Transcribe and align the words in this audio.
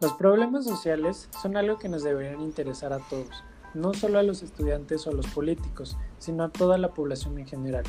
Los 0.00 0.12
problemas 0.12 0.64
sociales 0.64 1.28
son 1.42 1.56
algo 1.56 1.76
que 1.80 1.88
nos 1.88 2.04
deberían 2.04 2.40
interesar 2.40 2.92
a 2.92 3.00
todos, 3.00 3.42
no 3.74 3.94
solo 3.94 4.20
a 4.20 4.22
los 4.22 4.44
estudiantes 4.44 5.04
o 5.04 5.10
a 5.10 5.12
los 5.12 5.26
políticos, 5.26 5.96
sino 6.20 6.44
a 6.44 6.50
toda 6.50 6.78
la 6.78 6.90
población 6.90 7.36
en 7.36 7.48
general. 7.48 7.82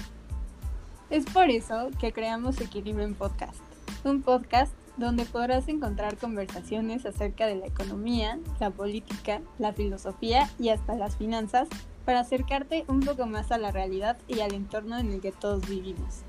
Es 1.12 1.26
por 1.26 1.52
eso 1.52 1.92
que 2.00 2.12
creamos 2.12 2.60
Equilibrio 2.62 3.06
en 3.06 3.14
Podcast, 3.14 3.60
un 4.04 4.24
podcast 4.24 4.74
donde 4.98 5.26
podrás 5.26 5.68
encontrar 5.68 6.18
conversaciones 6.18 7.06
acerca 7.06 7.46
de 7.46 7.58
la 7.58 7.68
economía, 7.68 8.39
la 8.60 8.71
política, 8.71 9.41
la 9.60 9.73
filosofía 9.73 10.49
y 10.57 10.69
hasta 10.69 10.96
las 10.96 11.15
finanzas 11.15 11.69
para 12.05 12.21
acercarte 12.21 12.85
un 12.87 13.01
poco 13.01 13.28
más 13.28 13.51
a 13.51 13.60
la 13.60 13.69
realidad 13.69 14.17
y 14.28 14.39
al 14.39 14.55
entorno 14.55 14.97
en 14.97 15.12
el 15.13 15.21
que 15.21 15.31
todos 15.31 15.69
vivimos. 15.69 16.23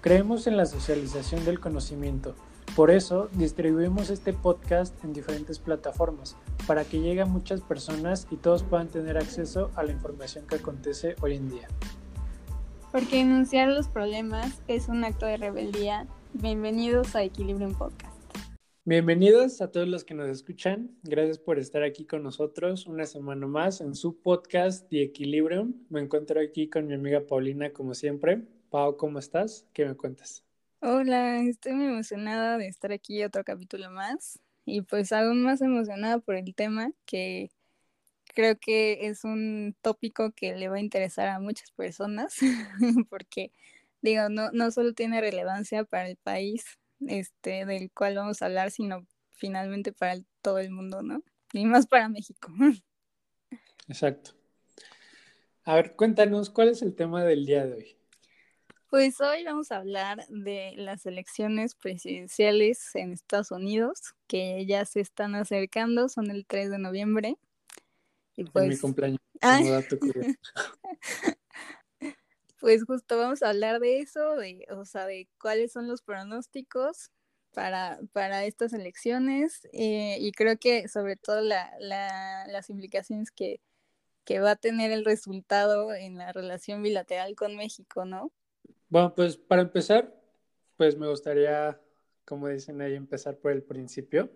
Creemos 0.00 0.48
en 0.48 0.56
la 0.56 0.66
socialización 0.66 1.44
del 1.44 1.60
conocimiento, 1.60 2.34
por 2.74 2.90
eso 2.90 3.28
distribuimos 3.32 4.08
este 4.08 4.32
podcast 4.32 4.94
en 5.04 5.12
diferentes 5.12 5.58
plataformas 5.58 6.36
para 6.66 6.84
que 6.84 7.00
llegue 7.00 7.20
a 7.20 7.26
muchas 7.26 7.60
personas 7.60 8.26
y 8.30 8.36
todos 8.36 8.62
puedan 8.62 8.88
tener 8.88 9.18
acceso 9.18 9.70
a 9.76 9.82
la 9.82 9.92
información 9.92 10.46
que 10.46 10.56
acontece 10.56 11.14
hoy 11.20 11.36
en 11.36 11.50
día. 11.50 11.68
Porque 12.90 13.20
enunciar 13.20 13.68
los 13.68 13.88
problemas 13.88 14.62
es 14.68 14.88
un 14.88 15.04
acto 15.04 15.26
de 15.26 15.36
rebeldía. 15.36 16.06
Bienvenidos 16.32 17.14
a 17.14 17.22
Equilibrium 17.22 17.74
Podcast. 17.74 18.12
Bienvenidos 18.84 19.60
a 19.60 19.70
todos 19.70 19.86
los 19.86 20.02
que 20.02 20.14
nos 20.14 20.28
escuchan. 20.28 20.90
Gracias 21.04 21.38
por 21.38 21.58
estar 21.58 21.84
aquí 21.84 22.04
con 22.04 22.22
nosotros 22.22 22.86
una 22.86 23.06
semana 23.06 23.46
más 23.46 23.80
en 23.80 23.94
su 23.94 24.20
podcast 24.20 24.90
de 24.90 25.04
Equilibrium. 25.04 25.74
Me 25.88 26.00
encuentro 26.00 26.40
aquí 26.40 26.68
con 26.68 26.88
mi 26.88 26.94
amiga 26.94 27.20
Paulina 27.20 27.72
como 27.72 27.94
siempre. 27.94 28.42
Pau, 28.70 28.96
¿cómo 28.96 29.20
estás? 29.20 29.68
¿Qué 29.72 29.86
me 29.86 29.94
cuentas? 29.94 30.41
Hola, 30.84 31.40
estoy 31.44 31.74
muy 31.74 31.86
emocionada 31.86 32.58
de 32.58 32.66
estar 32.66 32.90
aquí 32.90 33.22
otro 33.22 33.44
capítulo 33.44 33.88
más 33.92 34.40
y 34.64 34.82
pues 34.82 35.12
aún 35.12 35.40
más 35.44 35.60
emocionada 35.62 36.18
por 36.18 36.34
el 36.34 36.56
tema 36.56 36.90
que 37.06 37.52
creo 38.34 38.58
que 38.58 39.06
es 39.06 39.22
un 39.22 39.76
tópico 39.80 40.32
que 40.32 40.56
le 40.56 40.68
va 40.68 40.78
a 40.78 40.80
interesar 40.80 41.28
a 41.28 41.38
muchas 41.38 41.70
personas 41.70 42.34
porque 43.10 43.52
digo, 44.00 44.28
no, 44.28 44.50
no 44.50 44.72
solo 44.72 44.92
tiene 44.92 45.20
relevancia 45.20 45.84
para 45.84 46.08
el 46.08 46.16
país 46.16 46.64
este 47.06 47.64
del 47.64 47.92
cual 47.92 48.16
vamos 48.16 48.42
a 48.42 48.46
hablar, 48.46 48.72
sino 48.72 49.06
finalmente 49.30 49.92
para 49.92 50.16
todo 50.42 50.58
el 50.58 50.72
mundo, 50.72 51.00
¿no? 51.02 51.22
Y 51.52 51.64
más 51.64 51.86
para 51.86 52.08
México. 52.08 52.52
Exacto. 53.86 54.32
A 55.62 55.76
ver, 55.76 55.94
cuéntanos, 55.94 56.50
¿cuál 56.50 56.70
es 56.70 56.82
el 56.82 56.96
tema 56.96 57.22
del 57.22 57.46
día 57.46 57.66
de 57.66 57.74
hoy? 57.74 58.01
Pues 58.92 59.18
hoy 59.22 59.42
vamos 59.44 59.72
a 59.72 59.78
hablar 59.78 60.26
de 60.28 60.74
las 60.76 61.06
elecciones 61.06 61.74
presidenciales 61.74 62.94
en 62.94 63.12
Estados 63.12 63.50
Unidos, 63.50 64.12
que 64.26 64.66
ya 64.66 64.84
se 64.84 65.00
están 65.00 65.34
acercando, 65.34 66.10
son 66.10 66.30
el 66.30 66.44
3 66.44 66.68
de 66.68 66.78
noviembre. 66.78 67.38
Y 68.36 68.44
pues... 68.44 68.68
mi 68.68 68.76
cumpleaños. 68.76 69.18
dato 69.40 69.96
pues 72.60 72.84
justo 72.84 73.16
vamos 73.16 73.42
a 73.42 73.48
hablar 73.48 73.80
de 73.80 74.00
eso, 74.00 74.36
de, 74.36 74.66
o 74.68 74.84
sea, 74.84 75.06
de 75.06 75.26
cuáles 75.40 75.72
son 75.72 75.88
los 75.88 76.02
pronósticos 76.02 77.12
para, 77.54 77.98
para 78.12 78.44
estas 78.44 78.74
elecciones 78.74 79.66
eh, 79.72 80.18
y 80.20 80.32
creo 80.32 80.58
que 80.58 80.86
sobre 80.88 81.16
todo 81.16 81.40
la, 81.40 81.72
la, 81.80 82.46
las 82.48 82.68
implicaciones 82.68 83.30
que, 83.30 83.58
que 84.26 84.40
va 84.40 84.50
a 84.50 84.56
tener 84.56 84.92
el 84.92 85.06
resultado 85.06 85.94
en 85.94 86.18
la 86.18 86.30
relación 86.34 86.82
bilateral 86.82 87.34
con 87.36 87.56
México, 87.56 88.04
¿no? 88.04 88.30
Bueno, 88.92 89.14
pues 89.14 89.38
para 89.38 89.62
empezar, 89.62 90.14
pues 90.76 90.98
me 90.98 91.08
gustaría, 91.08 91.80
como 92.26 92.48
dicen 92.48 92.82
ahí, 92.82 92.94
empezar 92.94 93.38
por 93.38 93.50
el 93.52 93.62
principio. 93.62 94.28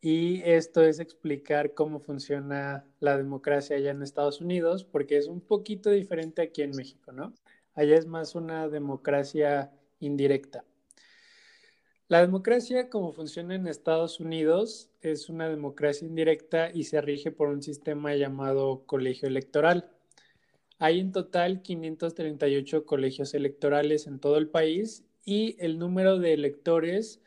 Y 0.00 0.40
esto 0.44 0.82
es 0.84 1.00
explicar 1.00 1.74
cómo 1.74 1.98
funciona 1.98 2.86
la 3.00 3.16
democracia 3.16 3.74
allá 3.74 3.90
en 3.90 4.04
Estados 4.04 4.40
Unidos, 4.40 4.84
porque 4.84 5.16
es 5.16 5.26
un 5.26 5.40
poquito 5.40 5.90
diferente 5.90 6.42
aquí 6.42 6.62
en 6.62 6.76
México, 6.76 7.10
¿no? 7.10 7.34
Allá 7.74 7.96
es 7.96 8.06
más 8.06 8.36
una 8.36 8.68
democracia 8.68 9.72
indirecta. 9.98 10.64
La 12.06 12.20
democracia, 12.20 12.88
como 12.88 13.12
funciona 13.12 13.56
en 13.56 13.66
Estados 13.66 14.20
Unidos, 14.20 14.90
es 15.00 15.28
una 15.28 15.48
democracia 15.48 16.06
indirecta 16.06 16.70
y 16.72 16.84
se 16.84 17.00
rige 17.00 17.32
por 17.32 17.48
un 17.48 17.62
sistema 17.64 18.14
llamado 18.14 18.84
colegio 18.86 19.26
electoral. 19.26 19.90
Hay 20.84 20.98
en 20.98 21.12
total 21.12 21.62
538 21.62 22.86
colegios 22.86 23.34
electorales 23.34 24.08
en 24.08 24.18
todo 24.18 24.36
el 24.36 24.48
país 24.48 25.04
y 25.24 25.54
el 25.60 25.78
número 25.78 26.18
de 26.18 26.32
electores 26.32 27.22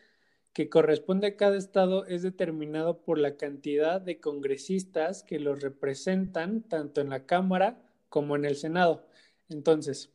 que 0.52 0.68
corresponde 0.68 1.28
a 1.28 1.38
cada 1.38 1.58
estado 1.58 2.06
es 2.06 2.22
determinado 2.22 3.00
por 3.00 3.18
la 3.18 3.38
cantidad 3.38 4.02
de 4.02 4.20
congresistas 4.20 5.24
que 5.24 5.40
los 5.40 5.62
representan 5.62 6.64
tanto 6.64 7.00
en 7.00 7.08
la 7.08 7.26
Cámara 7.26 7.82
como 8.10 8.36
en 8.36 8.44
el 8.44 8.58
Senado. 8.58 9.08
Entonces, 9.48 10.12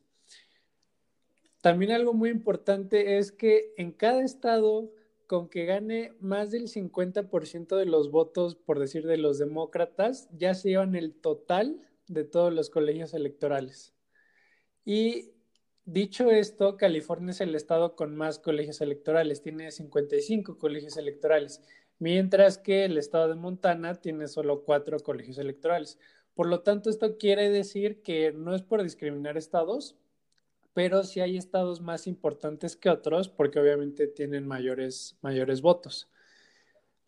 también 1.61 1.93
algo 1.93 2.13
muy 2.13 2.29
importante 2.29 3.17
es 3.17 3.31
que 3.31 3.73
en 3.75 3.91
cada 3.91 4.23
estado, 4.23 4.91
con 5.25 5.49
que 5.49 5.65
gane 5.65 6.13
más 6.19 6.51
del 6.51 6.67
50% 6.67 7.75
de 7.75 7.85
los 7.87 8.11
votos, 8.11 8.53
por 8.53 8.77
decir 8.77 9.07
de 9.07 9.17
los 9.17 9.39
demócratas, 9.39 10.29
ya 10.37 10.53
se 10.53 10.69
llevan 10.69 10.95
el 10.95 11.15
total 11.15 11.87
de 12.11 12.23
todos 12.23 12.53
los 12.53 12.69
colegios 12.69 13.13
electorales. 13.13 13.93
Y 14.83 15.31
dicho 15.85 16.29
esto, 16.29 16.77
California 16.77 17.31
es 17.31 17.41
el 17.41 17.55
estado 17.55 17.95
con 17.95 18.15
más 18.15 18.39
colegios 18.39 18.81
electorales, 18.81 19.41
tiene 19.41 19.71
55 19.71 20.57
colegios 20.57 20.97
electorales, 20.97 21.61
mientras 21.99 22.57
que 22.57 22.85
el 22.85 22.97
estado 22.97 23.29
de 23.29 23.35
Montana 23.35 23.95
tiene 23.95 24.27
solo 24.27 24.63
cuatro 24.63 24.99
colegios 24.99 25.37
electorales. 25.37 25.97
Por 26.33 26.47
lo 26.47 26.61
tanto, 26.61 26.89
esto 26.89 27.17
quiere 27.17 27.49
decir 27.49 28.01
que 28.01 28.31
no 28.31 28.55
es 28.55 28.61
por 28.61 28.83
discriminar 28.83 29.37
estados, 29.37 29.95
pero 30.73 31.03
sí 31.03 31.19
hay 31.19 31.37
estados 31.37 31.81
más 31.81 32.07
importantes 32.07 32.75
que 32.75 32.89
otros 32.89 33.29
porque 33.29 33.59
obviamente 33.59 34.07
tienen 34.07 34.47
mayores, 34.47 35.17
mayores 35.21 35.61
votos. 35.61 36.09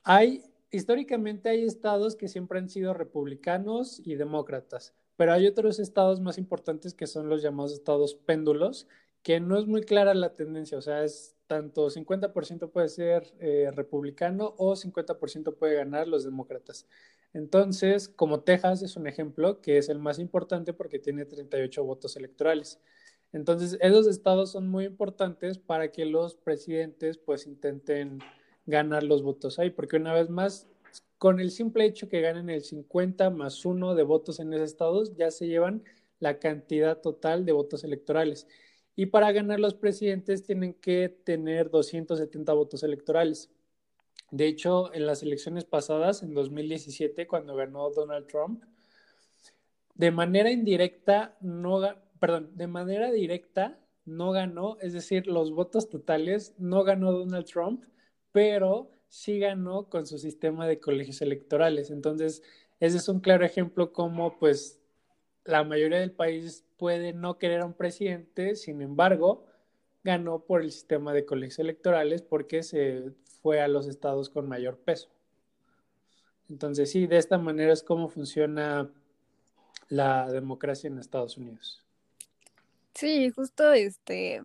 Hay 0.03 0.43
históricamente 0.73 1.49
hay 1.49 1.63
estados 1.63 2.15
que 2.15 2.27
siempre 2.27 2.59
han 2.59 2.69
sido 2.69 2.93
republicanos 2.93 4.01
y 4.03 4.15
demócratas, 4.15 4.93
pero 5.15 5.33
hay 5.33 5.47
otros 5.47 5.79
estados 5.79 6.19
más 6.19 6.37
importantes 6.37 6.93
que 6.93 7.07
son 7.07 7.29
los 7.29 7.41
llamados 7.41 7.73
estados 7.73 8.15
péndulos, 8.15 8.87
que 9.21 9.39
no 9.39 9.57
es 9.57 9.65
muy 9.67 9.83
clara 9.83 10.13
la 10.13 10.35
tendencia, 10.35 10.77
o 10.77 10.81
sea, 10.81 11.03
es 11.03 11.35
tanto 11.47 11.89
50% 11.89 12.71
puede 12.71 12.89
ser 12.89 13.33
eh, 13.39 13.71
republicano 13.73 14.55
o 14.57 14.75
50% 14.75 15.55
puede 15.55 15.75
ganar 15.75 16.07
los 16.07 16.23
demócratas. 16.23 16.87
Entonces, 17.33 18.09
como 18.09 18.41
Texas 18.41 18.81
es 18.83 18.95
un 18.95 19.07
ejemplo, 19.07 19.61
que 19.61 19.77
es 19.77 19.89
el 19.89 19.99
más 19.99 20.19
importante 20.19 20.73
porque 20.73 20.99
tiene 20.99 21.25
38 21.25 21.83
votos 21.83 22.15
electorales. 22.15 22.79
Entonces, 23.31 23.77
esos 23.81 24.07
estados 24.07 24.51
son 24.51 24.67
muy 24.67 24.85
importantes 24.85 25.57
para 25.57 25.91
que 25.91 26.05
los 26.05 26.35
presidentes 26.35 27.17
pues 27.17 27.47
intenten 27.47 28.19
ganar 28.65 29.03
los 29.03 29.23
votos 29.23 29.59
ahí, 29.59 29.69
porque 29.69 29.97
una 29.97 30.13
vez 30.13 30.29
más, 30.29 30.67
con 31.17 31.39
el 31.39 31.51
simple 31.51 31.85
hecho 31.85 32.09
que 32.09 32.21
ganen 32.21 32.49
el 32.49 32.63
50 32.63 33.29
más 33.29 33.65
1 33.65 33.95
de 33.95 34.03
votos 34.03 34.39
en 34.39 34.53
esos 34.53 34.71
estados, 34.71 35.15
ya 35.15 35.31
se 35.31 35.47
llevan 35.47 35.83
la 36.19 36.39
cantidad 36.39 37.01
total 37.01 37.45
de 37.45 37.51
votos 37.51 37.83
electorales. 37.83 38.47
Y 38.95 39.07
para 39.07 39.31
ganar 39.31 39.59
los 39.59 39.73
presidentes 39.73 40.43
tienen 40.43 40.73
que 40.75 41.09
tener 41.09 41.69
270 41.69 42.53
votos 42.53 42.83
electorales. 42.83 43.49
De 44.31 44.47
hecho, 44.47 44.93
en 44.93 45.05
las 45.05 45.23
elecciones 45.23 45.65
pasadas, 45.65 46.23
en 46.23 46.33
2017, 46.33 47.27
cuando 47.27 47.55
ganó 47.55 47.89
Donald 47.89 48.27
Trump, 48.27 48.63
de 49.95 50.11
manera 50.11 50.51
indirecta, 50.51 51.37
no, 51.41 51.81
perdón, 52.19 52.51
de 52.55 52.67
manera 52.67 53.11
directa 53.11 53.79
no 54.05 54.31
ganó, 54.31 54.77
es 54.81 54.93
decir, 54.93 55.27
los 55.27 55.51
votos 55.51 55.89
totales 55.89 56.53
no 56.57 56.83
ganó 56.83 57.11
Donald 57.11 57.45
Trump, 57.45 57.83
pero 58.33 58.91
sí 59.07 59.39
ganó 59.39 59.89
con 59.89 60.05
su 60.05 60.17
sistema 60.17 60.67
de 60.67 60.81
colegios 60.81 61.21
electorales. 61.21 61.91
Entonces, 61.91 62.43
ese 62.81 62.97
es 62.97 63.07
un 63.07 63.21
claro 63.21 63.45
ejemplo 63.45 63.93
como 63.93 64.37
pues 64.37 64.81
la 65.45 65.63
mayoría 65.63 65.99
del 65.99 66.11
país 66.11 66.65
puede 66.77 67.13
no 67.13 67.37
querer 67.37 67.61
a 67.61 67.65
un 67.65 67.73
presidente, 67.73 68.55
sin 68.55 68.81
embargo, 68.81 69.45
ganó 70.03 70.39
por 70.39 70.61
el 70.61 70.71
sistema 70.71 71.13
de 71.13 71.25
colegios 71.25 71.59
electorales 71.59 72.21
porque 72.21 72.63
se 72.63 73.11
fue 73.41 73.61
a 73.61 73.67
los 73.67 73.87
estados 73.87 74.29
con 74.29 74.49
mayor 74.49 74.77
peso. 74.79 75.09
Entonces, 76.49 76.91
sí, 76.91 77.07
de 77.07 77.17
esta 77.17 77.37
manera 77.37 77.71
es 77.71 77.83
como 77.83 78.09
funciona 78.09 78.91
la 79.89 80.31
democracia 80.31 80.87
en 80.87 80.97
Estados 80.97 81.37
Unidos. 81.37 81.83
Sí, 82.95 83.29
justo 83.29 83.71
este 83.73 84.41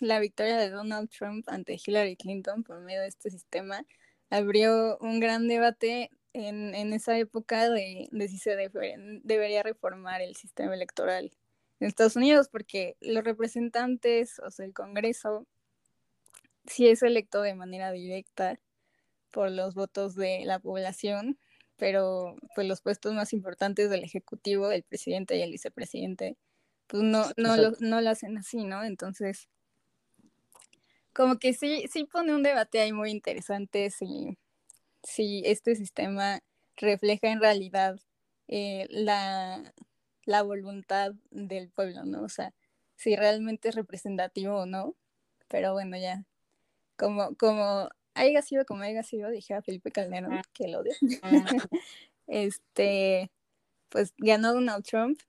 la 0.00 0.20
victoria 0.20 0.56
de 0.56 0.70
Donald 0.70 1.10
Trump 1.10 1.48
ante 1.48 1.78
Hillary 1.84 2.16
Clinton 2.16 2.64
por 2.64 2.80
medio 2.80 3.00
de 3.02 3.08
este 3.08 3.30
sistema 3.30 3.84
abrió 4.30 4.98
un 5.00 5.20
gran 5.20 5.48
debate 5.48 6.10
en, 6.32 6.92
esa 6.92 7.18
época 7.18 7.68
de, 7.68 8.08
si 8.28 8.38
se 8.38 8.56
debería 8.56 9.62
reformar 9.62 10.22
el 10.22 10.34
sistema 10.34 10.74
electoral 10.74 11.30
en 11.78 11.88
Estados 11.88 12.16
Unidos, 12.16 12.48
porque 12.48 12.96
los 13.00 13.24
representantes, 13.24 14.38
o 14.38 14.50
sea, 14.50 14.64
el 14.64 14.72
Congreso, 14.72 15.46
si 16.64 16.88
es 16.88 17.02
electo 17.02 17.42
de 17.42 17.54
manera 17.54 17.92
directa, 17.92 18.58
por 19.30 19.50
los 19.50 19.74
votos 19.74 20.14
de 20.14 20.44
la 20.44 20.60
población, 20.60 21.38
pero 21.76 22.36
pues 22.54 22.68
los 22.68 22.80
puestos 22.80 23.12
más 23.14 23.32
importantes 23.32 23.90
del 23.90 24.04
Ejecutivo, 24.04 24.70
el 24.70 24.84
presidente 24.84 25.36
y 25.36 25.42
el 25.42 25.50
vicepresidente, 25.50 26.36
pues 26.86 27.02
no, 27.02 27.24
no, 27.36 27.56
lo, 27.56 27.72
no 27.80 28.00
lo 28.00 28.10
hacen 28.10 28.38
así, 28.38 28.64
¿no? 28.64 28.84
Entonces, 28.84 29.48
como 31.12 31.38
que 31.38 31.52
sí, 31.52 31.84
sí 31.90 32.04
pone 32.04 32.34
un 32.34 32.42
debate 32.42 32.80
ahí 32.80 32.92
muy 32.92 33.10
interesante 33.10 33.90
si, 33.90 34.38
si 35.02 35.42
este 35.44 35.74
sistema 35.76 36.40
refleja 36.76 37.28
en 37.30 37.40
realidad 37.40 37.98
eh, 38.48 38.86
la, 38.90 39.74
la 40.24 40.42
voluntad 40.42 41.12
del 41.30 41.68
pueblo, 41.70 42.04
¿no? 42.04 42.22
O 42.22 42.28
sea, 42.28 42.54
si 42.96 43.16
realmente 43.16 43.68
es 43.68 43.74
representativo 43.74 44.56
o 44.58 44.66
no. 44.66 44.94
Pero 45.48 45.72
bueno, 45.72 45.96
ya, 45.98 46.24
como, 46.96 47.34
como 47.36 47.88
haya 48.14 48.42
sido 48.42 48.64
como 48.64 48.82
haya 48.82 49.02
sido, 49.02 49.30
dije 49.30 49.54
a 49.54 49.62
Felipe 49.62 49.90
Calderón, 49.90 50.40
que 50.52 50.68
lo 50.68 50.80
odio. 50.80 50.92
este, 52.26 53.30
pues 53.88 54.14
ganó 54.18 54.54
Donald 54.54 54.84
Trump 54.84 55.20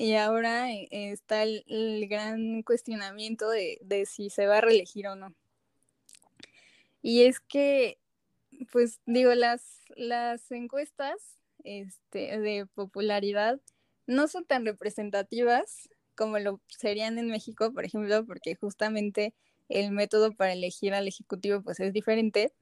y 0.00 0.14
ahora 0.14 0.72
eh, 0.72 0.88
está 0.90 1.42
el, 1.42 2.06
gran 2.08 2.62
cuestionamiento 2.62 3.50
de, 3.50 3.78
de, 3.82 4.06
si 4.06 4.30
se 4.30 4.46
va 4.46 4.56
a 4.56 4.60
reelegir 4.62 5.06
o 5.08 5.14
no. 5.14 5.34
Y 7.02 7.24
es 7.24 7.38
que, 7.38 7.98
pues 8.72 9.00
digo, 9.04 9.34
las, 9.34 9.82
las 9.96 10.50
encuestas 10.52 11.18
este, 11.64 12.38
de 12.40 12.64
popularidad 12.64 13.60
no 14.06 14.26
son 14.26 14.46
tan 14.46 14.64
representativas 14.64 15.90
como 16.14 16.38
lo 16.38 16.62
serían 16.66 17.18
en 17.18 17.26
México, 17.26 17.70
por 17.70 17.84
ejemplo, 17.84 18.24
porque 18.24 18.54
justamente 18.54 19.34
el 19.68 19.90
método 19.90 20.32
para 20.32 20.54
elegir 20.54 20.94
al 20.94 21.08
ejecutivo 21.08 21.60
pues 21.60 21.78
es 21.78 21.92
diferente. 21.92 22.54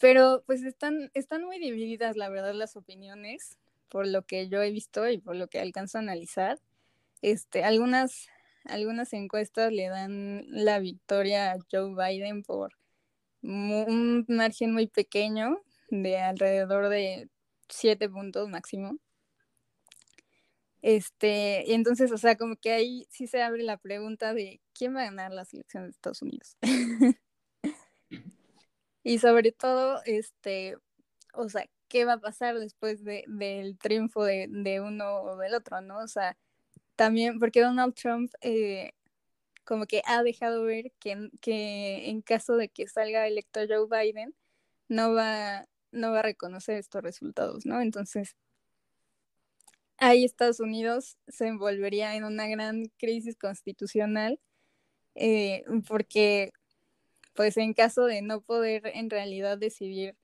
Pero 0.00 0.42
pues 0.46 0.64
están, 0.64 1.12
están 1.14 1.44
muy 1.44 1.60
divididas, 1.60 2.16
la 2.16 2.28
verdad, 2.28 2.54
las 2.54 2.76
opiniones, 2.76 3.56
por 3.88 4.06
lo 4.06 4.22
que 4.22 4.48
yo 4.48 4.62
he 4.62 4.70
visto 4.70 5.08
y 5.08 5.18
por 5.18 5.36
lo 5.36 5.48
que 5.48 5.60
alcanzo 5.60 5.98
a 5.98 6.02
analizar. 6.02 6.60
Este, 7.22 7.64
algunas, 7.64 8.28
algunas 8.64 9.12
encuestas 9.12 9.72
le 9.72 9.88
dan 9.88 10.44
la 10.48 10.78
victoria 10.78 11.52
a 11.52 11.58
Joe 11.70 11.94
Biden 11.94 12.42
por 12.42 12.72
un 13.42 14.24
margen 14.28 14.72
muy 14.72 14.86
pequeño, 14.86 15.62
de 15.88 16.18
alrededor 16.18 16.88
de 16.88 17.28
siete 17.68 18.08
puntos 18.08 18.48
máximo. 18.48 18.98
Este, 20.82 21.64
y 21.66 21.72
entonces, 21.72 22.12
o 22.12 22.18
sea, 22.18 22.36
como 22.36 22.56
que 22.56 22.72
ahí 22.72 23.06
sí 23.10 23.26
se 23.26 23.42
abre 23.42 23.62
la 23.62 23.76
pregunta 23.76 24.34
de 24.34 24.60
quién 24.72 24.94
va 24.94 25.02
a 25.02 25.06
ganar 25.06 25.32
las 25.32 25.52
elecciones 25.52 25.88
de 25.88 25.90
Estados 25.92 26.22
Unidos. 26.22 26.56
y 29.02 29.18
sobre 29.18 29.52
todo, 29.52 30.00
este, 30.04 30.76
o 31.34 31.48
sea, 31.48 31.66
qué 31.88 32.04
va 32.04 32.14
a 32.14 32.20
pasar 32.20 32.58
después 32.58 33.04
de, 33.04 33.24
del 33.28 33.78
triunfo 33.78 34.24
de, 34.24 34.48
uno 34.80 35.22
o 35.22 35.36
del 35.36 35.54
otro, 35.54 35.80
¿no? 35.80 35.98
O 35.98 36.08
sea, 36.08 36.36
también 36.96 37.38
porque 37.38 37.60
Donald 37.62 37.94
Trump 37.94 38.32
eh, 38.40 38.92
como 39.64 39.86
que 39.86 40.02
ha 40.06 40.22
dejado 40.22 40.64
ver 40.64 40.92
que, 41.00 41.30
que 41.40 42.08
en 42.08 42.22
caso 42.22 42.56
de 42.56 42.68
que 42.68 42.88
salga 42.88 43.26
electo 43.26 43.60
Joe 43.68 43.86
Biden, 43.90 44.34
no 44.88 45.14
va, 45.14 45.66
no 45.92 46.12
va 46.12 46.20
a 46.20 46.22
reconocer 46.22 46.76
estos 46.78 47.02
resultados, 47.02 47.66
¿no? 47.66 47.80
Entonces, 47.80 48.36
ahí 49.98 50.24
Estados 50.24 50.60
Unidos 50.60 51.18
se 51.28 51.48
envolvería 51.48 52.16
en 52.16 52.24
una 52.24 52.48
gran 52.48 52.84
crisis 52.98 53.36
constitucional 53.36 54.40
eh, 55.14 55.64
porque 55.88 56.52
pues 57.34 57.56
en 57.56 57.74
caso 57.74 58.04
de 58.04 58.22
no 58.22 58.40
poder 58.40 58.86
en 58.94 59.10
realidad 59.10 59.58
decidir, 59.58 60.16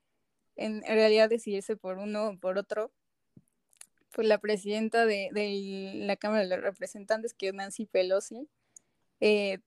en 0.57 0.83
realidad 0.83 1.29
decidirse 1.29 1.77
por 1.77 1.99
uno 1.99 2.29
o 2.29 2.39
por 2.39 2.59
otro, 2.59 2.93
pues 4.13 4.29
la 4.29 4.39
presidenta 4.39 5.07
de, 5.07 5.31
la 5.97 6.17
Cámara 6.17 6.43
de 6.43 6.49
los 6.49 6.61
Representantes, 6.61 7.35
que 7.35 7.49
es 7.49 7.55
Nancy 7.55 7.87
Pelosi, 7.87 8.49
eh, 9.21 9.59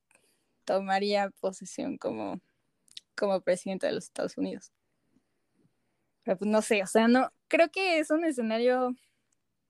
tomaría 0.66 1.30
posesión 1.42 1.98
como, 1.98 2.40
como 3.16 3.42
presidenta 3.42 3.88
de 3.88 3.94
los 3.94 4.06
Estados 4.06 4.38
Unidos. 4.38 4.72
Pero 6.24 6.38
pues 6.38 6.50
no 6.50 6.62
sé, 6.62 6.84
o 6.84 6.88
sea, 6.88 7.08
no, 7.08 7.32
creo 7.48 7.70
que 7.70 8.00
es 8.00 8.10
un 8.12 8.26
escenario 8.26 8.96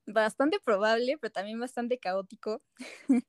bastante 0.06 0.60
probable, 0.60 1.18
pero 1.20 1.32
también 1.32 1.60
bastante 1.60 1.98
caótico, 2.00 2.62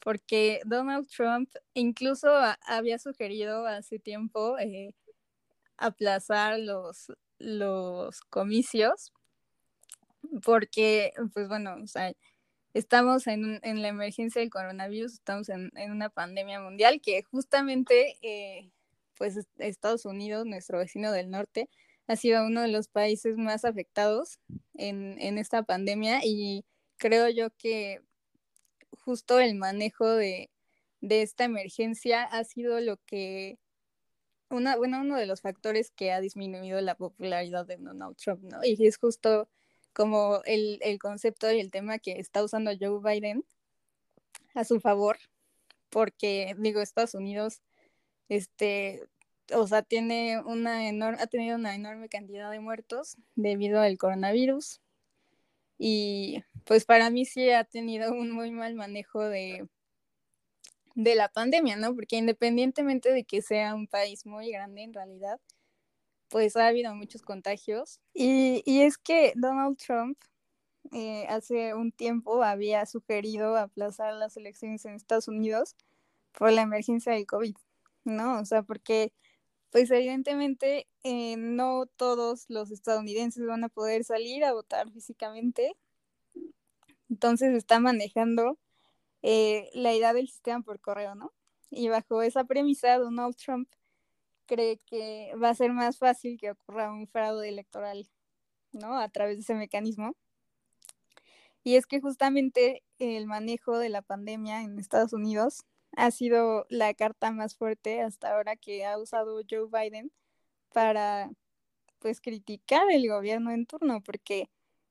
porque 0.00 0.60
Donald 0.64 1.08
Trump 1.08 1.50
incluso 1.74 2.28
había 2.66 2.98
sugerido 2.98 3.66
hace 3.66 3.98
tiempo 3.98 4.58
eh, 4.58 4.94
aplazar 5.76 6.58
los, 6.58 7.12
los 7.44 8.20
comicios, 8.22 9.12
porque, 10.42 11.12
pues 11.32 11.48
bueno, 11.48 11.76
o 11.82 11.86
sea, 11.86 12.12
estamos 12.74 13.26
en, 13.26 13.60
en 13.62 13.82
la 13.82 13.88
emergencia 13.88 14.40
del 14.40 14.50
coronavirus, 14.50 15.14
estamos 15.14 15.48
en, 15.48 15.70
en 15.76 15.92
una 15.92 16.10
pandemia 16.10 16.60
mundial 16.60 17.00
que 17.00 17.22
justamente, 17.22 18.16
eh, 18.22 18.70
pues 19.16 19.38
Estados 19.58 20.04
Unidos, 20.06 20.46
nuestro 20.46 20.78
vecino 20.78 21.12
del 21.12 21.30
norte, 21.30 21.68
ha 22.06 22.16
sido 22.16 22.46
uno 22.46 22.62
de 22.62 22.68
los 22.68 22.88
países 22.88 23.36
más 23.36 23.64
afectados 23.64 24.40
en, 24.74 25.20
en 25.20 25.38
esta 25.38 25.62
pandemia 25.62 26.20
y 26.24 26.64
creo 26.98 27.28
yo 27.28 27.50
que 27.56 28.00
justo 29.04 29.38
el 29.38 29.54
manejo 29.54 30.06
de, 30.08 30.50
de 31.00 31.22
esta 31.22 31.44
emergencia 31.44 32.24
ha 32.24 32.44
sido 32.44 32.80
lo 32.80 32.96
que 33.06 33.58
una, 34.54 34.76
bueno, 34.76 35.00
uno 35.00 35.16
de 35.16 35.26
los 35.26 35.40
factores 35.40 35.90
que 35.90 36.12
ha 36.12 36.20
disminuido 36.20 36.80
la 36.80 36.94
popularidad 36.96 37.66
de 37.66 37.76
Donald 37.76 38.16
Trump, 38.16 38.42
¿no? 38.44 38.58
Y 38.64 38.86
es 38.86 38.96
justo 38.96 39.48
como 39.92 40.40
el, 40.44 40.78
el 40.82 40.98
concepto 40.98 41.50
y 41.52 41.60
el 41.60 41.70
tema 41.70 41.98
que 41.98 42.12
está 42.12 42.42
usando 42.42 42.72
Joe 42.78 43.00
Biden 43.02 43.44
a 44.54 44.64
su 44.64 44.80
favor, 44.80 45.18
porque 45.90 46.54
digo, 46.58 46.80
Estados 46.80 47.14
Unidos, 47.14 47.62
este, 48.28 49.02
o 49.52 49.66
sea, 49.66 49.82
tiene 49.82 50.40
una 50.40 50.88
enorme, 50.88 51.22
ha 51.22 51.26
tenido 51.26 51.56
una 51.56 51.74
enorme 51.74 52.08
cantidad 52.08 52.50
de 52.50 52.60
muertos 52.60 53.16
debido 53.34 53.80
al 53.80 53.98
coronavirus. 53.98 54.80
Y 55.78 56.42
pues 56.64 56.84
para 56.84 57.10
mí 57.10 57.24
sí 57.24 57.50
ha 57.50 57.64
tenido 57.64 58.12
un 58.12 58.30
muy 58.30 58.50
mal 58.50 58.74
manejo 58.74 59.22
de, 59.22 59.66
de 60.94 61.14
la 61.14 61.28
pandemia, 61.28 61.76
¿no? 61.76 61.94
Porque 61.94 62.16
independientemente 62.16 63.12
de 63.12 63.24
que 63.24 63.42
sea 63.42 63.74
un 63.74 63.86
país 63.86 64.26
muy 64.26 64.50
grande 64.50 64.82
en 64.82 64.94
realidad, 64.94 65.40
pues 66.28 66.56
ha 66.56 66.66
habido 66.66 66.94
muchos 66.94 67.22
contagios. 67.22 68.00
Y, 68.12 68.62
y 68.66 68.82
es 68.82 68.98
que 68.98 69.32
Donald 69.36 69.76
Trump 69.78 70.18
eh, 70.92 71.26
hace 71.28 71.74
un 71.74 71.92
tiempo 71.92 72.42
había 72.42 72.84
sugerido 72.86 73.56
aplazar 73.56 74.14
las 74.14 74.36
elecciones 74.36 74.84
en 74.84 74.94
Estados 74.94 75.28
Unidos 75.28 75.76
por 76.32 76.52
la 76.52 76.62
emergencia 76.62 77.12
del 77.12 77.26
COVID, 77.26 77.56
¿no? 78.04 78.40
O 78.40 78.44
sea, 78.44 78.62
porque 78.62 79.12
pues 79.70 79.90
evidentemente 79.90 80.86
eh, 81.02 81.36
no 81.36 81.86
todos 81.96 82.44
los 82.48 82.70
estadounidenses 82.70 83.44
van 83.46 83.64
a 83.64 83.68
poder 83.68 84.04
salir 84.04 84.44
a 84.44 84.52
votar 84.52 84.90
físicamente. 84.92 85.74
Entonces 87.10 87.54
está 87.54 87.80
manejando 87.80 88.58
eh, 89.26 89.70
la 89.72 89.94
idea 89.94 90.12
del 90.12 90.28
sistema 90.28 90.60
por 90.60 90.80
correo, 90.80 91.14
¿no? 91.14 91.32
Y 91.70 91.88
bajo 91.88 92.20
esa 92.20 92.44
premisa, 92.44 92.98
Donald 92.98 93.34
Trump 93.36 93.70
cree 94.44 94.78
que 94.84 95.32
va 95.42 95.48
a 95.48 95.54
ser 95.54 95.72
más 95.72 95.96
fácil 95.96 96.38
que 96.38 96.50
ocurra 96.50 96.92
un 96.92 97.08
fraude 97.08 97.48
electoral, 97.48 98.06
¿no? 98.72 98.98
A 98.98 99.08
través 99.08 99.36
de 99.36 99.40
ese 99.40 99.54
mecanismo. 99.54 100.14
Y 101.62 101.76
es 101.76 101.86
que 101.86 102.02
justamente 102.02 102.82
el 102.98 103.26
manejo 103.26 103.78
de 103.78 103.88
la 103.88 104.02
pandemia 104.02 104.60
en 104.60 104.78
Estados 104.78 105.14
Unidos 105.14 105.64
ha 105.96 106.10
sido 106.10 106.66
la 106.68 106.92
carta 106.92 107.30
más 107.32 107.56
fuerte 107.56 108.02
hasta 108.02 108.34
ahora 108.34 108.56
que 108.56 108.84
ha 108.84 108.98
usado 108.98 109.40
Joe 109.48 109.68
Biden 109.72 110.12
para 110.74 111.30
pues 111.98 112.20
criticar 112.20 112.90
el 112.90 113.08
gobierno 113.08 113.52
en 113.52 113.64
turno, 113.64 114.02
porque 114.02 114.50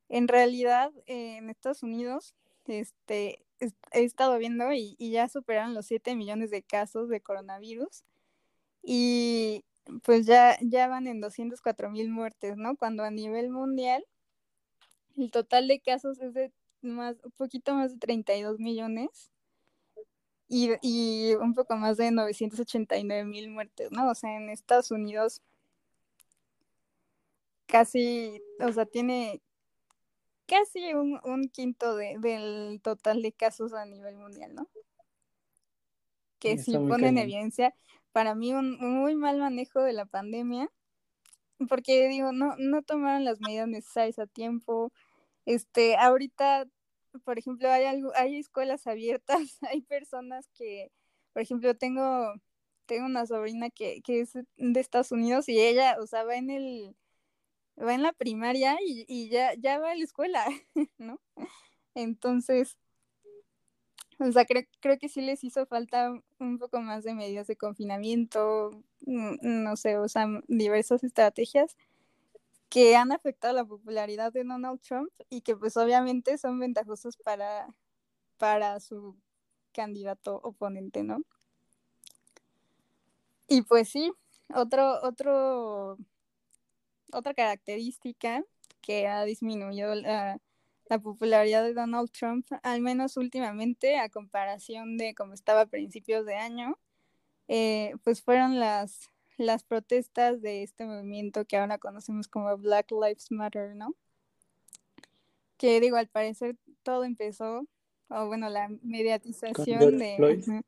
en 0.10 0.28
realidad 0.28 0.92
eh, 1.06 1.38
en 1.38 1.52
Estados 1.52 1.84
Unidos 1.84 2.34
este, 2.66 3.46
he 3.92 4.04
estado 4.04 4.38
viendo 4.38 4.72
y, 4.74 4.96
ya 4.98 5.30
superaron 5.30 5.74
los 5.74 5.86
7 5.88 6.16
millones 6.16 6.52
de 6.52 6.64
casos 6.64 7.10
de 7.10 7.22
coronavirus 7.22 8.04
y 8.84 9.66
pues 10.04 10.26
ya, 10.26 10.58
ya 10.62 10.88
van 10.88 11.08
en 11.08 11.22
204 11.22 11.90
mil 11.90 12.10
muertes, 12.10 12.58
¿no? 12.58 12.76
Cuando 12.78 13.04
a 13.04 13.12
nivel 13.12 13.50
mundial 13.50 14.06
el 15.18 15.32
total 15.32 15.68
de 15.68 15.80
casos 15.80 16.20
es 16.20 16.34
de 16.34 16.52
más, 16.82 17.18
un 17.24 17.32
poquito 17.32 17.76
más 17.76 17.94
de 17.94 18.00
32 18.00 18.60
millones 18.60 19.32
y, 20.48 21.34
un 21.36 21.54
poco 21.54 21.76
más 21.76 21.98
de 21.98 22.12
989 22.12 23.26
mil 23.26 23.50
muertes, 23.50 23.92
¿no? 23.92 24.10
O 24.10 24.16
sea, 24.16 24.36
en 24.38 24.50
Estados 24.50 24.92
Unidos 24.92 25.42
casi, 27.66 28.42
o 28.60 28.72
sea, 28.72 28.86
tiene 28.86 29.42
casi 30.46 30.94
un, 30.94 31.50
quinto 31.50 31.96
del 31.96 32.80
total 32.82 33.22
de 33.22 33.32
casos 33.32 33.74
a 33.74 33.86
nivel 33.86 34.16
mundial, 34.18 34.54
¿no? 34.56 34.70
Que 36.40 36.58
sí, 36.58 36.74
pone 36.74 37.08
en 37.08 37.18
evidencia 37.18 37.74
para 38.12 38.36
mí 38.36 38.54
un, 38.54 38.78
muy 38.80 39.16
mal 39.16 39.40
manejo 39.40 39.82
de 39.82 39.94
la 39.94 40.06
pandemia 40.06 40.70
porque 41.68 42.08
digo, 42.08 42.32
no, 42.32 42.56
no 42.58 42.82
tomaron 42.82 43.26
las 43.26 43.40
medidas 43.42 43.68
necesarias 43.68 44.20
a 44.20 44.28
tiempo. 44.28 44.92
Este, 45.46 45.96
ahorita, 45.98 46.66
por 47.24 47.40
ejemplo, 47.40 47.70
hay 47.70 47.86
algo, 47.86 48.12
hay 48.16 48.38
escuelas 48.38 48.88
abiertas, 48.88 49.38
hay 49.70 49.82
personas 49.82 50.48
que, 50.54 50.92
por 51.34 51.42
ejemplo, 51.42 51.76
tengo, 51.76 52.34
tengo 52.86 53.06
una 53.06 53.26
sobrina 53.26 53.70
que, 53.70 54.02
que 54.02 54.22
es 54.22 54.34
de 54.34 54.80
Estados 54.80 55.12
Unidos 55.12 55.50
y 55.50 55.60
ella, 55.60 55.98
o 56.02 56.08
sea, 56.08 56.24
va 56.24 56.36
en 56.36 56.50
el, 56.50 56.96
va 57.82 57.94
en 57.94 58.04
la 58.04 58.14
primaria 58.14 58.78
y, 58.86 59.06
y 59.08 59.30
ya, 59.30 59.54
ya 59.56 59.80
va 59.80 59.92
a 59.92 59.96
la 59.96 60.04
escuela, 60.04 60.46
¿no? 60.98 61.20
Entonces, 61.96 62.78
o 64.20 64.32
sea, 64.32 64.46
creo, 64.46 64.64
creo 64.80 64.98
que 64.98 65.10
sí 65.10 65.22
les 65.22 65.44
hizo 65.44 65.66
falta 65.66 66.14
un 66.40 66.58
poco 66.60 66.80
más 66.82 67.04
de 67.04 67.14
medidas 67.14 67.48
de 67.48 67.56
confinamiento, 67.56 68.72
no 69.06 69.76
sé, 69.76 69.98
o 69.98 70.08
sea, 70.08 70.28
diversas 70.48 71.04
estrategias 71.04 71.76
que 72.70 72.96
han 72.96 73.12
afectado 73.12 73.54
la 73.54 73.66
popularidad 73.66 74.32
de 74.34 74.44
Donald 74.44 74.82
Trump 74.82 75.12
y 75.30 75.42
que 75.42 75.56
pues 75.56 75.78
obviamente 75.78 76.38
son 76.38 76.60
ventajosos 76.60 77.18
para, 77.18 77.68
para 78.38 78.80
su 78.80 79.16
candidato 79.74 80.40
oponente, 80.44 81.04
¿no? 81.04 81.22
Y 83.48 83.62
pues 83.64 83.90
sí, 83.90 84.12
otro, 84.56 85.02
otro, 85.04 85.98
otra 87.14 87.34
característica 87.34 88.44
que 88.82 89.08
ha 89.08 89.24
disminuido 89.24 89.96
la, 89.96 90.40
la 90.90 91.00
popularidad 91.00 91.64
de 91.64 91.74
Donald 91.74 92.12
Trump, 92.12 92.48
al 92.62 92.82
menos 92.82 93.18
últimamente, 93.18 93.98
a 93.98 94.10
comparación 94.10 94.98
de 94.98 95.16
cómo 95.16 95.34
estaba 95.34 95.62
a 95.62 95.66
principios 95.66 96.26
de 96.26 96.36
año, 96.36 96.78
eh, 97.48 97.96
pues 98.04 98.22
fueron 98.22 98.60
las, 98.60 99.10
las 99.38 99.64
protestas 99.64 100.42
de 100.42 100.64
este 100.64 100.86
movimiento 100.86 101.46
que 101.46 101.58
ahora 101.58 101.78
conocemos 101.78 102.28
como 102.28 102.56
Black 102.58 102.92
Lives 102.92 103.32
Matter, 103.32 103.76
¿no? 103.76 103.96
Que 105.58 105.80
digo, 105.80 105.98
al 105.98 106.08
parecer 106.08 106.58
todo 106.84 107.06
empezó, 107.06 107.66
o 108.10 108.28
bueno, 108.28 108.50
la 108.50 108.70
mediatización 108.82 109.98
de, 109.98 110.64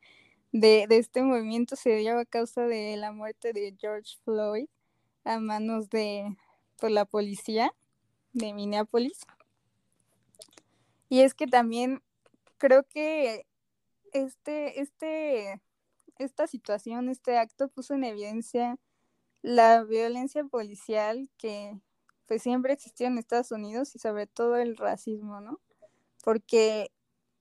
de, 0.52 0.88
de, 0.88 0.98
este 0.98 1.22
movimiento 1.22 1.76
se 1.76 1.98
dio 1.98 2.18
a 2.18 2.26
causa 2.26 2.66
de 2.66 2.96
la 2.96 3.12
muerte 3.12 3.52
de 3.52 3.76
George 3.78 4.18
Floyd 4.24 4.68
a 5.26 5.40
manos 5.40 5.90
de 5.90 6.38
por 6.80 6.92
la 6.92 7.06
policía 7.06 7.74
de 8.34 8.54
Minneapolis. 8.54 9.26
Y 11.10 11.22
es 11.22 11.34
que 11.34 11.48
también 11.48 12.02
creo 12.58 12.84
que 12.84 13.46
este, 14.14 14.82
este, 14.82 15.62
esta 16.18 16.48
situación, 16.48 17.10
este 17.10 17.38
acto 17.38 17.68
puso 17.68 17.94
en 17.94 18.04
evidencia 18.04 18.78
la 19.42 19.84
violencia 19.84 20.44
policial 20.44 21.30
que 21.38 21.80
pues 22.26 22.42
siempre 22.42 22.74
existió 22.74 23.08
en 23.08 23.18
Estados 23.18 23.52
Unidos 23.52 23.96
y 23.96 24.00
sobre 24.00 24.26
todo 24.26 24.58
el 24.58 24.78
racismo, 24.78 25.42
¿no? 25.42 25.60
Porque, 26.24 26.92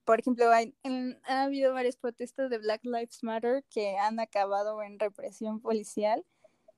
por 0.04 0.20
ejemplo, 0.20 0.50
hay, 0.50 0.76
ha 1.24 1.44
habido 1.44 1.72
varias 1.72 1.96
protestas 1.96 2.50
de 2.50 2.58
Black 2.58 2.84
Lives 2.84 3.22
Matter 3.22 3.64
que 3.70 3.96
han 3.96 4.20
acabado 4.20 4.82
en 4.82 4.98
represión 4.98 5.60
policial 5.60 6.26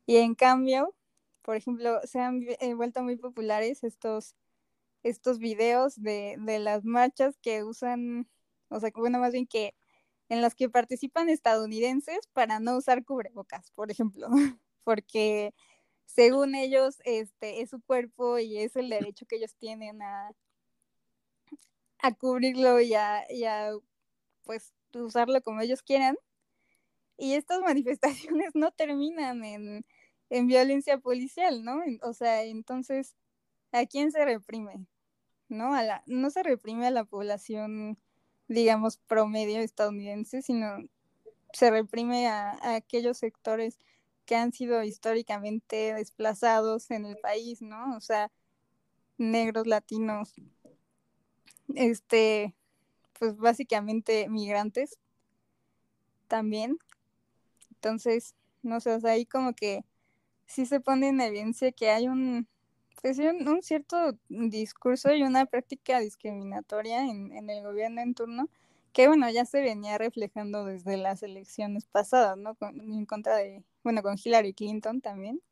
y 0.06 0.16
en 0.16 0.34
cambio, 0.34 0.94
por 1.42 1.56
ejemplo, 1.56 2.00
se 2.04 2.20
han 2.20 2.42
eh, 2.60 2.74
vuelto 2.74 3.02
muy 3.02 3.16
populares 3.16 3.84
estos 3.84 4.36
estos 5.02 5.38
videos 5.38 6.02
de, 6.02 6.36
de 6.40 6.58
las 6.58 6.84
marchas 6.84 7.36
que 7.40 7.62
usan, 7.64 8.28
o 8.68 8.80
sea, 8.80 8.90
bueno, 8.94 9.20
más 9.20 9.32
bien 9.32 9.46
que 9.46 9.74
en 10.28 10.42
las 10.42 10.54
que 10.54 10.68
participan 10.68 11.28
estadounidenses 11.28 12.18
para 12.32 12.60
no 12.60 12.76
usar 12.76 13.04
cubrebocas, 13.04 13.70
por 13.72 13.90
ejemplo, 13.90 14.28
porque 14.84 15.54
según 16.06 16.54
ellos 16.54 16.96
este 17.04 17.62
es 17.62 17.70
su 17.70 17.80
cuerpo 17.82 18.38
y 18.38 18.58
es 18.58 18.76
el 18.76 18.88
derecho 18.88 19.26
que 19.26 19.36
ellos 19.36 19.54
tienen 19.56 20.02
a, 20.02 20.30
a 21.98 22.14
cubrirlo 22.14 22.80
y 22.80 22.94
a, 22.94 23.24
y 23.30 23.44
a 23.44 23.72
pues 24.44 24.72
usarlo 24.94 25.40
como 25.42 25.60
ellos 25.60 25.82
quieran. 25.82 26.16
Y 27.18 27.34
estas 27.34 27.60
manifestaciones 27.62 28.54
no 28.54 28.72
terminan 28.72 29.44
en, 29.44 29.84
en 30.30 30.46
violencia 30.46 30.98
policial, 30.98 31.64
¿no? 31.64 31.82
O 32.02 32.12
sea, 32.12 32.42
entonces, 32.44 33.14
¿a 33.72 33.86
quién 33.86 34.12
se 34.12 34.24
reprime? 34.24 34.86
¿no? 35.48 35.74
A 35.74 35.82
la, 35.82 36.02
no 36.06 36.30
se 36.30 36.42
reprime 36.42 36.86
a 36.86 36.90
la 36.90 37.04
población, 37.04 37.98
digamos, 38.48 38.98
promedio 38.98 39.60
estadounidense, 39.60 40.42
sino 40.42 40.78
se 41.52 41.70
reprime 41.70 42.28
a, 42.28 42.58
aquellos 42.76 43.18
sectores 43.18 43.78
que 44.26 44.36
han 44.36 44.52
sido 44.52 44.82
históricamente 44.82 45.94
desplazados 45.94 46.90
en 46.90 47.06
el 47.06 47.16
país, 47.18 47.62
¿no? 47.62 47.96
O 47.96 48.00
sea, 48.00 48.30
negros, 49.18 49.66
latinos, 49.66 50.34
este, 51.74 52.54
pues 53.18 53.36
básicamente 53.36 54.28
migrantes 54.28 54.98
también. 56.28 56.78
Entonces, 57.70 58.34
no 58.62 58.80
sé, 58.80 58.98
ahí 59.04 59.26
como 59.26 59.54
que 59.54 59.84
sí 60.46 60.66
se 60.66 60.80
pone 60.80 61.08
en 61.08 61.20
evidencia 61.20 61.72
que 61.72 61.90
hay 61.90 62.08
un, 62.08 62.48
pues 63.02 63.18
un, 63.18 63.46
un, 63.48 63.62
cierto 63.62 64.16
discurso 64.28 65.12
y 65.12 65.22
una 65.22 65.46
práctica 65.46 66.00
discriminatoria 66.00 67.04
en, 67.04 67.32
en, 67.32 67.50
el 67.50 67.62
gobierno 67.62 68.00
en 68.00 68.14
turno 68.14 68.48
que 68.92 69.08
bueno 69.08 69.28
ya 69.30 69.44
se 69.44 69.60
venía 69.60 69.98
reflejando 69.98 70.64
desde 70.64 70.96
las 70.96 71.22
elecciones 71.22 71.84
pasadas 71.84 72.38
no 72.38 72.54
con, 72.54 72.80
en 72.80 73.04
contra 73.04 73.36
de 73.36 73.62
bueno 73.84 74.02
con 74.02 74.16
Hillary 74.22 74.54
Clinton 74.54 75.00
también. 75.00 75.42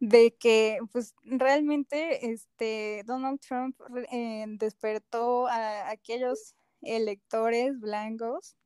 De 0.00 0.32
que 0.32 0.78
pues 0.92 1.14
realmente 1.24 2.30
este 2.30 3.02
Donald 3.04 3.40
Trump 3.40 3.78
eh, 4.10 4.46
despertó 4.48 5.48
a 5.48 5.90
aquellos 5.90 6.54
electores 6.82 7.78
blancos 7.78 8.56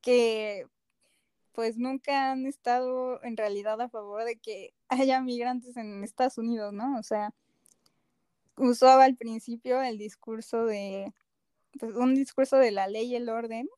que 0.00 0.66
pues 1.58 1.76
nunca 1.76 2.30
han 2.30 2.46
estado 2.46 3.20
en 3.24 3.36
realidad 3.36 3.80
a 3.80 3.88
favor 3.88 4.22
de 4.22 4.36
que 4.36 4.74
haya 4.88 5.20
migrantes 5.20 5.76
en 5.76 6.04
Estados 6.04 6.38
Unidos, 6.38 6.72
¿no? 6.72 6.96
O 6.96 7.02
sea, 7.02 7.34
usaba 8.56 9.02
al 9.02 9.16
principio 9.16 9.82
el 9.82 9.98
discurso 9.98 10.66
de, 10.66 11.12
pues, 11.80 11.96
un 11.96 12.14
discurso 12.14 12.58
de 12.58 12.70
la 12.70 12.86
ley 12.86 13.06
y 13.06 13.16
el 13.16 13.28
orden 13.28 13.68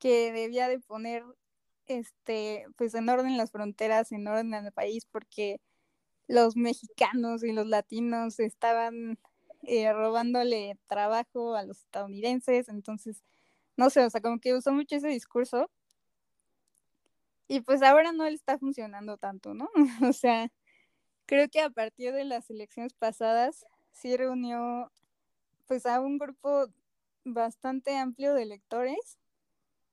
que 0.00 0.32
debía 0.32 0.66
de 0.66 0.80
poner, 0.80 1.22
este, 1.86 2.66
pues 2.76 2.96
en 2.96 3.08
orden 3.08 3.36
las 3.36 3.52
fronteras, 3.52 4.10
en 4.10 4.26
orden 4.26 4.54
el 4.54 4.72
país, 4.72 5.06
porque 5.06 5.60
los 6.26 6.56
mexicanos 6.56 7.44
y 7.44 7.52
los 7.52 7.68
latinos 7.68 8.40
estaban 8.40 9.20
eh, 9.62 9.92
robándole 9.92 10.76
trabajo 10.88 11.54
a 11.54 11.62
los 11.62 11.78
estadounidenses, 11.78 12.68
entonces, 12.68 13.22
no 13.76 13.88
sé, 13.88 14.04
o 14.04 14.10
sea, 14.10 14.20
como 14.20 14.40
que 14.40 14.52
usó 14.52 14.72
mucho 14.72 14.96
ese 14.96 15.06
discurso 15.06 15.70
y 17.52 17.60
pues 17.60 17.82
ahora 17.82 18.12
no 18.12 18.24
le 18.24 18.34
está 18.34 18.58
funcionando 18.58 19.18
tanto, 19.18 19.52
¿no? 19.52 19.68
o 20.08 20.14
sea, 20.14 20.50
creo 21.26 21.50
que 21.50 21.60
a 21.60 21.68
partir 21.68 22.14
de 22.14 22.24
las 22.24 22.48
elecciones 22.48 22.94
pasadas 22.94 23.66
sí 23.90 24.16
reunió 24.16 24.90
pues 25.66 25.84
a 25.84 26.00
un 26.00 26.16
grupo 26.16 26.68
bastante 27.24 27.94
amplio 27.98 28.32
de 28.32 28.44
electores, 28.44 29.18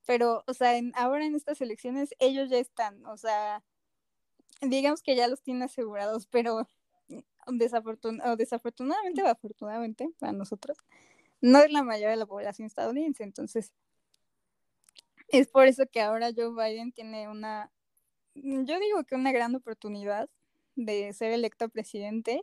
pero, 0.06 0.46
o 0.48 0.54
sea, 0.54 0.78
en, 0.78 0.94
ahora 0.96 1.26
en 1.26 1.36
estas 1.36 1.60
elecciones 1.60 2.16
ellos 2.20 2.50
ya 2.50 2.60
están, 2.60 3.06
o 3.06 3.18
sea, 3.18 3.62
digamos 4.62 5.04
que 5.04 5.18
ya 5.18 5.28
los 5.28 5.42
tiene 5.42 5.66
asegurados, 5.66 6.28
pero 6.28 6.66
desafortun 7.46 8.22
o 8.22 8.38
desafortunadamente 8.38 9.22
o 9.22 9.28
afortunadamente 9.28 10.10
para 10.18 10.32
nosotros, 10.32 10.78
no 11.42 11.60
es 11.60 11.74
la 11.74 11.84
mayoría 11.84 12.12
de 12.12 12.16
la 12.16 12.26
población 12.26 12.68
estadounidense, 12.68 13.24
entonces 13.24 13.74
es 15.32 15.48
por 15.48 15.68
eso 15.68 15.86
que 15.92 16.02
ahora 16.02 16.32
Joe 16.36 16.52
Biden 16.52 16.92
tiene 16.92 17.30
una, 17.30 17.72
yo 18.36 18.80
digo 18.80 19.04
que 19.06 19.16
una 19.16 19.32
gran 19.32 19.56
oportunidad 19.56 20.30
de 20.76 21.14
ser 21.14 21.32
electo 21.32 21.70
presidente, 21.70 22.42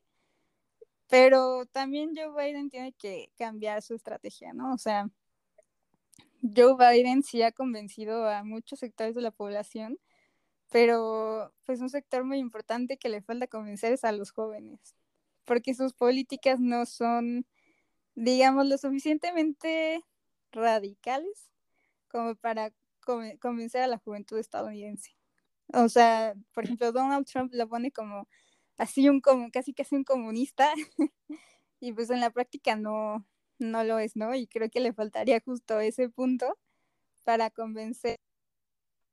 pero 1.08 1.66
también 1.66 2.14
Joe 2.16 2.32
Biden 2.32 2.70
tiene 2.70 2.92
que 2.92 3.30
cambiar 3.38 3.82
su 3.82 3.94
estrategia, 3.94 4.52
¿no? 4.52 4.74
O 4.74 4.78
sea, 4.78 5.08
Joe 6.42 6.76
Biden 6.76 7.22
sí 7.22 7.42
ha 7.42 7.52
convencido 7.52 8.28
a 8.28 8.44
muchos 8.44 8.80
sectores 8.80 9.14
de 9.14 9.22
la 9.22 9.30
población, 9.30 9.98
pero 10.70 11.52
pues 11.64 11.80
un 11.80 11.90
sector 11.90 12.24
muy 12.24 12.38
importante 12.38 12.98
que 12.98 13.08
le 13.08 13.22
falta 13.22 13.46
convencer 13.46 13.92
es 13.92 14.04
a 14.04 14.12
los 14.12 14.32
jóvenes, 14.32 14.96
porque 15.44 15.74
sus 15.74 15.94
políticas 15.94 16.60
no 16.60 16.86
son, 16.86 17.46
digamos, 18.14 18.66
lo 18.66 18.78
suficientemente 18.78 20.02
radicales 20.52 21.50
como 22.16 22.34
para 22.34 22.72
convencer 23.40 23.82
a 23.82 23.86
la 23.86 23.98
juventud 23.98 24.38
estadounidense. 24.38 25.14
O 25.74 25.90
sea, 25.90 26.34
por 26.54 26.64
ejemplo, 26.64 26.90
Donald 26.90 27.26
Trump 27.26 27.52
lo 27.52 27.68
pone 27.68 27.92
como 27.92 28.26
así 28.78 29.08
un 29.10 29.20
como 29.20 29.50
casi 29.50 29.74
casi 29.74 29.96
un 29.96 30.04
comunista 30.04 30.72
y 31.80 31.92
pues 31.92 32.08
en 32.08 32.20
la 32.20 32.30
práctica 32.30 32.74
no 32.74 33.26
no 33.58 33.84
lo 33.84 33.98
es, 33.98 34.16
¿no? 34.16 34.34
Y 34.34 34.46
creo 34.46 34.70
que 34.70 34.80
le 34.80 34.94
faltaría 34.94 35.42
justo 35.44 35.78
ese 35.78 36.08
punto 36.08 36.58
para 37.24 37.50
convencer 37.50 38.16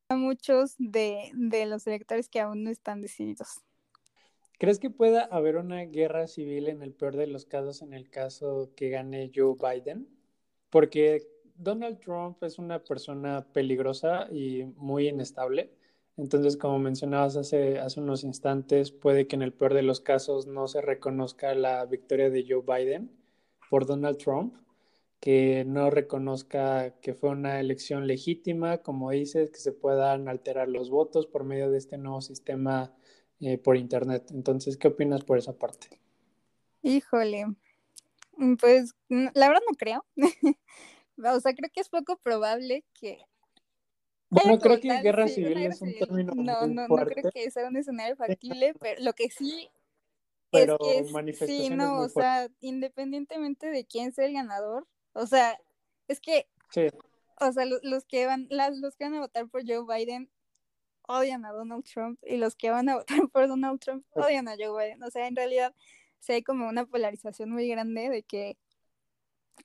a 0.07 0.15
muchos 0.15 0.75
de, 0.77 1.31
de 1.33 1.65
los 1.65 1.85
electores 1.87 2.29
que 2.29 2.39
aún 2.39 2.63
no 2.63 2.69
están 2.69 3.01
decididos. 3.01 3.61
¿Crees 4.59 4.79
que 4.79 4.89
pueda 4.89 5.23
haber 5.23 5.57
una 5.57 5.81
guerra 5.81 6.27
civil 6.27 6.69
en 6.69 6.81
el 6.83 6.93
peor 6.93 7.17
de 7.17 7.27
los 7.27 7.45
casos 7.45 7.81
en 7.81 7.93
el 7.93 8.09
caso 8.09 8.71
que 8.77 8.89
gane 8.89 9.31
Joe 9.33 9.55
Biden? 9.59 10.07
Porque 10.69 11.32
Donald 11.55 11.99
Trump 11.99 12.41
es 12.43 12.57
una 12.59 12.83
persona 12.83 13.45
peligrosa 13.53 14.27
y 14.31 14.63
muy 14.77 15.09
inestable. 15.09 15.71
Entonces, 16.17 16.57
como 16.57 16.77
mencionabas 16.79 17.35
hace, 17.37 17.79
hace 17.79 17.99
unos 17.99 18.23
instantes, 18.23 18.91
puede 18.91 19.27
que 19.27 19.35
en 19.35 19.41
el 19.41 19.53
peor 19.53 19.73
de 19.73 19.81
los 19.81 19.99
casos 19.99 20.45
no 20.45 20.67
se 20.67 20.81
reconozca 20.81 21.55
la 21.55 21.85
victoria 21.85 22.29
de 22.29 22.45
Joe 22.47 22.61
Biden 22.61 23.11
por 23.69 23.85
Donald 23.85 24.17
Trump, 24.17 24.55
que 25.19 25.63
no 25.65 25.89
reconozca 25.89 26.99
que 26.99 27.13
fue 27.13 27.29
una 27.29 27.59
elección 27.59 28.05
legítima, 28.05 28.79
como 28.79 29.09
dices, 29.11 29.49
que 29.49 29.59
se 29.59 29.71
puedan 29.71 30.27
alterar 30.27 30.67
los 30.67 30.89
votos 30.89 31.25
por 31.25 31.43
medio 31.43 31.71
de 31.71 31.77
este 31.79 31.97
nuevo 31.97 32.21
sistema 32.21 32.93
eh, 33.39 33.57
por 33.57 33.77
Internet. 33.77 34.29
Entonces, 34.31 34.77
¿qué 34.77 34.89
opinas 34.89 35.23
por 35.23 35.37
esa 35.37 35.57
parte? 35.57 35.99
Híjole, 36.81 37.45
pues 38.59 38.93
la 39.09 39.47
verdad 39.47 39.61
no 39.69 39.75
creo. 39.77 40.05
o 41.17 41.39
sea, 41.39 41.53
creo 41.53 41.69
que 41.73 41.81
es 41.81 41.89
poco 41.89 42.17
probable 42.17 42.83
que 42.93 43.19
bueno, 44.29 44.57
creo 44.57 44.79
que 44.79 45.01
guerra 45.01 45.27
civil 45.27 45.57
es 45.59 45.79
un 45.81 45.93
término. 45.93 46.33
No, 46.35 46.65
no, 46.65 46.87
no 46.87 47.05
creo 47.05 47.31
que 47.31 47.51
sea 47.51 47.67
un 47.67 47.77
escenario 47.77 48.15
factible, 48.15 48.73
pero 48.79 48.99
lo 49.03 49.13
que 49.13 49.29
sí 49.29 49.69
es 50.53 51.39
que 51.39 51.47
sí, 51.47 51.69
no, 51.69 51.99
o 51.99 52.09
sea, 52.09 52.47
independientemente 52.59 53.69
de 53.69 53.85
quién 53.85 54.11
sea 54.11 54.25
el 54.25 54.33
ganador, 54.33 54.87
o 55.13 55.25
sea, 55.25 55.59
es 56.07 56.19
que, 56.19 56.47
o 57.39 57.51
sea, 57.51 57.65
los, 57.65 58.05
que 58.05 58.25
van, 58.25 58.47
las, 58.49 58.77
los 58.77 58.95
que 58.95 59.05
van 59.05 59.15
a 59.15 59.21
votar 59.21 59.47
por 59.49 59.63
Joe 59.65 59.85
Biden 59.87 60.29
odian 61.07 61.45
a 61.45 61.51
Donald 61.51 61.83
Trump 61.83 62.19
y 62.23 62.37
los 62.37 62.55
que 62.55 62.69
van 62.69 62.89
a 62.89 62.95
votar 62.97 63.27
por 63.29 63.47
Donald 63.47 63.79
Trump 63.79 64.05
odian 64.11 64.47
a 64.47 64.55
Joe 64.57 64.85
Biden, 64.85 65.03
o 65.03 65.09
sea, 65.09 65.27
en 65.27 65.35
realidad 65.35 65.73
sí 66.19 66.33
hay 66.33 66.43
como 66.43 66.67
una 66.67 66.85
polarización 66.85 67.49
muy 67.49 67.67
grande 67.67 68.09
de 68.09 68.23
que 68.23 68.57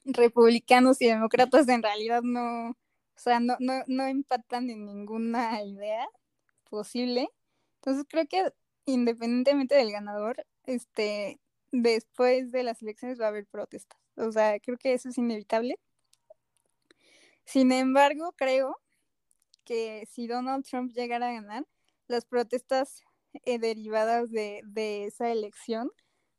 republicanos 0.04 1.00
y 1.00 1.06
demócratas 1.06 1.68
en 1.68 1.82
realidad 1.82 2.22
no, 2.22 2.70
o 2.70 3.20
sea, 3.20 3.40
no, 3.40 3.56
no, 3.60 3.82
no 3.86 4.06
empatan 4.06 4.70
en 4.70 4.86
ninguna 4.86 5.62
idea 5.64 6.06
posible. 6.70 7.28
Entonces 7.76 8.06
creo 8.08 8.26
que 8.26 8.52
independientemente 8.86 9.74
del 9.74 9.92
ganador, 9.92 10.44
este, 10.64 11.40
después 11.72 12.52
de 12.52 12.62
las 12.62 12.82
elecciones 12.82 13.20
va 13.20 13.26
a 13.26 13.28
haber 13.28 13.46
protestas. 13.46 13.98
O 14.16 14.32
sea, 14.32 14.58
creo 14.60 14.78
que 14.78 14.94
eso 14.94 15.08
es 15.08 15.18
inevitable. 15.18 15.78
Sin 17.44 17.72
embargo, 17.72 18.34
creo 18.36 18.78
que 19.64 20.06
si 20.10 20.26
Donald 20.26 20.64
Trump 20.64 20.92
llegara 20.92 21.28
a 21.28 21.32
ganar, 21.32 21.66
las 22.08 22.24
protestas 22.24 23.02
eh, 23.44 23.58
derivadas 23.58 24.30
de, 24.30 24.62
de, 24.64 25.06
esa 25.06 25.30
elección 25.30 25.90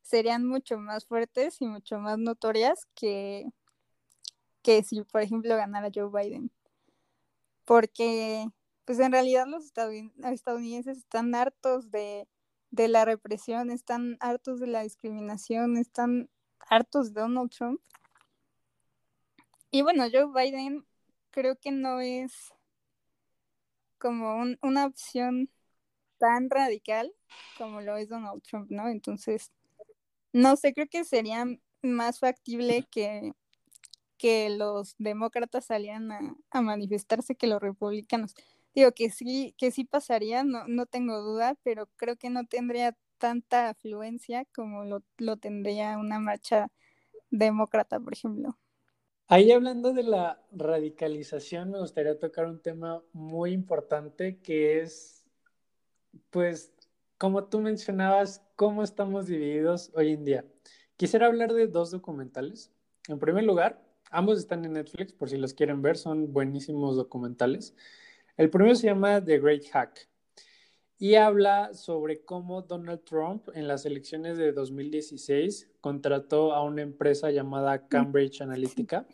serían 0.02 0.46
mucho 0.48 0.78
más 0.78 1.06
fuertes 1.06 1.62
y 1.62 1.68
mucho 1.68 2.00
más 2.00 2.18
notorias 2.18 2.88
que, 2.96 3.46
que 4.62 4.84
si, 4.84 5.04
por 5.04 5.22
ejemplo, 5.22 5.56
ganara 5.56 5.90
Joe 5.94 6.10
Biden 6.12 6.52
porque 7.70 8.48
pues 8.84 8.98
en 8.98 9.12
realidad 9.12 9.46
los 9.46 9.66
estadounidenses 9.66 10.98
están 10.98 11.36
hartos 11.36 11.92
de, 11.92 12.28
la 12.72 13.06
represión, 13.06 13.70
están 13.70 14.18
hartos 14.22 14.60
de 14.60 14.66
la 14.66 14.82
discriminación, 14.82 15.78
están 15.78 16.32
hartos 16.68 17.14
de 17.14 17.22
Donald 17.22 17.52
Trump. 17.52 17.80
Y 19.70 19.84
bueno, 19.84 20.06
Joe 20.12 20.32
Biden 20.34 20.84
creo 21.30 21.58
que 21.58 21.70
no 21.70 22.02
es 22.02 22.52
como 24.00 24.44
una 24.64 24.88
opción 24.88 25.52
tan 26.18 26.50
radical 26.50 27.14
como 27.56 27.82
lo 27.82 27.98
es 27.98 28.10
Donald 28.10 28.42
Trump, 28.42 28.72
¿no? 28.72 28.88
Entonces, 28.88 29.52
no 30.34 30.56
sé, 30.56 30.74
creo 30.74 30.88
que 30.88 31.04
sería 31.04 31.46
más 31.82 32.20
factible 32.20 32.86
que 32.92 33.34
que 34.20 34.50
los 34.50 34.96
demócratas 35.00 35.66
salían 35.66 36.12
a, 36.12 36.62
manifestarse 36.62 37.36
que 37.36 37.48
los 37.48 37.62
republicanos. 37.62 38.36
Digo 38.76 38.92
que 38.92 39.10
sí, 39.10 39.56
que 39.58 39.72
sí 39.72 39.86
pasaría, 39.86 40.44
no, 40.44 40.68
no 40.68 40.86
tengo 40.86 41.22
duda, 41.22 41.56
pero 41.64 41.88
creo 41.96 42.18
que 42.18 42.30
no 42.30 42.46
tendría 42.46 42.96
tanta 43.18 43.70
afluencia 43.70 44.46
como 44.54 44.84
lo, 44.84 45.04
lo 45.18 45.38
tendría 45.38 45.98
una 45.98 46.20
marcha 46.20 46.68
demócrata, 47.32 48.00
por 48.00 48.14
ejemplo. 48.14 48.60
Ahí 49.28 49.52
hablando 49.52 49.94
de 49.94 50.04
la 50.04 50.44
radicalización, 50.52 51.72
me 51.72 51.80
gustaría 51.80 52.20
tocar 52.20 52.46
un 52.46 52.62
tema 52.62 53.02
muy 53.14 53.54
importante 53.54 54.40
que 54.42 54.82
es, 54.82 55.24
pues, 56.30 56.74
como 57.20 57.44
tú 57.44 57.60
mencionabas, 57.60 58.44
cómo 58.56 58.82
estamos 58.82 59.28
divididos 59.28 59.92
hoy 59.94 60.14
en 60.14 60.26
día. 60.26 60.46
Quisiera 60.98 61.28
hablar 61.28 61.54
de 61.54 61.68
dos 61.68 61.92
documentales. 61.92 62.72
En 63.08 63.20
primer 63.20 63.44
lugar, 63.44 63.80
Ambos 64.12 64.40
están 64.40 64.66
en 64.66 64.74
Netflix, 64.74 65.14
por 65.14 65.30
si 65.30 65.38
los 65.38 65.54
quieren 65.54 65.82
ver, 65.84 65.96
son 65.96 66.34
buenísimos 66.34 66.96
documentales. 66.96 67.76
El 68.38 68.50
primero 68.50 68.74
se 68.76 68.88
llama 68.88 69.24
The 69.24 69.38
Great 69.40 69.66
Hack 69.72 70.10
y 70.98 71.16
habla 71.16 71.74
sobre 71.76 72.26
cómo 72.26 72.64
Donald 72.64 73.04
Trump 73.04 73.50
en 73.54 73.68
las 73.68 73.86
elecciones 73.86 74.38
de 74.38 74.52
2016 74.52 75.70
contrató 75.80 76.54
a 76.54 76.64
una 76.64 76.82
empresa 76.82 77.30
llamada 77.30 77.88
Cambridge 77.88 78.42
Analytica, 78.42 79.06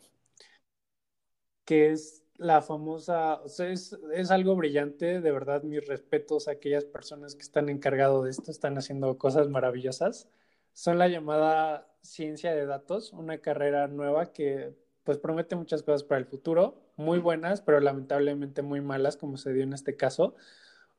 que 1.66 1.90
es 1.90 2.24
la 2.38 2.62
famosa, 2.62 3.40
o 3.42 3.48
sea, 3.48 3.70
es, 3.70 3.96
es, 4.14 4.30
algo 4.30 4.56
brillante, 4.56 5.20
de 5.20 5.32
verdad, 5.32 5.62
mis 5.62 5.86
respetos 5.86 6.48
a 6.48 6.52
aquellas 6.52 6.84
personas 6.84 7.34
que 7.34 7.42
están 7.42 7.68
encargados 7.68 8.24
de 8.24 8.30
esto, 8.30 8.50
están 8.50 8.76
haciendo 8.78 9.16
cosas 9.18 9.48
maravillosas. 9.48 10.28
Son 10.72 10.98
la 10.98 11.08
llamada 11.08 11.88
ciencia 12.02 12.54
de 12.54 12.66
datos, 12.66 13.12
una 13.12 13.38
carrera 13.38 13.88
nueva 13.88 14.32
que 14.32 14.74
pues 15.04 15.18
promete 15.18 15.56
muchas 15.56 15.82
cosas 15.82 16.02
para 16.02 16.18
el 16.18 16.26
futuro, 16.26 16.82
muy 16.96 17.18
buenas, 17.18 17.62
pero 17.62 17.80
lamentablemente 17.80 18.62
muy 18.62 18.80
malas, 18.80 19.16
como 19.16 19.36
se 19.36 19.52
dio 19.52 19.62
en 19.62 19.72
este 19.72 19.96
caso. 19.96 20.34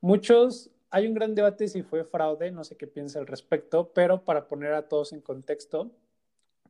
Muchos, 0.02 0.72
hay 0.90 1.08
un 1.08 1.14
gran 1.14 1.36
debate 1.36 1.68
si 1.68 1.84
fue 1.84 2.06
fraude, 2.06 2.52
no 2.52 2.64
sé 2.64 2.78
qué 2.78 2.88
piensa 2.88 3.20
al 3.20 3.28
respecto, 3.28 3.92
pero 3.94 4.24
para 4.24 4.48
poner 4.48 4.74
a 4.74 4.88
todos 4.88 5.12
en 5.12 5.22
contexto, 5.22 5.92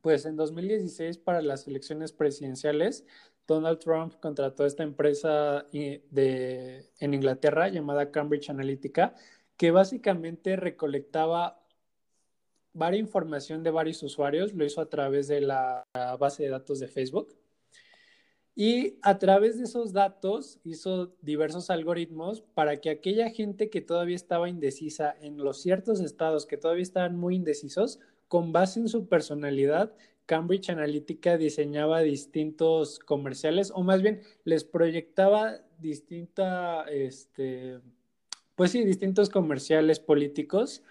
pues 0.01 0.25
en 0.25 0.35
2016 0.35 1.19
para 1.19 1.41
las 1.41 1.67
elecciones 1.67 2.11
presidenciales, 2.11 3.05
Donald 3.47 3.79
Trump 3.79 4.13
contrató 4.19 4.65
esta 4.65 4.83
empresa 4.83 5.65
de, 5.71 6.91
en 6.99 7.13
Inglaterra 7.13 7.69
llamada 7.69 8.11
Cambridge 8.11 8.49
Analytica, 8.49 9.15
que 9.55 9.71
básicamente 9.71 10.55
recolectaba 10.55 11.63
varia 12.73 12.99
información 12.99 13.63
de 13.63 13.71
varios 13.71 14.03
usuarios, 14.03 14.53
lo 14.53 14.65
hizo 14.65 14.81
a 14.81 14.89
través 14.89 15.27
de 15.27 15.41
la 15.41 15.83
base 16.19 16.43
de 16.43 16.49
datos 16.49 16.79
de 16.79 16.87
Facebook. 16.87 17.35
Y 18.59 18.97
a 19.03 19.19
través 19.19 19.57
de 19.57 19.65
esos 19.65 19.93
datos 19.93 20.59
hizo 20.63 21.15
diversos 21.21 21.69
algoritmos 21.69 22.41
para 22.41 22.77
que 22.77 22.89
aquella 22.89 23.29
gente 23.29 23.69
que 23.69 23.81
todavía 23.81 24.15
estaba 24.15 24.49
indecisa 24.49 25.15
en 25.21 25.37
los 25.37 25.61
ciertos 25.61 25.99
estados 25.99 26.47
que 26.47 26.57
todavía 26.57 26.81
estaban 26.81 27.15
muy 27.15 27.35
indecisos, 27.35 27.99
con 28.27 28.51
base 28.51 28.79
en 28.79 28.89
su 28.89 29.07
personalidad, 29.07 29.93
Cambridge 30.27 30.69
Analytica 30.69 31.37
diseñaba 31.37 32.01
distintos 32.01 32.99
comerciales 32.99 33.71
o 33.73 33.81
más 33.81 34.03
bien 34.03 34.21
les 34.43 34.63
proyectaba 34.63 35.61
distinta, 35.79 36.83
este, 36.83 37.79
pues 38.55 38.71
sí, 38.71 38.83
distintos 38.83 39.29
comerciales 39.29 39.99
políticos 39.99 40.83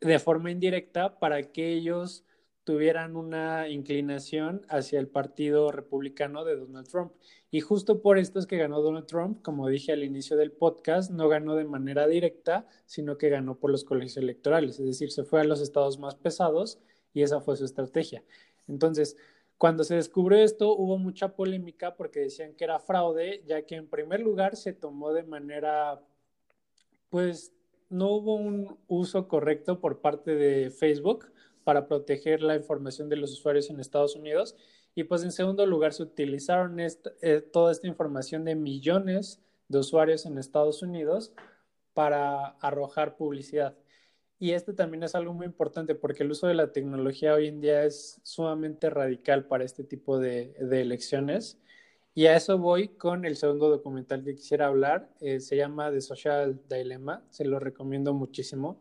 de 0.00 0.18
forma 0.18 0.50
indirecta 0.50 1.18
para 1.18 1.42
que 1.52 1.72
ellos 1.72 2.24
tuvieran 2.64 3.14
una 3.14 3.68
inclinación 3.68 4.62
hacia 4.68 4.98
el 4.98 5.06
partido 5.06 5.70
republicano 5.70 6.44
de 6.44 6.56
Donald 6.56 6.88
Trump. 6.88 7.12
Y 7.52 7.60
justo 7.60 8.02
por 8.02 8.18
esto 8.18 8.40
es 8.40 8.46
que 8.46 8.56
ganó 8.56 8.82
Donald 8.82 9.06
Trump, 9.06 9.40
como 9.42 9.68
dije 9.68 9.92
al 9.92 10.02
inicio 10.02 10.36
del 10.36 10.50
podcast, 10.50 11.12
no 11.12 11.28
ganó 11.28 11.54
de 11.54 11.64
manera 11.64 12.08
directa, 12.08 12.66
sino 12.84 13.16
que 13.16 13.28
ganó 13.28 13.60
por 13.60 13.70
los 13.70 13.84
colegios 13.84 14.16
electorales, 14.16 14.80
es 14.80 14.86
decir, 14.86 15.12
se 15.12 15.22
fue 15.22 15.40
a 15.40 15.44
los 15.44 15.60
estados 15.60 16.00
más 16.00 16.16
pesados 16.16 16.80
y 17.14 17.22
esa 17.22 17.40
fue 17.40 17.56
su 17.56 17.64
estrategia. 17.64 18.24
Entonces, 18.68 19.16
cuando 19.58 19.84
se 19.84 19.96
descubrió 19.96 20.38
esto, 20.38 20.74
hubo 20.76 20.98
mucha 20.98 21.34
polémica 21.34 21.96
porque 21.96 22.20
decían 22.20 22.54
que 22.54 22.64
era 22.64 22.78
fraude, 22.78 23.42
ya 23.46 23.62
que 23.62 23.76
en 23.76 23.88
primer 23.88 24.20
lugar 24.20 24.56
se 24.56 24.72
tomó 24.72 25.12
de 25.12 25.22
manera, 25.22 26.00
pues, 27.10 27.52
no 27.88 28.10
hubo 28.12 28.34
un 28.34 28.78
uso 28.88 29.28
correcto 29.28 29.80
por 29.80 30.00
parte 30.00 30.34
de 30.34 30.70
Facebook 30.70 31.26
para 31.64 31.88
proteger 31.88 32.42
la 32.42 32.56
información 32.56 33.08
de 33.08 33.16
los 33.16 33.32
usuarios 33.32 33.70
en 33.70 33.80
Estados 33.80 34.16
Unidos. 34.16 34.56
Y 34.94 35.04
pues 35.04 35.22
en 35.24 35.32
segundo 35.32 35.66
lugar 35.66 35.92
se 35.92 36.02
utilizaron 36.02 36.78
eh, 36.80 37.40
toda 37.40 37.72
esta 37.72 37.86
información 37.86 38.44
de 38.44 38.54
millones 38.54 39.42
de 39.68 39.78
usuarios 39.78 40.26
en 40.26 40.38
Estados 40.38 40.82
Unidos 40.82 41.32
para 41.92 42.50
arrojar 42.60 43.16
publicidad. 43.16 43.76
Y 44.38 44.52
esto 44.52 44.74
también 44.74 45.02
es 45.02 45.14
algo 45.14 45.32
muy 45.32 45.46
importante 45.46 45.94
porque 45.94 46.22
el 46.22 46.30
uso 46.30 46.46
de 46.46 46.54
la 46.54 46.72
tecnología 46.72 47.34
hoy 47.34 47.48
en 47.48 47.60
día 47.60 47.84
es 47.84 48.20
sumamente 48.22 48.90
radical 48.90 49.46
para 49.46 49.64
este 49.64 49.82
tipo 49.82 50.18
de, 50.18 50.52
de 50.60 50.82
elecciones 50.82 51.58
Y 52.14 52.26
a 52.26 52.36
eso 52.36 52.58
voy 52.58 52.88
con 52.88 53.24
el 53.24 53.36
segundo 53.36 53.70
documental 53.70 54.24
que 54.24 54.34
quisiera 54.34 54.66
hablar. 54.66 55.10
Eh, 55.20 55.40
se 55.40 55.56
llama 55.56 55.90
The 55.90 56.00
Social 56.02 56.60
Dilemma. 56.68 57.24
Se 57.30 57.44
lo 57.46 57.58
recomiendo 57.60 58.14
muchísimo. 58.14 58.80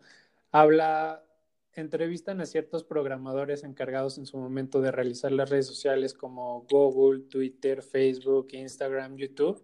Habla, 0.52 1.24
entrevistan 1.74 2.42
a 2.42 2.46
ciertos 2.46 2.84
programadores 2.84 3.64
encargados 3.64 4.18
en 4.18 4.26
su 4.26 4.38
momento 4.38 4.82
de 4.82 4.92
realizar 4.92 5.32
las 5.32 5.50
redes 5.50 5.68
sociales 5.68 6.14
como 6.14 6.66
Google, 6.70 7.24
Twitter, 7.30 7.82
Facebook, 7.82 8.50
Instagram, 8.54 9.18
YouTube 9.18 9.64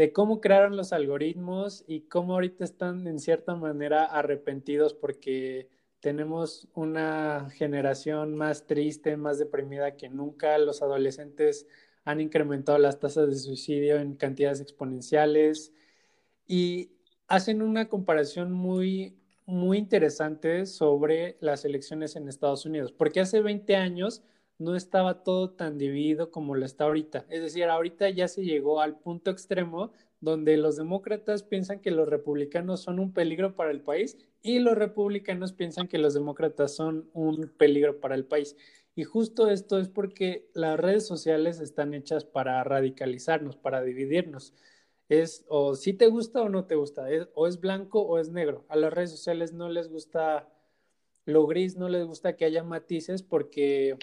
de 0.00 0.14
cómo 0.14 0.40
crearon 0.40 0.78
los 0.78 0.94
algoritmos 0.94 1.84
y 1.86 2.08
cómo 2.08 2.32
ahorita 2.32 2.64
están 2.64 3.06
en 3.06 3.18
cierta 3.18 3.54
manera 3.54 4.06
arrepentidos 4.06 4.94
porque 4.94 5.68
tenemos 6.00 6.68
una 6.72 7.50
generación 7.50 8.34
más 8.34 8.66
triste, 8.66 9.18
más 9.18 9.38
deprimida 9.38 9.98
que 9.98 10.08
nunca. 10.08 10.56
Los 10.56 10.80
adolescentes 10.80 11.66
han 12.04 12.22
incrementado 12.22 12.78
las 12.78 12.98
tasas 12.98 13.28
de 13.28 13.34
suicidio 13.34 13.98
en 13.98 14.14
cantidades 14.14 14.62
exponenciales 14.62 15.74
y 16.46 16.92
hacen 17.28 17.60
una 17.60 17.90
comparación 17.90 18.52
muy, 18.52 19.18
muy 19.44 19.76
interesante 19.76 20.64
sobre 20.64 21.36
las 21.40 21.66
elecciones 21.66 22.16
en 22.16 22.26
Estados 22.26 22.64
Unidos, 22.64 22.90
porque 22.90 23.20
hace 23.20 23.42
20 23.42 23.76
años 23.76 24.22
no 24.60 24.76
estaba 24.76 25.24
todo 25.24 25.50
tan 25.50 25.78
dividido 25.78 26.30
como 26.30 26.54
lo 26.54 26.66
está 26.66 26.84
ahorita. 26.84 27.24
Es 27.30 27.42
decir, 27.42 27.64
ahorita 27.64 28.10
ya 28.10 28.28
se 28.28 28.44
llegó 28.44 28.82
al 28.82 28.98
punto 28.98 29.30
extremo 29.30 29.90
donde 30.20 30.58
los 30.58 30.76
demócratas 30.76 31.42
piensan 31.42 31.80
que 31.80 31.90
los 31.90 32.06
republicanos 32.06 32.82
son 32.82 33.00
un 33.00 33.12
peligro 33.14 33.56
para 33.56 33.70
el 33.70 33.80
país 33.80 34.18
y 34.42 34.58
los 34.58 34.76
republicanos 34.76 35.54
piensan 35.54 35.88
que 35.88 35.96
los 35.96 36.12
demócratas 36.12 36.74
son 36.74 37.08
un 37.14 37.50
peligro 37.56 38.00
para 38.00 38.14
el 38.14 38.26
país. 38.26 38.54
Y 38.94 39.04
justo 39.04 39.48
esto 39.50 39.78
es 39.78 39.88
porque 39.88 40.50
las 40.52 40.78
redes 40.78 41.06
sociales 41.06 41.58
están 41.60 41.94
hechas 41.94 42.26
para 42.26 42.62
radicalizarnos, 42.62 43.56
para 43.56 43.82
dividirnos. 43.82 44.52
Es 45.08 45.46
o 45.48 45.74
si 45.74 45.94
te 45.94 46.08
gusta 46.08 46.42
o 46.42 46.50
no 46.50 46.66
te 46.66 46.74
gusta, 46.74 47.06
o 47.34 47.46
es 47.46 47.60
blanco 47.60 48.02
o 48.02 48.18
es 48.18 48.28
negro. 48.28 48.66
A 48.68 48.76
las 48.76 48.92
redes 48.92 49.10
sociales 49.10 49.54
no 49.54 49.70
les 49.70 49.88
gusta 49.88 50.50
lo 51.24 51.46
gris, 51.46 51.76
no 51.78 51.88
les 51.88 52.04
gusta 52.04 52.36
que 52.36 52.44
haya 52.44 52.62
matices 52.62 53.22
porque 53.22 53.96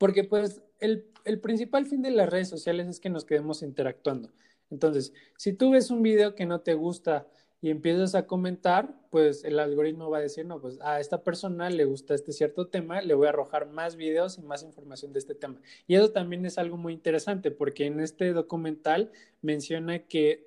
porque 0.00 0.24
pues 0.24 0.62
el, 0.78 1.04
principal 1.42 1.84
fin 1.84 2.00
de 2.00 2.10
las 2.10 2.30
redes 2.30 2.48
sociales 2.48 2.86
es 2.88 3.00
que 3.00 3.10
nos 3.10 3.26
quedemos 3.26 3.62
interactuando. 3.62 4.30
Entonces, 4.70 5.12
si 5.36 5.52
tú 5.52 5.72
ves 5.72 5.90
un 5.90 6.02
video 6.02 6.34
que 6.34 6.46
no 6.46 6.62
te 6.62 6.72
gusta 6.72 7.28
y 7.60 7.68
empiezas 7.68 8.14
a 8.14 8.26
comentar, 8.26 8.94
pues 9.10 9.44
el 9.44 9.58
algoritmo 9.58 10.08
va 10.08 10.16
a 10.16 10.22
decir, 10.22 10.46
no, 10.46 10.58
pues 10.58 10.80
a 10.80 11.00
esta 11.00 11.22
persona 11.22 11.68
le 11.68 11.84
gusta 11.84 12.14
este 12.14 12.32
cierto 12.32 12.68
tema, 12.68 13.02
le 13.02 13.12
voy 13.12 13.26
a 13.26 13.28
arrojar 13.28 13.68
más 13.68 13.96
videos 13.96 14.38
y 14.38 14.42
más 14.42 14.62
información 14.62 15.12
de 15.12 15.18
este 15.18 15.34
tema. 15.34 15.60
Y 15.86 15.96
eso 15.96 16.10
también 16.12 16.46
es 16.46 16.56
algo 16.56 16.78
muy 16.78 16.94
interesante 16.94 17.50
porque 17.50 17.84
en 17.84 18.00
este 18.00 18.32
documental 18.32 19.12
menciona 19.42 19.98
que 19.98 20.46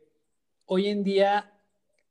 hoy 0.66 0.88
en 0.88 1.04
día 1.04 1.54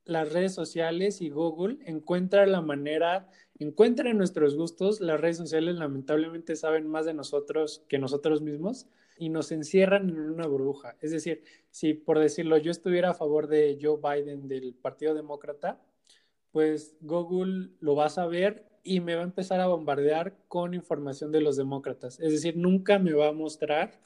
las 0.05 0.33
redes 0.33 0.55
sociales 0.55 1.21
y 1.21 1.31
Google 1.31 1.79
encuentran 1.87 2.53
la 2.53 2.61
manera 2.61 3.29
encuentren 3.63 4.19
nuestros 4.19 4.57
gustos. 4.57 5.01
Las 5.01 5.21
redes 5.21 5.39
sociales 5.39 5.77
lamentablemente 5.77 6.57
saben 6.57 6.87
más 6.87 7.07
de 7.07 7.15
nosotros 7.15 7.85
que 7.89 7.99
nosotros 7.99 8.43
mismos 8.43 8.87
y 9.19 9.29
nos 9.29 9.53
encierran 9.53 10.09
en 10.11 10.19
una 10.19 10.47
burbuja. 10.47 10.97
Es 11.01 11.11
decir, 11.11 11.45
si 11.71 11.95
por 11.95 12.19
decirlo 12.19 12.59
yo 12.59 12.71
estuviera 12.71 13.11
a 13.11 13.15
favor 13.15 13.47
de 13.47 13.79
Joe 13.81 13.99
Biden 13.99 14.49
del 14.49 14.75
Partido 14.75 15.15
Demócrata, 15.15 15.81
pues 16.51 16.97
Google 17.01 17.71
lo 17.81 17.95
va 17.95 18.07
a 18.07 18.11
saber 18.11 18.67
y 18.85 19.01
me 19.01 19.15
va 19.15 19.23
a 19.23 19.25
empezar 19.25 19.61
a 19.61 19.69
bombardear 19.69 20.37
con 20.49 20.75
información 20.75 21.33
de 21.33 21.41
los 21.41 21.57
demócratas. 21.57 22.21
Es 22.21 22.33
decir, 22.33 22.57
nunca 22.57 22.99
me 22.99 23.13
va 23.13 23.29
a 23.29 23.33
mostrar 23.33 24.01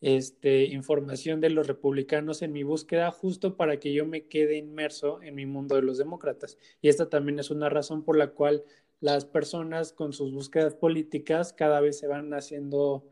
este, 0.00 0.64
información 0.64 1.40
de 1.40 1.50
los 1.50 1.66
republicanos 1.66 2.42
en 2.42 2.52
mi 2.52 2.62
búsqueda 2.62 3.10
justo 3.10 3.56
para 3.56 3.80
que 3.80 3.92
yo 3.92 4.04
me 4.06 4.26
quede 4.26 4.56
inmerso 4.56 5.22
en 5.22 5.34
mi 5.34 5.46
mundo 5.46 5.76
de 5.76 5.82
los 5.82 5.98
demócratas. 5.98 6.58
Y 6.82 6.88
esta 6.88 7.08
también 7.08 7.38
es 7.38 7.50
una 7.50 7.70
razón 7.70 8.04
por 8.04 8.16
la 8.16 8.28
cual 8.32 8.64
las 9.04 9.26
personas 9.26 9.92
con 9.92 10.14
sus 10.14 10.32
búsquedas 10.32 10.74
políticas 10.74 11.52
cada 11.52 11.82
vez 11.82 11.98
se 11.98 12.06
van 12.06 12.32
haciendo, 12.32 13.04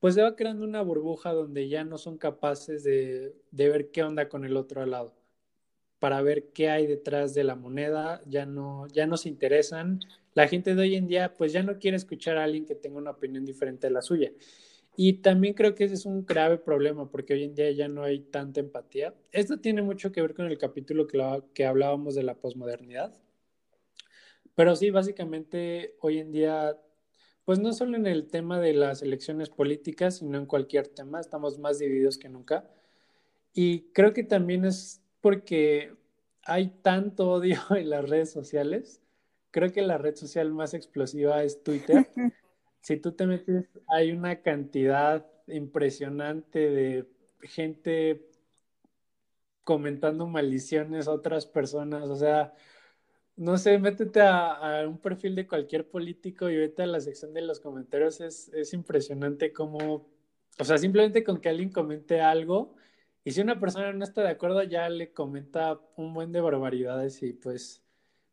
pues 0.00 0.16
se 0.16 0.22
va 0.22 0.34
creando 0.34 0.64
una 0.64 0.82
burbuja 0.82 1.32
donde 1.32 1.68
ya 1.68 1.84
no 1.84 1.98
son 1.98 2.18
capaces 2.18 2.82
de, 2.82 3.32
de 3.52 3.68
ver 3.68 3.92
qué 3.92 4.02
onda 4.02 4.28
con 4.28 4.44
el 4.44 4.56
otro 4.56 4.84
lado, 4.86 5.14
para 6.00 6.20
ver 6.20 6.48
qué 6.52 6.68
hay 6.68 6.88
detrás 6.88 7.32
de 7.32 7.44
la 7.44 7.54
moneda, 7.54 8.22
ya 8.26 8.44
no, 8.44 8.88
ya 8.88 9.06
no 9.06 9.16
se 9.16 9.28
interesan. 9.28 10.00
La 10.34 10.48
gente 10.48 10.74
de 10.74 10.82
hoy 10.82 10.96
en 10.96 11.06
día 11.06 11.34
pues 11.34 11.52
ya 11.52 11.62
no 11.62 11.78
quiere 11.78 11.96
escuchar 11.96 12.38
a 12.38 12.42
alguien 12.42 12.66
que 12.66 12.74
tenga 12.74 12.98
una 12.98 13.12
opinión 13.12 13.44
diferente 13.44 13.86
a 13.86 13.90
la 13.90 14.02
suya. 14.02 14.32
Y 14.96 15.14
también 15.22 15.54
creo 15.54 15.76
que 15.76 15.84
ese 15.84 15.94
es 15.94 16.06
un 16.06 16.26
grave 16.26 16.58
problema 16.58 17.08
porque 17.08 17.34
hoy 17.34 17.44
en 17.44 17.54
día 17.54 17.70
ya 17.70 17.86
no 17.86 18.02
hay 18.02 18.18
tanta 18.18 18.58
empatía. 18.58 19.14
Esto 19.30 19.60
tiene 19.60 19.82
mucho 19.82 20.10
que 20.10 20.22
ver 20.22 20.34
con 20.34 20.46
el 20.46 20.58
capítulo 20.58 21.06
que, 21.06 21.20
que 21.54 21.66
hablábamos 21.66 22.16
de 22.16 22.24
la 22.24 22.34
posmodernidad 22.34 23.14
pero 24.56 24.74
sí, 24.74 24.90
básicamente 24.90 25.94
hoy 26.00 26.18
en 26.18 26.32
día, 26.32 26.76
pues 27.44 27.60
no 27.60 27.72
solo 27.72 27.96
en 27.96 28.06
el 28.06 28.26
tema 28.26 28.58
de 28.58 28.72
las 28.72 29.02
elecciones 29.02 29.50
políticas, 29.50 30.16
sino 30.16 30.38
en 30.38 30.46
cualquier 30.46 30.88
tema, 30.88 31.20
estamos 31.20 31.58
más 31.58 31.78
divididos 31.78 32.18
que 32.18 32.30
nunca. 32.30 32.68
Y 33.52 33.82
creo 33.92 34.14
que 34.14 34.24
también 34.24 34.64
es 34.64 35.02
porque 35.20 35.94
hay 36.42 36.68
tanto 36.82 37.30
odio 37.30 37.58
en 37.70 37.90
las 37.90 38.08
redes 38.08 38.32
sociales. 38.32 39.02
Creo 39.50 39.72
que 39.72 39.82
la 39.82 39.98
red 39.98 40.16
social 40.16 40.50
más 40.52 40.72
explosiva 40.72 41.42
es 41.42 41.62
Twitter. 41.62 42.08
si 42.80 42.96
tú 42.96 43.12
te 43.12 43.26
metes, 43.26 43.66
hay 43.88 44.12
una 44.12 44.40
cantidad 44.40 45.26
impresionante 45.48 46.70
de 46.70 47.06
gente 47.42 48.30
comentando 49.64 50.26
maldiciones 50.26 51.08
a 51.08 51.12
otras 51.12 51.44
personas. 51.44 52.08
O 52.08 52.16
sea, 52.16 52.54
no 53.36 53.58
sé, 53.58 53.78
métete 53.78 54.20
a, 54.22 54.84
un 54.88 54.98
perfil 54.98 55.34
de 55.34 55.46
cualquier 55.46 55.88
político 55.88 56.48
y 56.50 56.56
vete 56.56 56.82
a 56.82 56.86
la 56.86 57.00
sección 57.00 57.34
de 57.34 57.42
los 57.42 57.60
comentarios. 57.60 58.20
Es, 58.20 58.48
es 58.54 58.72
impresionante 58.72 59.52
cómo, 59.52 60.08
o 60.58 60.64
sea, 60.64 60.78
simplemente 60.78 61.24
con 61.24 61.40
que 61.40 61.48
alguien 61.50 61.70
comente 61.70 62.20
algo 62.20 62.74
y 63.26 63.32
si 63.32 63.40
una 63.40 63.58
persona 63.58 63.92
no 63.92 64.04
está 64.04 64.22
de 64.22 64.30
acuerdo 64.30 64.62
ya 64.62 64.88
le 64.88 65.12
comenta 65.12 65.80
un 65.96 66.14
buen 66.14 66.30
de 66.30 66.40
barbaridades 66.40 67.22
y 67.24 67.32
pues 67.32 67.82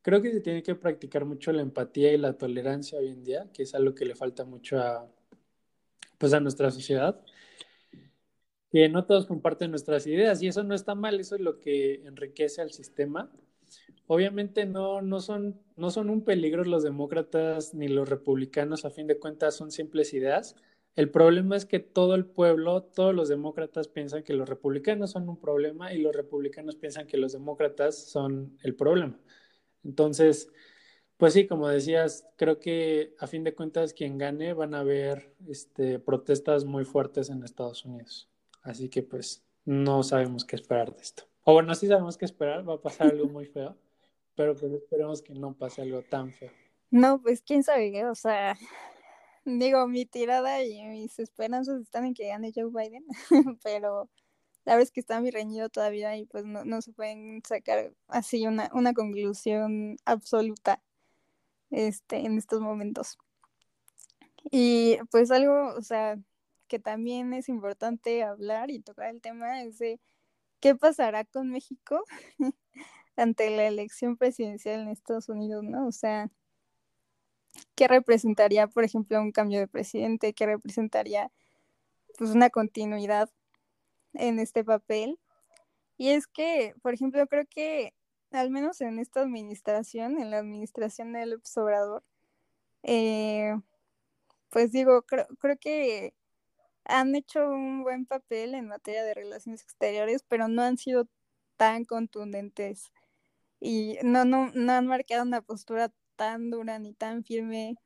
creo 0.04 0.22
que 0.22 0.32
se 0.32 0.42
tiene 0.42 0.62
que 0.62 0.76
practicar 0.76 1.26
mucho 1.26 1.52
la 1.52 1.64
empatía 1.64 2.14
y 2.14 2.18
la 2.18 2.38
tolerancia 2.38 3.00
hoy 3.00 3.10
en 3.10 3.24
día, 3.24 3.50
que 3.54 3.64
es 3.64 3.74
algo 3.74 3.96
que 3.96 4.06
le 4.06 4.16
falta 4.16 4.46
mucho 4.46 4.80
a, 4.80 5.10
pues 6.20 6.34
a 6.34 6.40
nuestra 6.40 6.70
sociedad. 6.72 7.20
Que 8.72 8.90
no 8.90 9.06
todos 9.06 9.26
comparten 9.26 9.72
nuestras 9.72 10.06
ideas 10.08 10.42
y 10.44 10.48
eso 10.48 10.64
no 10.64 10.76
está 10.76 10.96
mal, 10.96 11.20
eso 11.20 11.36
es 11.36 11.42
lo 11.42 11.60
que 11.60 12.06
enriquece 12.06 12.62
al 12.62 12.72
sistema 12.72 13.32
Obviamente 14.08 14.66
no, 14.66 15.02
no, 15.02 15.20
son, 15.22 15.60
no 15.76 15.92
son 15.92 16.10
un 16.10 16.24
peligro 16.24 16.64
los 16.64 16.84
demócratas 16.84 17.74
ni 17.74 17.88
los 17.88 18.10
republicanos, 18.10 18.86
a 18.86 18.90
fin 18.90 19.08
de 19.08 19.20
cuentas 19.20 19.56
son 19.56 19.72
simples 19.72 20.14
ideas. 20.14 20.56
El 20.96 21.10
problema 21.10 21.56
es 21.56 21.66
que 21.66 21.80
todo 21.80 22.14
el 22.14 22.26
pueblo, 22.26 22.84
todos 22.84 23.16
los 23.16 23.30
demócratas 23.30 23.88
piensan 23.88 24.24
que 24.24 24.34
los 24.34 24.48
republicanos 24.48 25.12
son 25.12 25.28
un 25.28 25.40
problema 25.40 25.94
y 25.94 26.00
los 26.00 26.16
republicanos 26.16 26.76
piensan 26.76 27.08
que 27.08 27.18
los 27.18 27.32
demócratas 27.32 27.98
son 27.98 28.58
el 28.62 28.76
problema. 28.76 29.20
Entonces, 29.84 30.52
pues 31.18 31.34
sí, 31.34 31.48
como 31.48 31.68
decías, 31.68 32.28
creo 32.38 32.60
que 32.60 33.16
a 33.20 33.28
fin 33.28 33.44
de 33.44 33.56
cuentas 33.56 33.94
quien 33.94 34.18
gane 34.18 34.54
van 34.54 34.74
a 34.76 34.82
haber 34.82 35.34
este, 35.48 35.98
protestas 36.00 36.66
muy 36.66 36.86
fuertes 36.86 37.30
en 37.30 37.44
Estados 37.44 37.86
Unidos. 37.86 38.30
Así 38.62 38.90
que 38.90 39.04
pues 39.04 39.44
no 39.66 40.04
sabemos 40.04 40.46
qué 40.46 40.56
esperar 40.56 40.94
de 40.94 41.02
esto. 41.02 41.33
O 41.44 41.54
bueno, 41.54 41.76
sí 41.76 41.88
sabemos 41.88 42.18
qué 42.18 42.26
esperar, 42.26 42.68
va 42.68 42.76
a 42.76 42.82
pasar 42.82 43.08
algo 43.08 43.28
muy 43.28 43.46
feo, 43.46 43.76
pero 44.36 44.56
pues 44.56 44.72
esperemos 44.72 45.22
que 45.22 45.34
no 45.34 45.54
pase 45.54 45.82
algo 45.82 46.02
tan 46.02 46.32
feo. 46.32 46.52
No, 46.90 47.22
pues 47.22 47.42
quién 47.42 47.64
sabe, 47.64 48.06
o 48.06 48.16
sea, 48.16 48.56
digo, 49.46 49.88
mi 49.88 50.06
tirada 50.06 50.64
y 50.64 50.84
mis 50.86 51.20
esperanzas 51.20 51.82
están 51.82 52.06
en 52.06 52.14
que 52.14 52.28
gane 52.28 52.54
Joe 52.56 52.70
Biden, 52.70 53.06
pero 53.64 54.10
la 54.66 54.74
verdad 54.74 54.84
es 54.84 54.92
que 54.92 55.02
está 55.02 55.20
muy 55.20 55.32
reñido 55.32 55.70
todavía 55.70 56.16
y 56.16 56.26
pues 56.26 56.46
no, 56.46 56.64
no 56.64 56.82
se 56.82 56.94
pueden 56.94 57.42
sacar 57.46 57.94
así 58.08 58.48
una, 58.48 58.70
una 58.74 58.94
conclusión 58.94 59.98
absoluta 60.06 60.82
este, 61.72 62.26
en 62.26 62.38
estos 62.38 62.62
momentos. 62.62 63.18
Y 64.52 64.98
pues 65.12 65.32
algo, 65.32 65.74
o 65.76 65.82
sea, 65.82 66.18
que 66.68 66.80
también 66.80 67.34
es 67.34 67.50
importante 67.50 68.24
hablar 68.24 68.72
y 68.72 68.80
tocar 68.80 69.10
el 69.10 69.22
tema 69.22 69.64
es 69.64 69.80
de 69.80 70.00
qué 70.64 70.76
pasará 70.76 71.26
con 71.26 71.50
México 71.50 72.06
ante 73.18 73.50
la 73.50 73.68
elección 73.68 74.16
presidencial 74.16 74.80
en 74.80 74.88
Estados 74.88 75.28
Unidos, 75.28 75.62
¿no? 75.66 75.86
O 75.88 75.92
sea, 75.92 76.32
¿qué 77.76 77.90
representaría, 77.90 78.68
por 78.68 78.86
ejemplo, 78.86 79.20
un 79.20 79.34
cambio 79.34 79.60
de 79.60 79.68
presidente? 79.68 80.34
¿Qué 80.34 80.46
representaría, 80.46 81.34
pues, 82.18 82.30
una 82.32 82.50
continuidad 82.50 83.30
en 84.14 84.40
este 84.40 84.64
papel? 84.64 85.20
Y 85.98 86.12
es 86.12 86.28
que, 86.28 86.74
por 86.82 86.94
ejemplo, 86.94 87.28
creo 87.28 87.46
que, 87.46 87.94
al 88.32 88.50
menos 88.50 88.80
en 88.80 89.00
esta 89.00 89.20
administración, 89.20 90.18
en 90.18 90.32
la 90.32 90.40
administración 90.40 91.12
del 91.12 91.42
Obrador, 91.58 92.06
eh, 92.84 93.54
pues 94.50 94.72
digo, 94.72 95.02
creo, 95.02 95.28
creo 95.40 95.58
que 95.58 96.14
han 96.86 97.16
hecho 97.16 97.50
un 97.50 97.84
buen 97.84 98.06
papel 98.06 98.56
en 98.56 98.68
materia 98.68 99.04
de 99.04 99.14
relaciones 99.14 99.64
exteriores, 99.64 100.24
pero 100.28 100.48
no 100.48 100.64
han 100.64 100.78
sido 100.78 101.08
tan 101.58 101.86
contundentes 101.86 102.92
y 103.60 103.98
no, 104.04 104.26
no, 104.26 104.52
no 104.54 104.74
han 104.74 104.88
marcado 104.88 105.24
una 105.24 105.42
postura 105.42 105.92
tan 106.16 106.50
dura 106.52 106.80
ni 106.80 106.94
tan 106.94 107.24
firme 107.24 107.78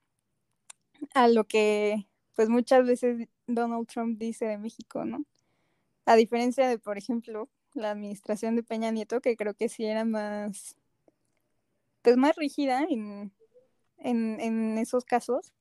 a 1.14 1.28
lo 1.28 1.46
que 1.46 2.08
pues 2.36 2.50
muchas 2.50 2.86
veces 2.86 3.28
Donald 3.48 3.88
Trump 3.88 4.20
dice 4.20 4.46
de 4.46 4.58
México, 4.58 5.06
¿no? 5.06 5.26
A 6.06 6.16
diferencia 6.16 6.68
de, 6.68 6.80
por 6.80 6.98
ejemplo, 6.98 7.50
la 7.74 7.92
administración 7.92 8.56
de 8.56 8.64
Peña 8.64 8.92
Nieto, 8.92 9.22
que 9.22 9.36
creo 9.36 9.54
que 9.56 9.70
sí 9.70 9.86
era 9.86 10.06
más, 10.06 10.76
pues 12.02 12.18
más 12.18 12.36
rígida 12.36 12.84
en, 12.90 13.34
en, 13.98 14.40
en 14.40 14.78
esos 14.78 15.06
casos. 15.06 15.54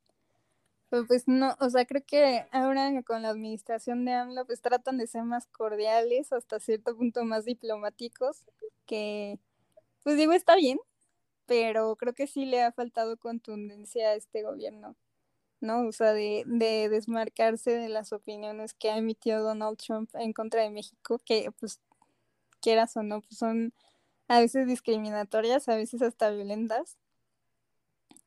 Pues 0.89 1.27
no, 1.27 1.57
o 1.61 1.69
sea, 1.69 1.85
creo 1.85 2.03
que 2.07 2.47
ahora 2.53 3.03
con 3.03 3.23
la 3.23 3.31
administración 3.31 4.05
de 4.05 4.13
AMLO, 4.13 4.47
pues 4.47 4.61
tratan 4.61 4.99
de 4.99 5.09
ser 5.09 5.25
más 5.25 5.47
cordiales, 5.49 6.33
hasta 6.33 6.61
cierto 6.61 6.97
punto 6.97 7.25
más 7.25 7.45
diplomáticos, 7.45 8.45
que, 8.87 9.41
pues 10.05 10.17
digo, 10.17 10.33
está 10.33 10.57
bien, 10.57 10.79
pero 11.47 11.97
creo 11.97 12.15
que 12.15 12.29
sí 12.29 12.47
le 12.47 12.63
ha 12.63 12.73
faltado 12.73 13.17
contundencia 13.19 14.11
a 14.11 14.15
este 14.15 14.43
gobierno, 14.45 14.97
¿no? 15.61 15.87
O 15.89 15.93
sea, 15.93 16.13
de, 16.13 16.45
de 16.47 16.89
desmarcarse 16.89 17.73
de 17.73 17.89
las 17.89 18.13
opiniones 18.13 18.75
que 18.75 18.91
ha 18.91 18.99
emitido 18.99 19.43
Donald 19.43 19.79
Trump 19.79 20.11
en 20.15 20.33
contra 20.33 20.63
de 20.63 20.71
México, 20.71 21.21
que 21.25 21.51
pues 21.59 21.81
quieras 22.61 22.97
o 22.97 23.03
no, 23.03 23.23
pues 23.23 23.39
son 23.39 23.75
a 24.29 24.41
veces 24.41 24.67
discriminatorias, 24.69 25.69
a 25.69 25.77
veces 25.77 26.03
hasta 26.03 26.31
violentas. 26.31 26.97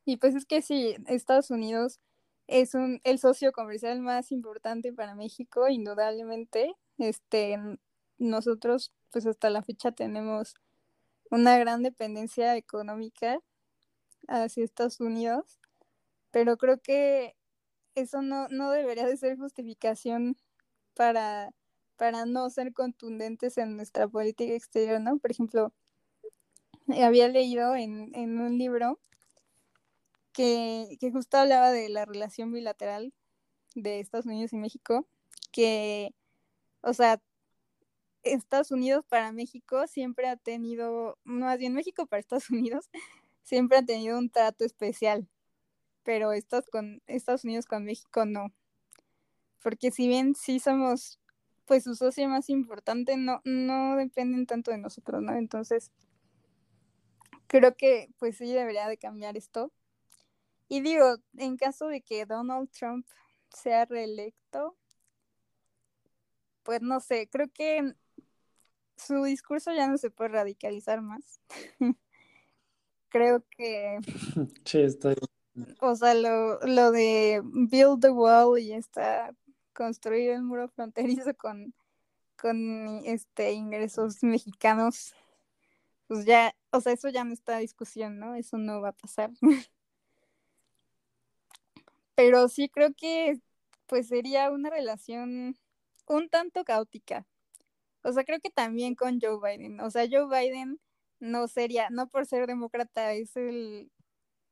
Y 0.06 0.18
pues 0.18 0.36
es 0.36 0.46
que 0.46 0.62
sí, 0.62 0.96
Estados 1.08 1.52
Unidos 1.52 2.00
es 2.50 2.74
un, 2.74 3.00
el 3.04 3.20
socio 3.20 3.52
comercial 3.52 4.02
más 4.02 4.32
importante 4.32 4.92
para 4.92 5.16
México, 5.16 5.70
indudablemente. 5.70 6.74
Este, 6.98 7.58
nosotros, 8.18 8.92
pues 9.12 9.26
hasta 9.28 9.50
la 9.52 9.62
fecha 9.62 9.92
tenemos 9.92 10.56
una 11.30 11.58
gran 11.60 11.84
dependencia 11.84 12.58
económica 12.58 13.40
hacia 14.28 14.64
Estados 14.64 15.00
Unidos, 15.00 15.60
pero 16.32 16.58
creo 16.58 16.80
que 16.80 17.36
eso 17.94 18.24
no, 18.24 18.48
no 18.50 18.72
debería 18.72 19.06
de 19.06 19.18
ser 19.18 19.38
justificación 19.38 20.36
para, 20.96 21.54
para 21.98 22.26
no 22.26 22.50
ser 22.50 22.74
contundentes 22.74 23.60
en 23.60 23.78
nuestra 23.78 24.08
política 24.08 24.54
exterior, 24.54 25.00
¿no? 25.00 25.20
Por 25.20 25.32
ejemplo, 25.32 25.72
había 26.88 27.28
leído 27.28 27.76
en, 27.76 28.14
en 28.16 28.40
un 28.40 28.58
libro 28.58 29.00
que, 30.34 30.98
justo 31.12 31.38
hablaba 31.38 31.72
de 31.72 31.90
la 31.90 32.06
relación 32.06 32.52
bilateral 32.52 33.14
de 33.76 34.00
Estados 34.00 34.26
Unidos 34.26 34.54
y 34.54 34.58
México, 34.58 35.08
que, 35.52 36.14
o 36.82 36.94
sea, 36.94 37.22
Estados 38.24 38.72
Unidos 38.72 39.06
para 39.08 39.32
México 39.32 39.88
siempre 39.88 40.28
ha 40.28 40.36
tenido, 40.36 41.18
más 41.24 41.58
bien 41.58 41.74
México 41.74 42.06
para 42.06 42.20
Estados 42.20 42.50
Unidos, 42.52 42.90
siempre 43.44 43.78
ha 43.78 43.86
tenido 43.86 44.18
un 44.18 44.30
trato 44.30 44.66
especial, 44.66 45.28
pero 46.04 46.32
Estados, 46.34 46.70
con, 46.70 47.02
Estados 47.08 47.44
Unidos 47.44 47.66
con 47.66 47.86
México 47.86 48.26
no. 48.26 48.54
Porque 49.62 49.92
si 49.92 50.08
bien 50.08 50.36
sí 50.36 50.60
somos, 50.60 51.20
pues 51.66 51.84
su 51.84 51.96
socio 51.96 52.28
más 52.30 52.50
importante, 52.50 53.18
no, 53.18 53.42
no 53.44 53.98
dependen 53.98 54.46
tanto 54.46 54.72
de 54.72 54.78
nosotros, 54.78 55.22
¿no? 55.22 55.36
Entonces, 55.36 55.92
creo 57.48 57.76
que 57.76 58.10
pues 58.18 58.38
sí 58.38 58.54
debería 58.54 58.88
de 58.88 58.98
cambiar 58.98 59.36
esto. 59.36 59.74
Y 60.70 60.82
digo, 60.82 61.18
en 61.38 61.58
caso 61.58 61.88
de 61.88 62.02
que 62.02 62.26
Donald 62.26 62.70
Trump 62.70 63.06
sea 63.50 63.86
reelecto, 63.86 64.78
pues 66.64 66.82
no 66.82 67.00
sé, 67.00 67.28
creo 67.28 67.48
que 67.52 67.94
su 68.96 69.24
discurso 69.24 69.74
ya 69.74 69.88
no 69.88 69.98
se 69.98 70.12
puede 70.12 70.30
radicalizar 70.30 71.02
más. 71.02 71.42
creo 73.10 73.44
que... 73.58 73.98
Sí, 74.66 74.82
estoy... 74.82 75.16
O 75.82 75.96
sea, 75.96 76.14
lo, 76.14 76.60
lo 76.62 76.92
de 76.92 77.42
build 77.44 78.02
the 78.02 78.12
wall 78.12 78.60
y 78.60 78.72
está 78.72 79.36
construir 79.74 80.32
el 80.32 80.44
muro 80.44 80.68
fronterizo 80.68 81.34
con, 81.36 81.74
con 82.40 83.02
este 83.06 83.54
ingresos 83.54 84.22
mexicanos, 84.24 85.16
pues 86.08 86.26
ya, 86.26 86.54
o 86.72 86.82
sea, 86.82 86.94
eso 86.94 87.10
ya 87.10 87.24
no 87.24 87.34
está 87.34 87.58
discusión, 87.58 88.20
¿no? 88.20 88.36
Eso 88.36 88.58
no 88.58 88.82
va 88.82 88.90
a 88.90 88.94
pasar. 88.94 89.32
pero 92.20 92.50
sí 92.50 92.68
creo 92.68 92.94
que 92.94 93.40
pues 93.88 94.10
sería 94.10 94.52
una 94.52 94.70
relación 94.70 95.58
un 96.06 96.30
tanto 96.30 96.66
caótica. 96.66 97.26
O 98.04 98.12
sea, 98.14 98.26
creo 98.26 98.42
que 98.42 98.50
también 98.50 98.96
con 98.96 99.20
Joe 99.22 99.40
Biden. 99.42 99.80
O 99.82 99.90
sea, 99.90 100.06
Joe 100.12 100.28
Biden 100.28 100.82
no 101.20 101.48
sería, 101.48 101.90
no 101.92 102.10
por 102.10 102.26
ser 102.26 102.48
demócrata, 102.48 103.14
es 103.14 103.38
el, 103.38 103.90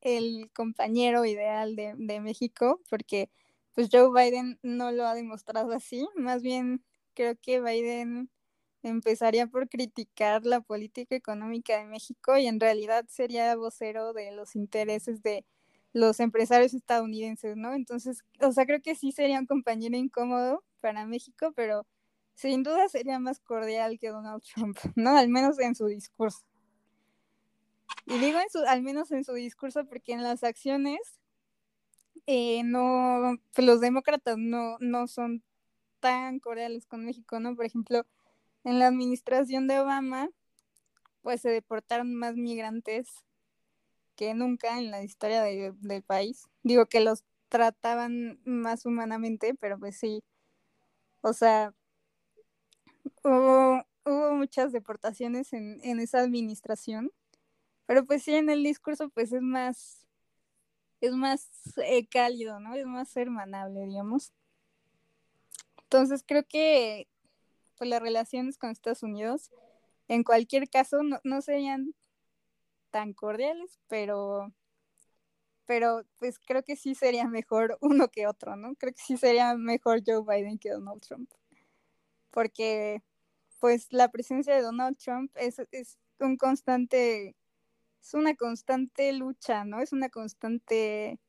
el 0.01 0.49
compañero 0.53 1.25
ideal 1.25 1.75
de, 1.75 1.93
de, 1.97 2.21
México, 2.21 2.82
porque 2.89 3.30
pues 3.73 3.89
Joe 3.91 4.12
Biden 4.15 4.60
no 4.63 4.91
lo 4.93 5.06
ha 5.06 5.13
demostrado 5.15 5.73
así. 5.73 6.08
Más 6.15 6.43
bien 6.43 6.86
creo 7.15 7.36
que 7.41 7.62
Biden 7.62 8.30
empezaría 8.84 9.47
por 9.47 9.67
criticar 9.69 10.45
la 10.45 10.62
política 10.62 11.15
económica 11.17 11.77
de 11.80 11.86
México 11.86 12.38
y 12.38 12.47
en 12.47 12.62
realidad 12.62 13.06
sería 13.10 13.56
vocero 13.58 14.13
de 14.13 14.32
los 14.32 14.56
intereses 14.56 15.21
de 15.21 15.45
los 15.97 16.19
empresarios 16.19 16.73
estadounidenses, 16.73 17.57
¿no? 17.57 17.73
Entonces, 17.73 18.23
o 18.39 18.51
sea, 18.51 18.65
creo 18.65 18.81
que 18.81 18.95
sí 18.95 19.12
sería 19.12 19.39
un 19.39 19.47
compañero 19.47 19.97
incómodo 19.97 20.63
para 20.79 21.05
México, 21.05 21.51
pero 21.55 21.86
sin 22.36 22.63
duda 22.63 22.88
sería 22.88 23.19
más 23.19 23.39
cordial 23.39 23.97
que 23.99 24.10
Donald 24.10 24.43
Trump, 24.43 24.77
¿no? 24.95 25.17
Al 25.17 25.29
menos 25.29 25.60
en 25.60 25.75
su 25.75 25.88
discurso. 25.88 26.45
Y 28.05 28.17
digo 28.19 28.39
en 28.39 28.49
su, 28.49 28.60
al 28.60 28.83
menos 28.83 29.12
en 29.12 29.23
su 29.23 29.33
discurso 29.33 29.86
porque 29.86 30.13
en 30.13 30.23
las 30.23 30.43
acciones 30.43 30.99
eh, 32.27 32.62
no, 32.63 33.38
pues 33.53 33.65
los 33.65 33.81
demócratas 33.81 34.38
no, 34.38 34.77
no 34.79 35.07
son 35.07 35.43
tan 35.99 36.39
cordiales 36.39 36.86
con 36.86 37.05
México, 37.05 37.39
¿no? 37.39 37.55
Por 37.55 37.65
ejemplo, 37.65 38.05
en 38.63 38.79
la 38.79 38.88
administración 38.88 39.67
de 39.67 39.79
Obama, 39.79 40.29
pues 41.21 41.41
se 41.41 41.49
deportaron 41.49 42.13
más 42.13 42.36
migrantes 42.36 43.07
que 44.17 44.34
nunca 44.34 44.77
en 44.80 44.91
la 44.91 45.03
historia 45.03 45.43
del 45.43 46.03
país. 46.03 46.47
Digo 46.63 46.88
que 46.88 46.99
los 46.99 47.23
trataban 47.47 48.41
más 48.43 48.86
humanamente, 48.86 49.53
pero 49.56 49.80
pues 49.80 49.97
sí, 49.97 50.23
o 51.21 51.32
sea, 51.32 51.73
hubo, 53.23 53.86
muchas 54.36 54.71
deportaciones 54.71 55.53
en, 55.53 55.99
esa 55.99 56.19
administración, 56.19 57.12
pero 57.86 58.06
pues 58.06 58.23
sí, 58.23 58.34
en 58.34 58.49
el 58.49 58.63
discurso 58.63 59.10
pues 59.10 59.32
es 59.32 59.41
más, 59.41 60.08
es 60.99 61.13
más 61.13 61.49
eh, 61.77 62.08
cálido, 62.08 62.60
¿no? 62.60 62.73
Es 62.75 62.86
más 62.86 63.15
hermanable, 63.15 63.86
digamos. 63.86 64.34
Entonces 65.84 66.23
creo 66.25 66.45
que 66.45 67.08
pues, 67.77 67.89
las 67.89 68.01
relaciones 68.01 68.58
con 68.58 68.71
Estados 68.71 69.03
Unidos, 69.03 69.51
en 70.08 70.23
cualquier 70.23 70.69
caso, 70.69 71.03
no, 71.03 71.19
no 71.23 71.41
serían 71.41 71.93
tan 72.91 73.13
cordiales, 73.13 73.80
pero 73.88 74.52
pero 75.67 76.04
pues 76.17 76.39
creo 76.39 76.63
que 76.63 76.76
sí 76.78 76.95
sería 76.95 77.28
mejor 77.28 77.78
uno 77.82 78.10
que 78.10 78.26
otro, 78.28 78.56
¿no? 78.56 78.76
Creo 78.76 78.93
que 78.93 79.02
sí 79.02 79.17
sería 79.17 79.56
mejor 79.56 80.02
Joe 80.06 80.23
Biden 80.26 80.58
que 80.58 80.71
Donald 80.71 81.02
Trump. 81.02 81.30
Porque 82.32 83.04
pues 83.60 83.91
la 83.91 84.10
presencia 84.10 84.56
de 84.56 84.62
Donald 84.62 84.97
Trump 84.97 85.32
es, 85.36 85.62
es 85.71 85.97
un 86.19 86.38
constante, 86.38 87.36
es 88.02 88.13
una 88.13 88.36
constante 88.36 89.12
lucha, 89.13 89.65
¿no? 89.65 89.82
Es 89.82 89.93
una 89.93 90.10
constante, 90.10 91.19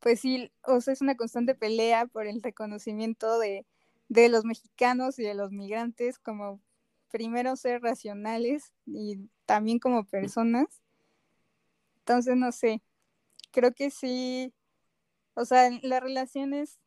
pues 0.00 0.20
sí, 0.20 0.52
o 0.64 0.80
sea, 0.80 0.92
es 0.92 1.00
una 1.00 1.16
constante 1.16 1.54
pelea 1.54 2.06
por 2.06 2.26
el 2.26 2.42
reconocimiento 2.42 3.38
de, 3.38 3.66
de 4.08 4.28
los 4.28 4.44
mexicanos 4.44 5.18
y 5.18 5.22
de 5.24 5.34
los 5.34 5.52
migrantes 5.52 6.18
como 6.18 6.60
primero 7.10 7.56
ser 7.56 7.82
racionales 7.82 8.72
y 8.86 9.28
también 9.44 9.78
como 9.78 10.04
personas. 10.04 10.82
Entonces, 12.00 12.36
no 12.36 12.52
sé, 12.52 12.82
creo 13.50 13.72
que 13.72 13.90
sí, 13.90 14.52
o 15.34 15.44
sea, 15.44 15.70
las 15.82 16.02
relaciones 16.02 16.78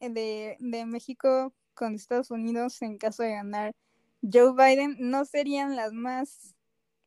de, 0.00 0.56
de 0.60 0.86
México 0.86 1.52
con 1.74 1.94
Estados 1.94 2.30
Unidos 2.30 2.80
en 2.82 2.98
caso 2.98 3.22
de 3.22 3.32
ganar 3.32 3.74
Joe 4.22 4.52
Biden 4.52 4.96
no 4.98 5.24
serían 5.24 5.74
las 5.74 5.92
más 5.92 6.54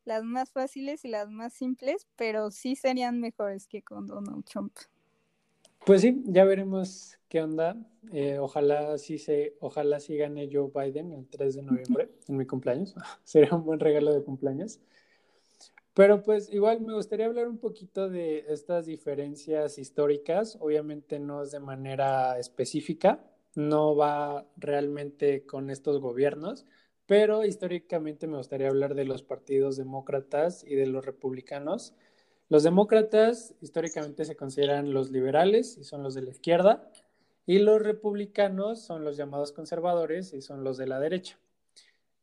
las 0.04 0.22
más 0.22 0.52
fáciles 0.52 1.04
y 1.04 1.08
las 1.08 1.30
más 1.30 1.52
simples, 1.52 2.06
pero 2.14 2.52
sí 2.52 2.76
serían 2.76 3.20
mejores 3.20 3.66
que 3.66 3.82
con 3.82 4.06
Donald 4.06 4.44
Trump. 4.44 4.72
Pues 5.86 6.00
sí, 6.00 6.20
ya 6.26 6.44
veremos 6.44 7.16
qué 7.28 7.40
onda. 7.40 7.76
Eh, 8.12 8.40
ojalá 8.40 8.98
sí 8.98 9.18
se, 9.18 9.54
ojalá 9.60 10.00
sí 10.00 10.16
gane 10.16 10.50
Joe 10.52 10.72
Biden 10.74 11.12
el 11.12 11.28
3 11.28 11.54
de 11.54 11.62
noviembre, 11.62 12.10
en 12.26 12.36
mi 12.38 12.44
cumpleaños. 12.44 12.92
Sería 13.22 13.54
un 13.54 13.64
buen 13.64 13.78
regalo 13.78 14.12
de 14.12 14.24
cumpleaños. 14.24 14.80
Pero 15.94 16.24
pues 16.24 16.52
igual 16.52 16.80
me 16.80 16.92
gustaría 16.92 17.26
hablar 17.26 17.46
un 17.46 17.58
poquito 17.58 18.08
de 18.08 18.46
estas 18.48 18.86
diferencias 18.86 19.78
históricas, 19.78 20.58
obviamente 20.60 21.20
no 21.20 21.44
es 21.44 21.52
de 21.52 21.60
manera 21.60 22.36
específica, 22.40 23.24
no 23.54 23.94
va 23.94 24.44
realmente 24.56 25.46
con 25.46 25.70
estos 25.70 26.00
gobiernos, 26.00 26.66
pero 27.06 27.44
históricamente 27.44 28.26
me 28.26 28.38
gustaría 28.38 28.66
hablar 28.66 28.96
de 28.96 29.04
los 29.04 29.22
partidos 29.22 29.76
demócratas 29.76 30.64
y 30.66 30.74
de 30.74 30.86
los 30.86 31.06
republicanos. 31.06 31.94
Los 32.48 32.62
demócratas 32.62 33.54
históricamente 33.60 34.24
se 34.24 34.36
consideran 34.36 34.92
los 34.92 35.10
liberales 35.10 35.76
y 35.78 35.84
son 35.84 36.02
los 36.02 36.14
de 36.14 36.22
la 36.22 36.30
izquierda, 36.30 36.90
y 37.44 37.58
los 37.58 37.82
republicanos 37.82 38.80
son 38.82 39.04
los 39.04 39.16
llamados 39.16 39.52
conservadores 39.52 40.32
y 40.32 40.42
son 40.42 40.64
los 40.64 40.76
de 40.76 40.86
la 40.86 41.00
derecha. 41.00 41.38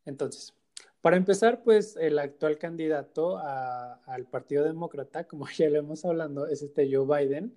Entonces, 0.05 0.53
para 1.01 1.17
empezar, 1.17 1.63
pues 1.63 1.97
el 1.97 2.17
actual 2.19 2.57
candidato 2.57 3.37
al 3.37 4.25
Partido 4.27 4.63
Demócrata, 4.63 5.25
como 5.25 5.47
ya 5.57 5.69
le 5.69 5.79
hemos 5.79 6.05
hablando, 6.05 6.47
es 6.47 6.61
este 6.61 6.89
Joe 6.93 7.05
Biden, 7.05 7.53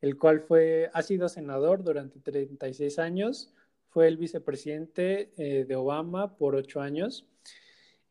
el 0.00 0.18
cual 0.18 0.40
fue, 0.40 0.90
ha 0.92 1.02
sido 1.02 1.28
senador 1.28 1.84
durante 1.84 2.18
36 2.18 2.98
años, 2.98 3.52
fue 3.88 4.08
el 4.08 4.16
vicepresidente 4.16 5.32
eh, 5.36 5.64
de 5.64 5.76
Obama 5.76 6.36
por 6.36 6.56
ocho 6.56 6.80
años. 6.80 7.26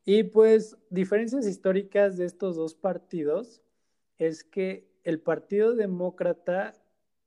Y 0.04 0.22
pues 0.22 0.76
diferencias 0.88 1.46
históricas 1.46 2.16
de 2.16 2.24
estos 2.24 2.56
dos 2.56 2.74
partidos 2.74 3.60
es 4.18 4.44
que 4.44 4.88
el 5.04 5.20
Partido 5.20 5.74
Demócrata, 5.74 6.74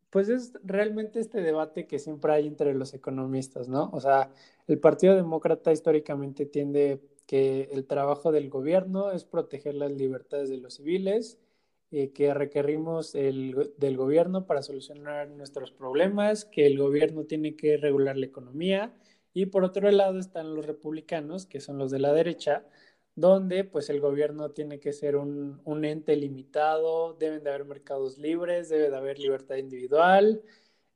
pues 0.10 0.30
es 0.30 0.54
realmente 0.64 1.20
este 1.20 1.42
debate 1.42 1.88
que 1.88 2.00
siempre 2.00 2.34
hay 2.34 2.48
entre 2.48 2.74
los 2.74 2.94
economistas, 2.94 3.68
¿no? 3.68 3.90
O 3.94 4.00
sea, 4.00 4.32
el 4.68 4.80
Partido 4.80 5.16
Demócrata 5.16 5.72
históricamente 5.72 6.46
tiende 6.46 7.02
que 7.26 7.70
el 7.72 7.88
trabajo 7.88 8.32
del 8.32 8.50
gobierno 8.50 9.12
es 9.12 9.24
proteger 9.24 9.76
las 9.76 9.92
libertades 9.92 10.50
de 10.50 10.58
los 10.58 10.76
civiles, 10.76 11.40
eh, 11.92 12.12
que 12.12 12.34
requerimos 12.34 13.16
el, 13.16 13.74
del 13.78 13.98
gobierno 13.98 14.46
para 14.46 14.62
solucionar 14.62 15.30
nuestros 15.30 15.72
problemas, 15.72 16.46
que 16.46 16.66
el 16.66 16.78
gobierno 16.78 17.26
tiene 17.26 17.56
que 17.56 17.78
regular 17.78 18.18
la 18.18 18.26
economía 18.26 18.94
y 19.34 19.48
por 19.48 19.64
otro 19.64 19.90
lado 19.92 20.20
están 20.20 20.56
los 20.56 20.66
republicanos, 20.66 21.46
que 21.46 21.62
son 21.62 21.78
los 21.78 21.92
de 21.92 22.00
la 22.00 22.14
derecha, 22.14 22.66
donde 23.16 23.64
pues 23.64 23.90
el 23.90 24.00
gobierno 24.00 24.52
tiene 24.52 24.80
que 24.80 24.94
ser 24.94 25.16
un, 25.16 25.62
un 25.66 25.86
ente 25.86 26.16
limitado, 26.16 27.14
deben 27.14 27.44
de 27.44 27.50
haber 27.50 27.66
mercados 27.66 28.18
libres, 28.18 28.70
debe 28.70 28.90
de 28.90 28.98
haber 28.98 29.20
libertad 29.20 29.58
individual 29.58 30.42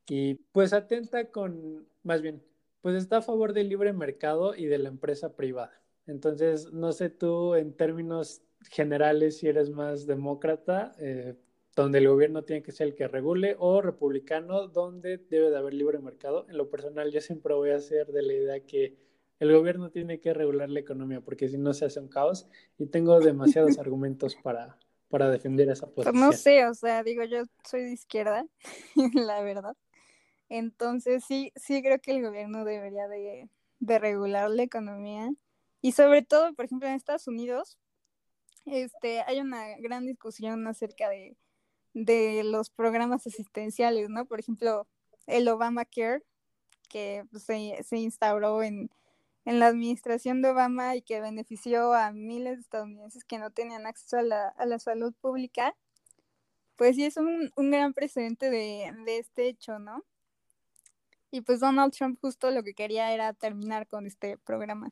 y 0.07 0.35
pues 0.51 0.73
atenta 0.73 1.31
con, 1.31 1.87
más 2.03 2.21
bien, 2.21 2.43
pues 2.81 2.95
está 2.95 3.17
a 3.17 3.21
favor 3.21 3.53
del 3.53 3.69
libre 3.69 3.93
mercado 3.93 4.55
y 4.55 4.65
de 4.65 4.77
la 4.77 4.89
empresa 4.89 5.35
privada. 5.35 5.81
Entonces, 6.07 6.71
no 6.71 6.91
sé 6.91 7.09
tú 7.09 7.55
en 7.55 7.73
términos 7.73 8.43
generales 8.69 9.37
si 9.37 9.47
eres 9.47 9.69
más 9.69 10.05
demócrata, 10.05 10.93
eh, 10.99 11.35
donde 11.75 11.97
el 11.97 12.07
gobierno 12.07 12.43
tiene 12.43 12.61
que 12.63 12.71
ser 12.71 12.87
el 12.87 12.95
que 12.95 13.07
regule, 13.07 13.55
o 13.59 13.81
republicano, 13.81 14.67
donde 14.67 15.17
debe 15.17 15.49
de 15.49 15.57
haber 15.57 15.73
libre 15.73 15.99
mercado. 15.99 16.45
En 16.49 16.57
lo 16.57 16.69
personal, 16.69 17.11
yo 17.11 17.21
siempre 17.21 17.53
voy 17.53 17.71
a 17.71 17.79
ser 17.79 18.07
de 18.11 18.21
la 18.21 18.33
idea 18.33 18.59
que 18.61 18.95
el 19.39 19.51
gobierno 19.53 19.89
tiene 19.89 20.19
que 20.19 20.33
regular 20.33 20.69
la 20.69 20.79
economía, 20.79 21.21
porque 21.21 21.49
si 21.49 21.57
no 21.57 21.73
se 21.73 21.85
hace 21.85 21.99
un 21.99 22.07
caos, 22.07 22.47
y 22.77 22.87
tengo 22.87 23.19
demasiados 23.19 23.77
argumentos 23.79 24.35
para, 24.35 24.77
para 25.09 25.29
defender 25.29 25.69
esa 25.69 25.87
pues 25.87 26.05
posición. 26.05 26.29
no 26.29 26.31
sé, 26.31 26.65
o 26.65 26.73
sea, 26.73 27.03
digo, 27.03 27.23
yo 27.23 27.43
soy 27.63 27.83
de 27.83 27.91
izquierda, 27.91 28.45
la 29.13 29.41
verdad. 29.41 29.75
Entonces, 30.49 31.23
sí, 31.25 31.51
sí 31.55 31.81
creo 31.81 31.99
que 31.99 32.11
el 32.11 32.23
gobierno 32.23 32.65
debería 32.65 33.07
de, 33.07 33.49
de 33.79 33.99
regular 33.99 34.49
la 34.49 34.63
economía. 34.63 35.29
Y 35.81 35.91
sobre 35.91 36.21
todo, 36.21 36.53
por 36.53 36.65
ejemplo, 36.65 36.87
en 36.87 36.95
Estados 36.95 37.27
Unidos, 37.27 37.77
este, 38.65 39.21
hay 39.21 39.39
una 39.39 39.77
gran 39.77 40.05
discusión 40.05 40.65
acerca 40.67 41.09
de, 41.09 41.35
de 41.93 42.43
los 42.43 42.69
programas 42.69 43.25
asistenciales, 43.27 44.09
¿no? 44.09 44.25
Por 44.25 44.39
ejemplo, 44.39 44.87
el 45.27 45.47
Obamacare, 45.47 46.23
que 46.89 47.23
pues, 47.31 47.43
se, 47.43 47.83
se 47.83 47.97
instauró 47.97 48.63
en, 48.63 48.89
en, 49.45 49.59
la 49.59 49.67
administración 49.67 50.41
de 50.41 50.49
Obama 50.49 50.95
y 50.95 51.01
que 51.01 51.21
benefició 51.21 51.93
a 51.93 52.11
miles 52.11 52.55
de 52.55 52.61
estadounidenses 52.61 53.23
que 53.23 53.37
no 53.39 53.51
tenían 53.51 53.85
acceso 53.85 54.17
a 54.17 54.23
la, 54.23 54.47
a 54.49 54.65
la 54.65 54.79
salud 54.79 55.13
pública, 55.21 55.75
pues 56.75 56.95
sí 56.95 57.05
es 57.05 57.17
un, 57.17 57.51
un 57.55 57.71
gran 57.71 57.93
precedente 57.93 58.49
de, 58.49 58.91
de, 59.05 59.17
este 59.19 59.47
hecho, 59.47 59.79
¿no? 59.79 60.03
Y 61.31 61.41
pues 61.41 61.59
Donald 61.59 61.93
Trump 61.93 62.19
justo 62.21 62.51
lo 62.51 62.63
que 62.63 62.73
quería 62.73 63.13
era 63.13 63.33
terminar 63.33 63.87
con 63.87 64.05
este 64.05 64.37
programa. 64.37 64.89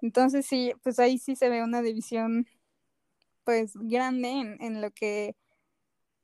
Entonces 0.00 0.46
sí, 0.46 0.72
pues 0.82 0.98
ahí 0.98 1.18
sí 1.18 1.36
se 1.36 1.48
ve 1.48 1.62
una 1.62 1.82
división 1.82 2.46
pues 3.44 3.72
grande 3.74 4.28
en, 4.30 4.62
en 4.62 4.80
lo 4.80 4.90
que 4.90 5.36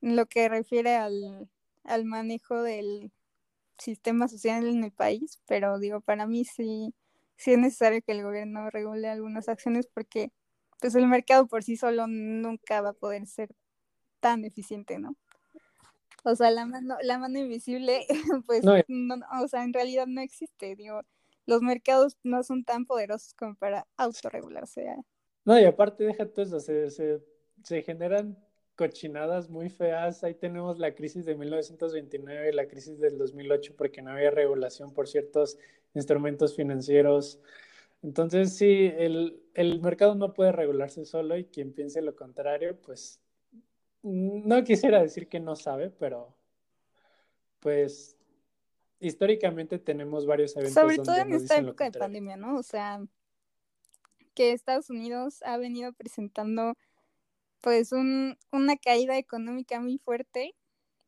en 0.02 0.16
lo 0.16 0.26
que 0.26 0.48
refiere 0.48 0.96
al, 0.96 1.48
al 1.84 2.04
manejo 2.04 2.62
del 2.62 3.12
sistema 3.78 4.28
social 4.28 4.66
en 4.66 4.84
el 4.84 4.92
país, 4.92 5.40
pero 5.46 5.78
digo, 5.78 6.00
para 6.00 6.26
mí 6.26 6.44
sí, 6.44 6.94
sí 7.40 7.52
es 7.52 7.58
necesario 7.58 8.02
que 8.02 8.12
el 8.12 8.22
gobierno 8.22 8.68
regule 8.68 9.08
algunas 9.08 9.48
acciones 9.48 9.86
porque 9.86 10.30
pues 10.78 10.94
el 10.94 11.06
mercado 11.06 11.46
por 11.46 11.62
sí 11.62 11.74
solo 11.76 12.06
nunca 12.06 12.82
va 12.82 12.90
a 12.90 12.92
poder 12.92 13.26
ser 13.26 13.48
tan 14.20 14.44
eficiente, 14.44 14.98
¿no? 14.98 15.16
O 16.22 16.36
sea, 16.36 16.50
la 16.50 16.66
mano, 16.66 16.98
la 17.02 17.18
mano 17.18 17.38
invisible, 17.38 18.06
pues, 18.46 18.62
no, 18.88 19.14
o 19.42 19.48
sea, 19.48 19.64
en 19.64 19.72
realidad 19.72 20.06
no 20.06 20.20
existe, 20.20 20.76
digo, 20.76 21.00
los 21.46 21.62
mercados 21.62 22.18
no 22.22 22.42
son 22.42 22.62
tan 22.64 22.84
poderosos 22.84 23.32
como 23.32 23.54
para 23.54 23.86
autorregularse. 23.96 24.94
No, 25.46 25.58
y 25.58 25.64
aparte, 25.64 26.04
deja 26.04 26.26
todo 26.26 26.44
eso, 26.44 26.60
se, 26.60 26.90
se, 26.90 27.24
se 27.64 27.82
generan 27.82 28.38
cochinadas 28.80 29.50
muy 29.50 29.68
feas. 29.68 30.24
Ahí 30.24 30.32
tenemos 30.32 30.78
la 30.78 30.94
crisis 30.94 31.26
de 31.26 31.34
1929 31.34 32.48
y 32.48 32.54
la 32.54 32.66
crisis 32.66 32.98
del 32.98 33.18
2008 33.18 33.74
porque 33.76 34.00
no 34.00 34.12
había 34.12 34.30
regulación 34.30 34.94
por 34.94 35.06
ciertos 35.06 35.58
instrumentos 35.92 36.56
financieros. 36.56 37.38
Entonces, 38.02 38.56
sí, 38.56 38.90
el, 38.96 39.42
el, 39.52 39.82
mercado 39.82 40.14
no 40.14 40.32
puede 40.32 40.52
regularse 40.52 41.04
solo 41.04 41.36
y 41.36 41.44
quien 41.44 41.74
piense 41.74 42.00
lo 42.00 42.16
contrario, 42.16 42.80
pues 42.80 43.20
no 44.02 44.64
quisiera 44.64 45.02
decir 45.02 45.28
que 45.28 45.40
no 45.40 45.56
sabe, 45.56 45.90
pero 45.90 46.34
pues 47.58 48.16
históricamente 48.98 49.78
tenemos 49.78 50.24
varios 50.24 50.56
eventos. 50.56 50.72
Sobre 50.72 50.96
todo 50.96 51.16
en 51.16 51.34
esta 51.34 51.58
época 51.58 51.84
de 51.90 51.98
pandemia, 51.98 52.38
¿no? 52.38 52.56
O 52.56 52.62
sea, 52.62 53.04
que 54.34 54.52
Estados 54.52 54.88
Unidos 54.88 55.42
ha 55.42 55.58
venido 55.58 55.92
presentando 55.92 56.78
pues 57.60 57.92
un, 57.92 58.38
una 58.52 58.76
caída 58.76 59.18
económica 59.18 59.80
muy 59.80 59.98
fuerte 59.98 60.54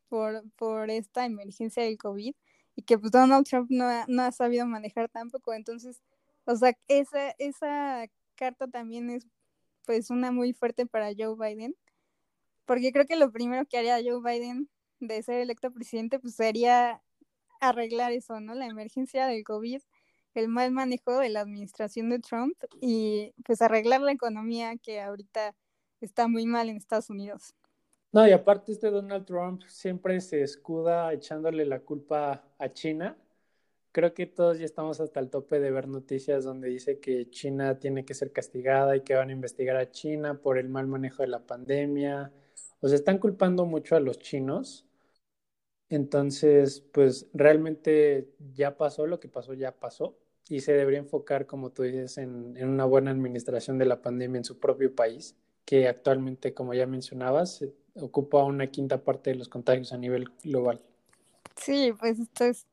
por, 0.09 0.43
por 0.55 0.89
esta 0.91 1.25
emergencia 1.25 1.83
del 1.83 1.97
COVID 1.97 2.35
y 2.75 2.81
que 2.83 2.97
pues 2.97 3.11
Donald 3.11 3.45
Trump 3.47 3.69
no 3.69 3.85
ha, 3.85 4.05
no 4.07 4.23
ha 4.23 4.31
sabido 4.31 4.65
manejar 4.65 5.09
tampoco. 5.09 5.53
Entonces, 5.53 6.01
o 6.45 6.55
sea, 6.55 6.77
esa, 6.87 7.31
esa 7.39 8.07
carta 8.35 8.67
también 8.67 9.09
es 9.09 9.27
pues 9.85 10.09
una 10.09 10.31
muy 10.31 10.53
fuerte 10.53 10.85
para 10.85 11.11
Joe 11.17 11.35
Biden, 11.37 11.75
porque 12.65 12.91
creo 12.91 13.05
que 13.05 13.15
lo 13.15 13.31
primero 13.31 13.65
que 13.65 13.77
haría 13.77 13.99
Joe 14.03 14.21
Biden 14.21 14.69
de 14.99 15.21
ser 15.23 15.41
electo 15.41 15.71
presidente 15.71 16.19
pues 16.19 16.35
sería 16.35 17.01
arreglar 17.59 18.11
eso, 18.11 18.39
¿no? 18.39 18.55
La 18.55 18.67
emergencia 18.67 19.27
del 19.27 19.43
COVID, 19.43 19.81
el 20.35 20.47
mal 20.47 20.71
manejo 20.71 21.17
de 21.19 21.29
la 21.29 21.41
administración 21.41 22.09
de 22.09 22.19
Trump 22.19 22.55
y 22.81 23.33
pues 23.45 23.61
arreglar 23.61 24.01
la 24.01 24.11
economía 24.11 24.77
que 24.77 25.01
ahorita 25.01 25.55
está 26.05 26.27
muy 26.27 26.45
mal 26.45 26.69
en 26.69 26.77
Estados 26.77 27.09
Unidos. 27.09 27.53
No, 28.11 28.27
y 28.27 28.31
aparte 28.31 28.71
este 28.71 28.91
Donald 28.91 29.25
Trump 29.25 29.63
siempre 29.67 30.19
se 30.21 30.41
escuda 30.41 31.11
echándole 31.13 31.65
la 31.65 31.79
culpa 31.79 32.43
a 32.59 32.69
China. 32.71 33.17
Creo 33.91 34.13
que 34.13 34.25
todos 34.25 34.59
ya 34.59 34.65
estamos 34.65 34.99
hasta 34.99 35.19
el 35.19 35.29
tope 35.29 35.59
de 35.59 35.71
ver 35.71 35.87
noticias 35.87 36.43
donde 36.43 36.69
dice 36.69 36.99
que 36.99 37.29
China 37.29 37.79
tiene 37.79 38.05
que 38.05 38.13
ser 38.13 38.31
castigada 38.31 38.95
y 38.95 39.01
que 39.01 39.15
van 39.15 39.29
a 39.29 39.33
investigar 39.33 39.77
a 39.77 39.91
China 39.91 40.39
por 40.41 40.57
el 40.57 40.69
mal 40.69 40.87
manejo 40.87 41.23
de 41.23 41.29
la 41.29 41.45
pandemia. 41.45 42.31
O 42.81 42.87
sea, 42.87 42.95
están 42.95 43.17
culpando 43.17 43.65
mucho 43.65 43.95
a 43.95 43.99
los 43.99 44.19
chinos 44.19 44.85
entonces, 45.93 46.81
pues 46.91 47.27
realmente 47.33 48.33
ya 48.55 48.77
pasó, 48.77 49.05
lo 49.05 49.19
que 49.19 49.29
pasó 49.29 49.53
ya 49.53 49.71
pasó 49.79 50.17
y 50.49 50.61
se 50.61 50.73
debería 50.73 50.99
enfocar, 50.99 51.45
como 51.45 51.71
tú 51.71 51.83
dices, 51.83 52.17
en, 52.17 52.57
en 52.57 52.69
una 52.69 52.85
buena 52.85 53.11
administración 53.11 53.77
de 53.77 53.85
la 53.85 54.01
pandemia 54.01 54.39
en 54.39 54.43
su 54.43 54.59
propio 54.59 54.95
país, 54.95 55.35
que 55.65 55.87
actualmente, 55.87 56.53
como 56.53 56.73
ya 56.73 56.85
mencionabas, 56.87 57.63
ocupa 57.95 58.43
una 58.43 58.67
quinta 58.67 59.03
parte 59.03 59.31
de 59.31 59.37
los 59.37 59.49
contagios 59.49 59.93
a 59.93 59.97
nivel 59.97 60.29
global. 60.43 60.81
Sí, 61.55 61.93
pues 61.99 62.19
esto 62.19 62.45
es 62.45 62.65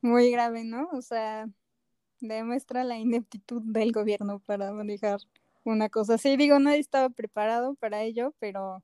muy 0.00 0.30
grave, 0.30 0.64
¿no? 0.64 0.88
O 0.92 1.02
sea, 1.02 1.48
demuestra 2.20 2.84
la 2.84 2.98
ineptitud 2.98 3.62
del 3.64 3.92
gobierno 3.92 4.40
para 4.40 4.72
manejar 4.72 5.20
una 5.64 5.88
cosa 5.88 6.14
así. 6.14 6.36
Digo, 6.36 6.58
nadie 6.58 6.80
estaba 6.80 7.08
preparado 7.10 7.74
para 7.74 8.02
ello, 8.02 8.34
pero 8.38 8.82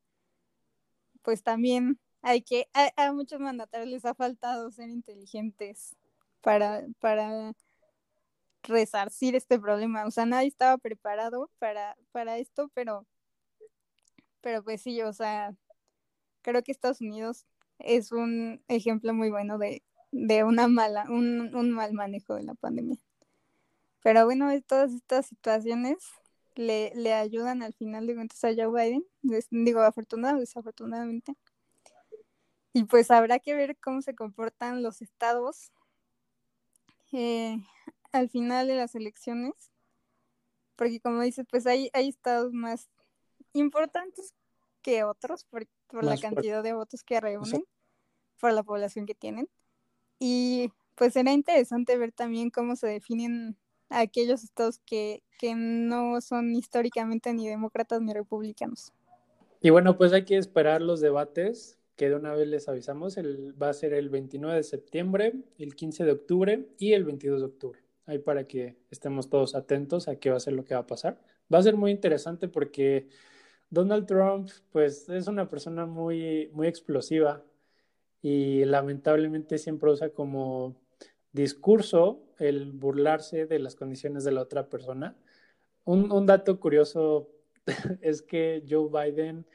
pues 1.23 1.43
también 1.43 1.99
hay 2.23 2.43
que, 2.43 2.69
a, 2.73 3.13
muchos 3.13 3.41
mandatarios 3.41 3.89
les 3.89 4.05
ha 4.05 4.15
faltado 4.15 4.71
ser 4.71 4.89
inteligentes 4.89 5.97
para, 6.41 6.85
para 7.01 7.53
resarcir 8.63 9.35
este 9.37 9.59
problema. 9.59 10.07
O 10.07 10.11
sea, 10.11 10.27
nadie 10.27 10.49
estaba 10.49 10.79
preparado 10.79 11.51
para, 11.59 11.97
para 12.13 12.39
esto, 12.39 12.71
pero, 12.75 13.07
pero 14.41 14.63
pues 14.63 14.83
sí, 14.83 15.01
o 15.03 15.13
sea, 15.13 15.55
creo 16.43 16.63
que 16.63 16.73
Estados 16.73 17.01
Unidos 17.01 17.47
es 17.79 18.13
un 18.13 18.63
ejemplo 18.69 19.13
muy 19.15 19.31
bueno 19.31 19.59
de, 19.59 19.83
de 20.13 20.45
una 20.45 20.69
mala, 20.69 21.05
un, 21.09 21.55
un 21.55 21.71
mal 21.71 21.93
manejo 21.93 22.35
de 22.35 22.45
la 22.45 22.55
pandemia. 22.55 22.99
Pero 24.03 24.25
bueno, 24.25 24.51
todas 24.63 24.93
estas 24.93 25.27
situaciones 25.27 25.99
le, 26.55 26.93
le 26.95 27.13
ayudan 27.13 27.63
al 27.63 27.75
final 27.75 28.07
de 28.07 28.15
cuentas 28.15 28.43
a 28.45 28.55
Joe 28.55 28.71
Biden, 28.71 29.05
digo 29.51 29.81
afortunado, 29.81 30.39
desafortunadamente. 30.39 31.35
Y 32.73 32.85
pues 32.85 33.11
habrá 33.11 33.39
que 33.39 33.55
ver 33.55 33.77
cómo 33.79 34.03
se 34.03 34.15
comportan 34.15 34.83
los 34.83 35.03
estados 35.03 35.73
eh, 37.13 37.59
al 38.13 38.29
final 38.29 38.69
de 38.69 38.77
las 38.77 38.95
elecciones, 38.95 39.55
porque 40.77 41.01
como 41.01 41.23
dices, 41.23 41.47
pues 41.51 41.67
hay, 41.67 41.91
hay 41.95 42.09
estados 42.09 42.53
más 42.53 42.89
importantes 43.59 44.35
que 44.83 45.05
otros 45.05 45.45
por, 45.45 45.67
por 45.89 46.05
la 46.05 46.17
cantidad 46.17 46.63
de 46.63 46.73
votos 46.73 47.03
que 47.03 47.21
reúnen, 47.21 47.65
por 48.41 48.53
la 48.53 48.63
población 48.63 49.07
que 49.07 49.15
tienen. 49.15 49.49
Y 50.19 50.71
pues 50.95 51.13
será 51.13 51.33
interesante 51.33 51.97
ver 51.99 52.13
también 52.13 52.51
cómo 52.51 52.77
se 52.77 52.87
definen 52.87 53.57
aquellos 53.89 54.45
estados 54.45 54.79
que, 54.87 55.23
que 55.39 55.55
no 55.55 56.21
son 56.21 56.55
históricamente 56.55 57.33
ni 57.33 57.49
demócratas 57.49 58.01
ni 58.01 58.13
republicanos. 58.13 58.93
Y 59.61 59.71
bueno, 59.71 59.97
pues 59.97 60.13
hay 60.13 60.25
que 60.25 60.37
esperar 60.37 60.83
los 60.83 61.01
debates 61.01 61.79
que 61.97 62.11
de 62.11 62.15
una 62.15 62.35
vez 62.35 62.47
les 62.47 62.69
avisamos, 62.69 63.17
el, 63.17 63.61
va 63.61 63.71
a 63.71 63.73
ser 63.73 63.95
el 63.95 64.11
29 64.11 64.57
de 64.57 64.63
septiembre, 64.63 65.33
el 65.59 65.75
15 65.75 66.05
de 66.05 66.13
octubre 66.13 66.69
y 66.79 66.93
el 66.93 67.05
22 67.05 67.41
de 67.41 67.47
octubre. 67.47 67.81
Ahí 68.05 68.19
para 68.19 68.47
que 68.47 68.77
estemos 68.91 69.31
todos 69.31 69.55
atentos 69.55 70.07
a 70.07 70.17
qué 70.17 70.31
va 70.31 70.37
a 70.37 70.41
ser 70.41 70.53
lo 70.53 70.65
que 70.65 70.75
va 70.75 70.81
a 70.81 70.87
pasar. 70.87 71.21
Va 71.53 71.59
a 71.59 71.63
ser 71.63 71.77
muy 71.77 71.91
interesante 71.91 72.49
porque 72.49 73.09
Donald 73.71 74.07
Trump, 74.07 74.51
pues 74.73 75.09
es 75.09 75.27
una 75.29 75.49
persona 75.49 75.87
muy, 75.87 76.51
muy 76.53 76.67
explosiva 76.67 77.45
y 78.23 78.65
lamentablemente 78.65 79.59
siempre 79.59 79.91
usa 79.91 80.11
como 80.11 80.77
discurso 81.33 82.23
el 82.39 82.73
burlarse 82.73 83.47
de 83.47 83.59
las 83.59 83.77
condiciones 83.77 84.25
de 84.25 84.33
la 84.33 84.43
otra 84.43 84.69
persona. 84.69 85.17
Un, 85.85 86.27
dato 86.27 86.59
curioso 86.61 87.31
es 88.01 88.23
que 88.23 88.65
Joe 88.69 88.89
Biden 88.91 89.47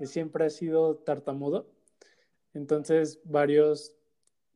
siempre 0.00 0.44
ha 0.46 0.50
sido 0.50 0.96
tartamudo 0.96 1.66
entonces, 2.54 3.20
varios, 3.24 3.96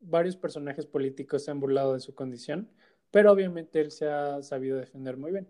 varios 0.01 0.37
personajes 0.37 0.87
políticos 0.87 1.45
se 1.45 1.51
han 1.51 1.61
burlado 1.61 1.95
de 1.95 2.01
su 2.01 2.15
condición, 2.15 2.71
pero 3.11 3.31
obviamente 3.33 3.81
él 3.81 3.91
se 3.91 4.09
ha 4.09 4.43
sabido 4.43 4.79
defender 4.79 5.17
muy 5.17 5.33
bien. 5.33 5.49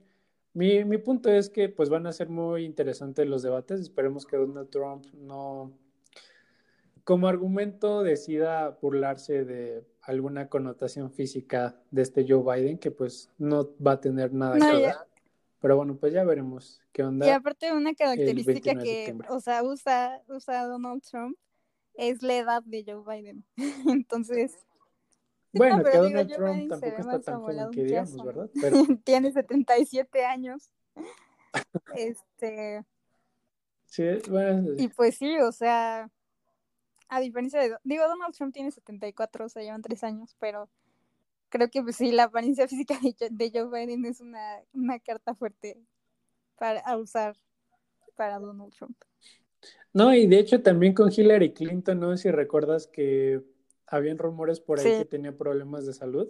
Mi, 0.54 0.84
mi 0.84 0.98
punto 0.98 1.30
es 1.30 1.50
que 1.50 1.68
pues 1.68 1.90
van 1.90 2.06
a 2.06 2.12
ser 2.12 2.28
muy 2.28 2.64
interesantes 2.64 3.26
los 3.26 3.42
debates. 3.42 3.80
Esperemos 3.80 4.24
que 4.24 4.36
Donald 4.36 4.70
Trump 4.70 5.04
no, 5.14 5.72
como 7.04 7.28
argumento, 7.28 8.02
decida 8.02 8.78
burlarse 8.80 9.44
de 9.44 9.84
alguna 10.00 10.48
connotación 10.48 11.10
física 11.10 11.76
de 11.90 12.02
este 12.02 12.24
Joe 12.26 12.42
Biden, 12.42 12.78
que 12.78 12.90
pues 12.90 13.30
no 13.36 13.70
va 13.84 13.92
a 13.92 14.00
tener 14.00 14.32
nada 14.32 14.58
que 14.58 14.80
ver. 14.80 14.94
Pero 15.60 15.76
bueno, 15.76 15.96
pues 15.96 16.12
ya 16.12 16.24
veremos 16.24 16.82
qué 16.92 17.02
onda. 17.02 17.26
Y 17.26 17.30
aparte 17.30 17.72
una 17.72 17.94
característica 17.94 18.74
que, 18.74 19.16
o 19.28 19.40
sea, 19.40 19.62
usa, 19.62 20.22
usa 20.28 20.66
Donald 20.66 21.02
Trump 21.02 21.36
es 21.94 22.22
la 22.22 22.36
edad 22.36 22.62
de 22.64 22.84
Joe 22.86 23.02
Biden. 23.06 23.44
Entonces. 23.88 24.54
Bueno, 25.54 25.84
que 25.84 25.98
Donald 25.98 26.32
Trump 26.32 26.68
tampoco 26.68 27.00
está 27.00 27.20
tan 27.20 27.40
joven 27.40 27.70
que 27.70 27.84
digamos, 27.84 28.24
¿verdad? 28.24 28.50
Tiene 29.04 29.32
77 29.32 30.24
años. 30.24 30.70
este. 31.96 32.84
Sí, 33.86 34.04
bueno. 34.28 34.72
Y 34.76 34.88
pues 34.88 35.16
sí, 35.16 35.36
o 35.38 35.52
sea, 35.52 36.10
a 37.08 37.20
diferencia 37.20 37.60
de. 37.60 37.76
Digo, 37.84 38.06
Donald 38.08 38.34
Trump 38.34 38.52
tiene 38.52 38.70
74, 38.70 39.46
o 39.46 39.48
sea, 39.48 39.62
llevan 39.62 39.82
tres 39.82 40.02
años, 40.02 40.36
pero 40.40 40.68
creo 41.48 41.70
que 41.70 41.82
pues 41.82 41.96
sí, 41.96 42.10
la 42.10 42.24
apariencia 42.24 42.66
física 42.68 42.98
de, 43.30 43.50
Joe 43.52 43.68
Biden 43.70 44.04
es 44.04 44.20
una, 44.20 44.60
una 44.72 44.98
carta 44.98 45.34
fuerte 45.34 45.78
para 46.58 46.96
usar 46.96 47.36
para 48.16 48.38
Donald 48.38 48.72
Trump. 48.74 48.96
No, 49.92 50.12
y 50.12 50.26
de 50.26 50.40
hecho 50.40 50.60
también 50.62 50.94
con 50.94 51.12
Hillary 51.12 51.52
Clinton, 51.52 52.00
no 52.00 52.16
sé 52.16 52.24
si 52.24 52.30
recuerdas 52.30 52.88
que 52.88 53.42
habían 53.86 54.18
rumores 54.18 54.60
por 54.60 54.80
ahí 54.80 54.98
que 54.98 55.04
tenía 55.04 55.36
problemas 55.36 55.86
de 55.86 55.92
salud. 55.92 56.28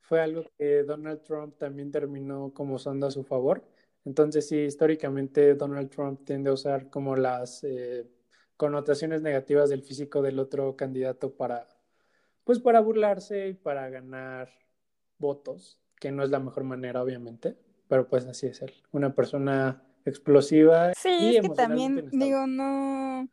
Fue 0.00 0.20
algo 0.20 0.44
que 0.58 0.82
Donald 0.82 1.22
Trump 1.22 1.56
también 1.56 1.90
terminó 1.90 2.52
como 2.52 2.74
usando 2.74 3.06
a 3.06 3.10
su 3.10 3.24
favor. 3.24 3.64
Entonces 4.04 4.48
sí, 4.48 4.58
históricamente 4.58 5.54
Donald 5.54 5.90
Trump 5.90 6.24
tiende 6.24 6.50
a 6.50 6.54
usar 6.54 6.90
como 6.90 7.16
las 7.16 7.62
eh, 7.64 8.06
connotaciones 8.56 9.22
negativas 9.22 9.70
del 9.70 9.82
físico 9.82 10.22
del 10.22 10.38
otro 10.38 10.76
candidato 10.76 11.34
para, 11.34 11.68
pues 12.44 12.58
para 12.58 12.80
burlarse 12.80 13.48
y 13.48 13.54
para 13.54 13.88
ganar 13.90 14.50
votos, 15.18 15.78
que 15.96 16.10
no 16.10 16.24
es 16.24 16.30
la 16.30 16.40
mejor 16.40 16.64
manera, 16.64 17.02
obviamente, 17.02 17.56
pero 17.88 18.08
pues 18.08 18.26
así 18.26 18.46
es 18.46 18.62
él. 18.62 18.72
Una 18.90 19.14
persona 19.14 19.82
explosiva. 20.04 20.92
Sí, 20.94 21.10
y 21.10 21.36
es 21.36 21.42
que 21.42 21.48
también, 21.50 22.08
digo, 22.10 22.46
no, 22.46 23.28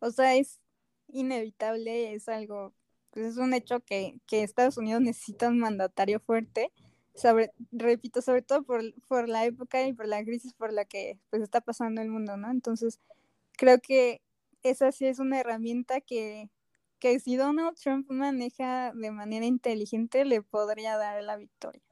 o 0.00 0.10
sea, 0.10 0.34
es 0.36 0.60
inevitable, 1.08 2.14
es 2.14 2.28
algo, 2.28 2.74
pues 3.10 3.26
es 3.26 3.36
un 3.36 3.54
hecho 3.54 3.80
que, 3.80 4.20
que 4.26 4.42
Estados 4.42 4.76
Unidos 4.78 5.02
necesita 5.02 5.48
un 5.48 5.58
mandatario 5.58 6.20
fuerte, 6.20 6.72
sobre, 7.16 7.50
repito, 7.72 8.20
sobre 8.20 8.42
todo 8.42 8.62
por, 8.62 8.82
por 9.08 9.28
la 9.28 9.44
época 9.46 9.86
y 9.86 9.92
por 9.92 10.06
la 10.06 10.22
crisis 10.22 10.52
por 10.52 10.72
la 10.72 10.84
que 10.84 11.18
pues 11.30 11.42
está 11.42 11.60
pasando 11.60 12.02
el 12.02 12.10
mundo, 12.10 12.36
¿no? 12.36 12.50
Entonces, 12.50 13.00
creo 13.52 13.80
que 13.80 14.20
esa 14.62 14.92
sí 14.92 15.06
es 15.06 15.18
una 15.18 15.40
herramienta 15.40 16.00
que, 16.00 16.50
que 16.98 17.18
si 17.20 17.36
Donald 17.36 17.76
Trump 17.76 18.10
maneja 18.10 18.92
de 18.94 19.10
manera 19.10 19.46
inteligente 19.46 20.24
le 20.24 20.42
podría 20.42 20.96
dar 20.98 21.22
la 21.22 21.36
victoria. 21.36 21.82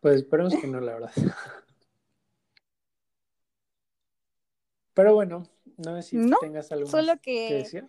Pues 0.00 0.16
esperemos 0.16 0.54
que 0.56 0.66
no, 0.66 0.80
la 0.80 0.94
verdad. 0.94 1.12
Pero 4.94 5.14
bueno, 5.14 5.44
no 5.76 5.96
sé 5.96 6.02
si 6.02 6.30
tengas 6.40 6.70
algo 6.72 6.86
solo 6.86 7.14
que, 7.20 7.48
que, 7.48 7.54
decir. 7.54 7.88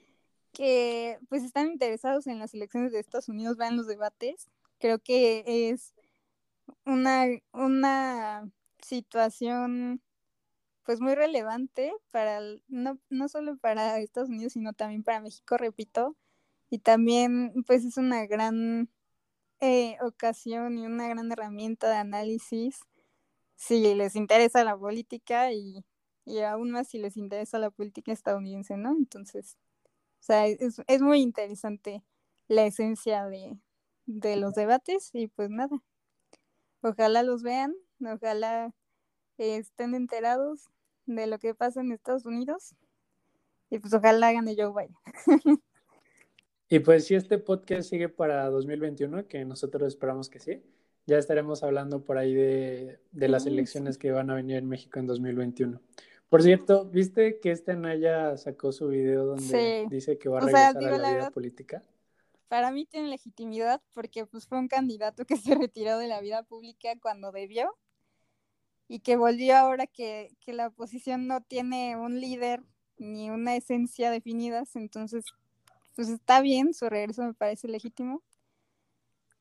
Que 0.52 1.18
pues 1.30 1.44
están 1.44 1.72
interesados 1.72 2.28
en 2.28 2.40
las 2.40 2.54
elecciones 2.54 2.92
de 2.92 3.00
Estados 3.00 3.30
Unidos, 3.30 3.58
vean 3.58 3.78
los 3.78 3.88
debates. 3.88 4.48
Creo 4.80 5.00
que 5.00 5.44
es 5.70 5.94
una, 6.86 7.26
una 7.54 8.50
situación 8.82 10.02
pues 10.84 11.00
muy 11.00 11.16
relevante 11.16 11.94
para 12.12 12.40
no, 12.68 13.00
no 13.10 13.30
solo 13.30 13.58
para 13.58 14.00
Estados 14.00 14.30
Unidos, 14.30 14.54
sino 14.54 14.74
también 14.74 15.04
para 15.04 15.22
México, 15.22 15.58
repito. 15.58 16.16
Y 16.70 16.80
también 16.80 17.54
pues 17.68 17.86
es 17.86 17.98
una 17.98 18.26
gran 18.26 18.90
eh, 19.60 19.98
ocasión 20.02 20.78
y 20.78 20.86
una 20.86 21.08
gran 21.08 21.32
herramienta 21.32 21.90
de 21.90 21.98
análisis 21.98 22.80
si 23.56 23.94
les 23.94 24.16
interesa 24.16 24.64
la 24.64 24.76
política 24.76 25.52
y, 25.52 25.86
aún 26.46 26.72
más 26.72 26.88
si 26.88 26.98
les 26.98 27.18
interesa 27.18 27.60
la 27.60 27.72
política 27.72 28.12
estadounidense, 28.12 28.78
¿no? 28.78 28.92
Entonces, 28.92 29.58
o 30.20 30.24
sea, 30.24 30.48
es, 30.48 30.82
es 30.88 31.02
muy 31.02 31.22
interesante 31.22 32.04
la 32.48 32.66
esencia 32.66 33.26
de, 33.26 33.58
de 34.06 34.36
los 34.36 34.54
debates 34.54 35.10
y 35.14 35.28
pues 35.28 35.50
nada, 35.50 35.82
ojalá 36.82 37.24
los 37.24 37.44
vean, 37.44 37.76
ojalá 38.02 38.74
estén 39.38 39.96
enterados 39.96 40.70
de 41.06 41.28
lo 41.28 41.40
que 41.40 41.56
pasa 41.56 41.82
en 41.82 41.92
Estados 41.92 42.26
Unidos 42.26 42.76
y 43.70 43.80
pues 43.80 43.94
ojalá 43.94 44.28
hagan 44.28 44.46
de 44.46 44.56
Joe 44.56 44.72
Biden. 44.72 44.98
Y 46.74 46.80
pues 46.80 47.04
si 47.04 47.16
este 47.16 47.38
podcast 47.38 47.90
sigue 47.90 48.08
para 48.08 48.50
2021, 48.50 49.28
que 49.28 49.44
nosotros 49.44 49.90
esperamos 49.90 50.30
que 50.30 50.40
sí, 50.40 50.64
ya 51.06 51.18
estaremos 51.18 51.64
hablando 51.64 52.06
por 52.06 52.18
ahí 52.18 52.34
de, 52.34 52.98
las 53.12 53.46
elecciones 53.46 53.98
que 53.98 54.12
van 54.12 54.30
a 54.30 54.36
venir 54.36 54.56
en 54.56 54.70
México 54.70 54.98
en 54.98 55.06
2021. 55.06 55.82
Por 56.32 56.44
cierto, 56.44 56.86
¿viste 56.86 57.42
que 57.42 57.52
este 57.52 57.74
Anaya 57.74 58.38
sacó 58.38 58.72
su 58.72 58.88
video 58.88 59.26
donde 59.26 59.86
dice 59.90 60.18
que 60.18 60.30
va 60.30 60.38
a 60.38 60.40
regresar 60.40 60.78
a 60.78 60.98
la, 60.98 61.14
vida 61.14 61.30
política? 61.30 61.84
Para 62.48 62.72
mí 62.72 62.86
tiene 62.86 63.10
legitimidad 63.10 63.82
porque 63.94 64.26
pues 64.26 64.48
fue 64.48 64.58
un 64.58 64.70
candidato 64.70 65.26
que 65.26 65.36
se 65.54 65.56
retiró 65.56 65.98
de 65.98 66.08
la 66.08 66.22
vida 66.22 66.44
pública 66.44 66.94
cuando 67.02 67.34
debió 67.34 67.78
y 68.88 69.02
que 69.02 69.18
volvió 69.18 69.58
ahora 69.58 69.88
que, 69.88 70.30
que 70.40 70.54
la 70.54 70.68
oposición 70.68 71.28
no 71.28 71.42
tiene 71.42 71.98
un 71.98 72.22
líder 72.22 72.64
ni 72.96 73.30
una 73.30 73.58
esencia 73.58 74.10
definidas, 74.10 74.78
entonces 74.78 75.26
pues 75.98 76.08
está 76.08 76.40
bien, 76.40 76.74
su 76.74 76.88
regreso 76.88 77.24
me 77.24 77.34
parece 77.34 77.68
legítimo, 77.68 78.24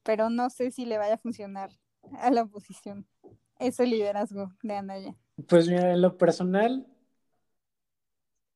pero 0.03 0.28
no 0.28 0.51
sé 0.51 0.72
si 0.72 0.86
le 0.86 0.99
vaya 0.99 1.14
a 1.14 1.18
funcionar 1.18 1.70
a 2.18 2.32
la 2.32 2.43
oposición 2.43 3.07
ese 3.61 3.86
liderazgo 3.86 4.51
de 4.64 4.74
Anaya. 4.74 5.14
Pues 5.49 5.68
mira, 5.68 5.93
en 5.93 6.03
lo 6.03 6.16
personal, 6.18 6.86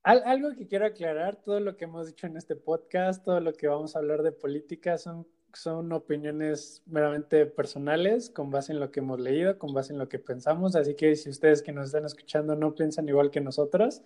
algo 0.02 0.54
que 0.54 0.66
quiero 0.66 0.86
aclarar, 0.86 1.36
todo 1.42 1.60
lo 1.60 1.76
que 1.76 1.84
hemos 1.84 2.06
dicho 2.06 2.26
en 2.26 2.36
este 2.36 2.56
podcast, 2.56 3.24
todo 3.24 3.40
lo 3.40 3.52
que 3.54 3.66
vamos 3.68 3.96
a 3.96 4.00
hablar 4.00 4.22
de 4.22 4.32
política 4.32 4.98
son, 4.98 5.26
son 5.52 5.92
opiniones 5.92 6.82
meramente 6.86 7.46
personales, 7.46 8.28
con 8.30 8.50
base 8.50 8.72
en 8.72 8.80
lo 8.80 8.90
que 8.90 9.00
hemos 9.00 9.20
leído, 9.20 9.58
con 9.58 9.72
base 9.72 9.92
en 9.92 9.98
lo 9.98 10.08
que 10.08 10.18
pensamos, 10.18 10.76
así 10.76 10.94
que 10.94 11.16
si 11.16 11.30
ustedes 11.30 11.62
que 11.62 11.72
nos 11.72 11.86
están 11.86 12.04
escuchando 12.04 12.54
no 12.56 12.74
piensan 12.74 13.08
igual 13.08 13.30
que 13.30 13.40
nosotros, 13.40 14.02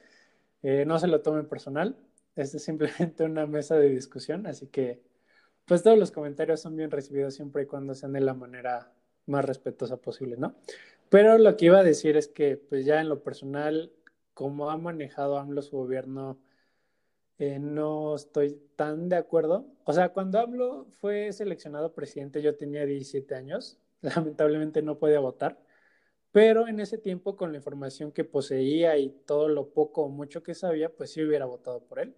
eh, 0.63 0.85
no 0.87 0.99
se 0.99 1.09
lo 1.09 1.23
tomen 1.23 1.49
personal. 1.49 1.97
Esta 2.37 2.59
es 2.59 2.65
simplemente 2.65 3.25
una 3.25 3.47
mesa 3.47 3.77
de 3.77 3.89
discusión, 3.91 4.47
así 4.47 4.69
que 4.69 5.03
pues 5.67 5.83
todos 5.83 5.99
los 5.99 6.13
comentarios 6.13 6.61
son 6.61 6.77
bien 6.77 6.91
recibidos 6.91 7.35
siempre 7.35 7.65
y 7.65 7.67
cuando 7.67 7.95
sean 7.95 8.13
de 8.13 8.21
la 8.21 8.35
manera 8.35 8.93
más 9.27 9.45
respetuosa 9.45 9.99
posible, 9.99 10.37
¿no? 10.39 10.55
Pero 11.11 11.39
lo 11.39 11.57
que 11.57 11.67
iba 11.67 11.79
a 11.79 11.85
decir 11.85 12.17
es 12.17 12.29
que 12.29 12.57
pues 12.57 12.85
ya 12.85 13.01
en 13.01 13.09
lo 13.09 13.23
personal, 13.23 13.93
como 14.35 14.71
ha 14.71 14.77
manejado 14.77 15.39
AMLO 15.39 15.63
su 15.63 15.77
gobierno, 15.77 16.39
eh, 17.39 17.59
no 17.59 18.17
estoy 18.17 18.61
tan 18.77 19.09
de 19.09 19.17
acuerdo. 19.17 19.67
O 19.85 19.93
sea, 19.93 20.11
cuando 20.11 20.39
AMLO 20.41 20.87
fue 21.01 21.33
seleccionado 21.33 21.95
presidente 21.95 22.43
yo 22.43 22.57
tenía 22.57 22.85
17 22.87 23.35
años, 23.35 23.79
lamentablemente 24.03 24.83
no 24.83 24.99
podía 24.99 25.21
votar, 25.21 25.61
pero 26.33 26.69
en 26.69 26.81
ese 26.81 26.99
tiempo 26.99 27.37
con 27.37 27.53
la 27.53 27.59
información 27.59 28.13
que 28.13 28.25
poseía 28.25 28.99
y 28.99 29.11
todo 29.27 29.49
lo 29.49 29.71
poco 29.73 30.05
o 30.05 30.09
mucho 30.11 30.43
que 30.43 30.55
sabía, 30.55 30.91
pues 30.95 31.13
sí 31.13 31.23
hubiera 31.25 31.47
votado 31.47 31.85
por 31.85 32.01
él. 32.01 32.17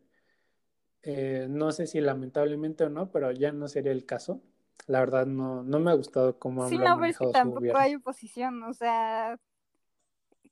Eh, 1.02 1.46
no 1.48 1.72
sé 1.72 1.86
si 1.86 2.00
lamentablemente 2.00 2.84
o 2.84 2.88
no, 2.90 3.10
pero 3.10 3.32
ya 3.32 3.52
no 3.52 3.68
sería 3.68 3.92
el 3.92 4.04
caso. 4.06 4.42
La 4.86 5.00
verdad 5.00 5.26
no, 5.26 5.62
no 5.62 5.78
me 5.80 5.90
ha 5.90 5.94
gustado 5.94 6.38
cómo 6.38 6.68
sí, 6.68 6.78
no, 6.78 6.96
pero 6.96 7.06
es 7.06 7.18
que 7.18 7.30
tampoco 7.32 7.76
hay 7.76 7.94
oposición, 7.94 8.62
o 8.62 8.72
sea, 8.72 9.38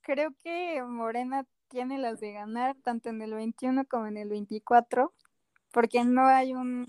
creo 0.02 0.30
que 0.42 0.82
Morena 0.82 1.46
tiene 1.68 1.98
las 1.98 2.20
de 2.20 2.32
ganar 2.32 2.76
tanto 2.82 3.08
en 3.10 3.20
el 3.22 3.34
21 3.34 3.84
como 3.86 4.06
en 4.06 4.16
el 4.16 4.28
24, 4.28 5.12
porque 5.70 6.04
no 6.04 6.26
hay 6.26 6.54
un 6.54 6.86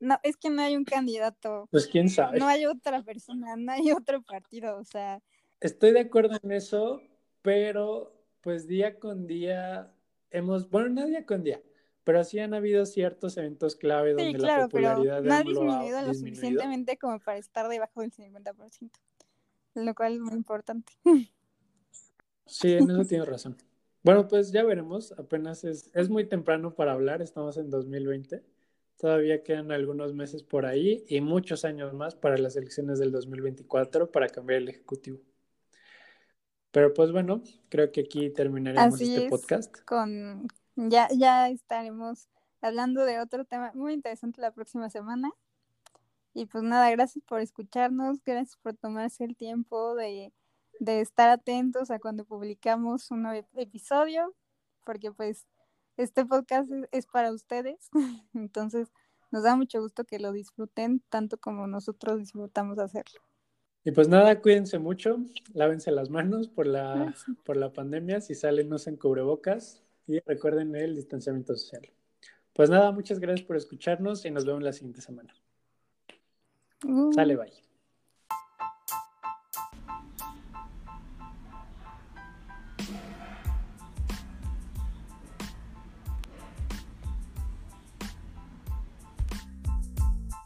no, 0.00 0.18
es 0.22 0.38
que 0.38 0.48
no 0.48 0.62
hay 0.62 0.76
un 0.76 0.84
candidato. 0.84 1.68
Pues 1.70 1.86
quién 1.86 2.08
sabe. 2.08 2.38
No 2.38 2.48
hay 2.48 2.64
otra 2.64 3.02
persona, 3.02 3.54
no 3.56 3.70
hay 3.70 3.92
otro 3.92 4.22
partido, 4.22 4.78
o 4.78 4.84
sea. 4.84 5.20
Estoy 5.60 5.92
de 5.92 6.00
acuerdo 6.00 6.38
en 6.42 6.52
eso, 6.52 7.02
pero 7.42 8.14
pues 8.40 8.66
día 8.66 8.98
con 8.98 9.26
día 9.26 9.92
hemos, 10.30 10.70
bueno, 10.70 10.88
no 10.88 11.06
día 11.06 11.26
con 11.26 11.44
día, 11.44 11.60
pero 12.04 12.24
sí 12.24 12.38
han 12.38 12.54
habido 12.54 12.86
ciertos 12.86 13.36
eventos 13.36 13.76
clave 13.76 14.14
donde 14.14 14.38
la 14.38 14.64
popularidad 14.64 15.22
no 15.22 15.34
ha 15.34 15.42
disminuido 15.42 16.02
lo 16.02 16.14
suficientemente 16.14 16.96
como 16.98 17.18
para 17.20 17.38
estar 17.38 17.68
debajo 17.68 18.00
del 18.00 18.12
50%, 18.12 18.90
lo 19.74 19.94
cual 19.94 20.14
es 20.14 20.20
muy 20.20 20.34
importante. 20.34 20.92
Sí, 22.46 22.72
en 22.72 22.90
eso 22.90 23.04
tienes 23.04 23.28
razón. 23.28 23.56
Bueno, 24.02 24.26
pues 24.26 24.50
ya 24.50 24.64
veremos, 24.64 25.12
apenas 25.12 25.62
es, 25.64 25.90
es 25.94 26.08
muy 26.08 26.24
temprano 26.24 26.74
para 26.74 26.92
hablar, 26.92 27.20
estamos 27.20 27.58
en 27.58 27.68
2020, 27.68 28.42
todavía 28.96 29.42
quedan 29.42 29.72
algunos 29.72 30.14
meses 30.14 30.42
por 30.42 30.64
ahí 30.64 31.04
y 31.06 31.20
muchos 31.20 31.64
años 31.64 31.92
más 31.92 32.14
para 32.14 32.38
las 32.38 32.56
elecciones 32.56 32.98
del 32.98 33.12
2024 33.12 34.10
para 34.10 34.28
cambiar 34.28 34.62
el 34.62 34.68
Ejecutivo. 34.70 35.18
Pero 36.70 36.94
pues 36.94 37.10
bueno, 37.10 37.42
creo 37.68 37.90
que 37.90 38.02
aquí 38.02 38.30
terminaremos 38.30 39.00
este 39.00 39.28
podcast. 39.28 39.76
Con 39.84 40.46
ya, 40.88 41.08
ya 41.16 41.48
estaremos 41.50 42.28
hablando 42.60 43.04
de 43.04 43.20
otro 43.20 43.44
tema 43.44 43.72
muy 43.74 43.92
interesante 43.92 44.40
la 44.40 44.52
próxima 44.52 44.88
semana. 44.90 45.30
Y 46.32 46.46
pues 46.46 46.62
nada, 46.62 46.90
gracias 46.90 47.24
por 47.24 47.40
escucharnos, 47.40 48.22
gracias 48.24 48.56
por 48.56 48.76
tomarse 48.76 49.24
el 49.24 49.36
tiempo 49.36 49.94
de, 49.96 50.32
de 50.78 51.00
estar 51.00 51.28
atentos 51.28 51.90
a 51.90 51.98
cuando 51.98 52.24
publicamos 52.24 53.10
un 53.10 53.22
nuevo 53.22 53.46
episodio, 53.56 54.34
porque 54.84 55.10
pues 55.10 55.46
este 55.96 56.24
podcast 56.24 56.70
es 56.92 57.06
para 57.06 57.32
ustedes, 57.32 57.90
entonces 58.34 58.92
nos 59.32 59.42
da 59.42 59.56
mucho 59.56 59.80
gusto 59.80 60.04
que 60.04 60.18
lo 60.20 60.32
disfruten 60.32 61.02
tanto 61.08 61.36
como 61.38 61.66
nosotros 61.66 62.18
disfrutamos 62.18 62.78
hacerlo. 62.78 63.20
Y 63.82 63.92
pues 63.92 64.08
nada, 64.08 64.40
cuídense 64.40 64.78
mucho, 64.78 65.18
lávense 65.52 65.90
las 65.90 66.10
manos 66.10 66.48
por 66.48 66.66
la, 66.66 67.14
por 67.44 67.56
la 67.56 67.72
pandemia, 67.72 68.20
si 68.20 68.34
salen 68.34 68.68
no 68.68 68.78
se 68.78 68.96
cubrebocas 68.98 69.82
y 70.06 70.18
recuerden 70.20 70.74
el 70.76 70.96
distanciamiento 70.96 71.54
social. 71.56 71.88
Pues 72.52 72.68
nada, 72.70 72.92
muchas 72.92 73.20
gracias 73.20 73.46
por 73.46 73.56
escucharnos 73.56 74.24
y 74.24 74.30
nos 74.30 74.44
vemos 74.44 74.62
la 74.62 74.72
siguiente 74.72 75.00
semana. 75.00 75.34
Sale, 77.14 77.36
bye. 77.36 77.69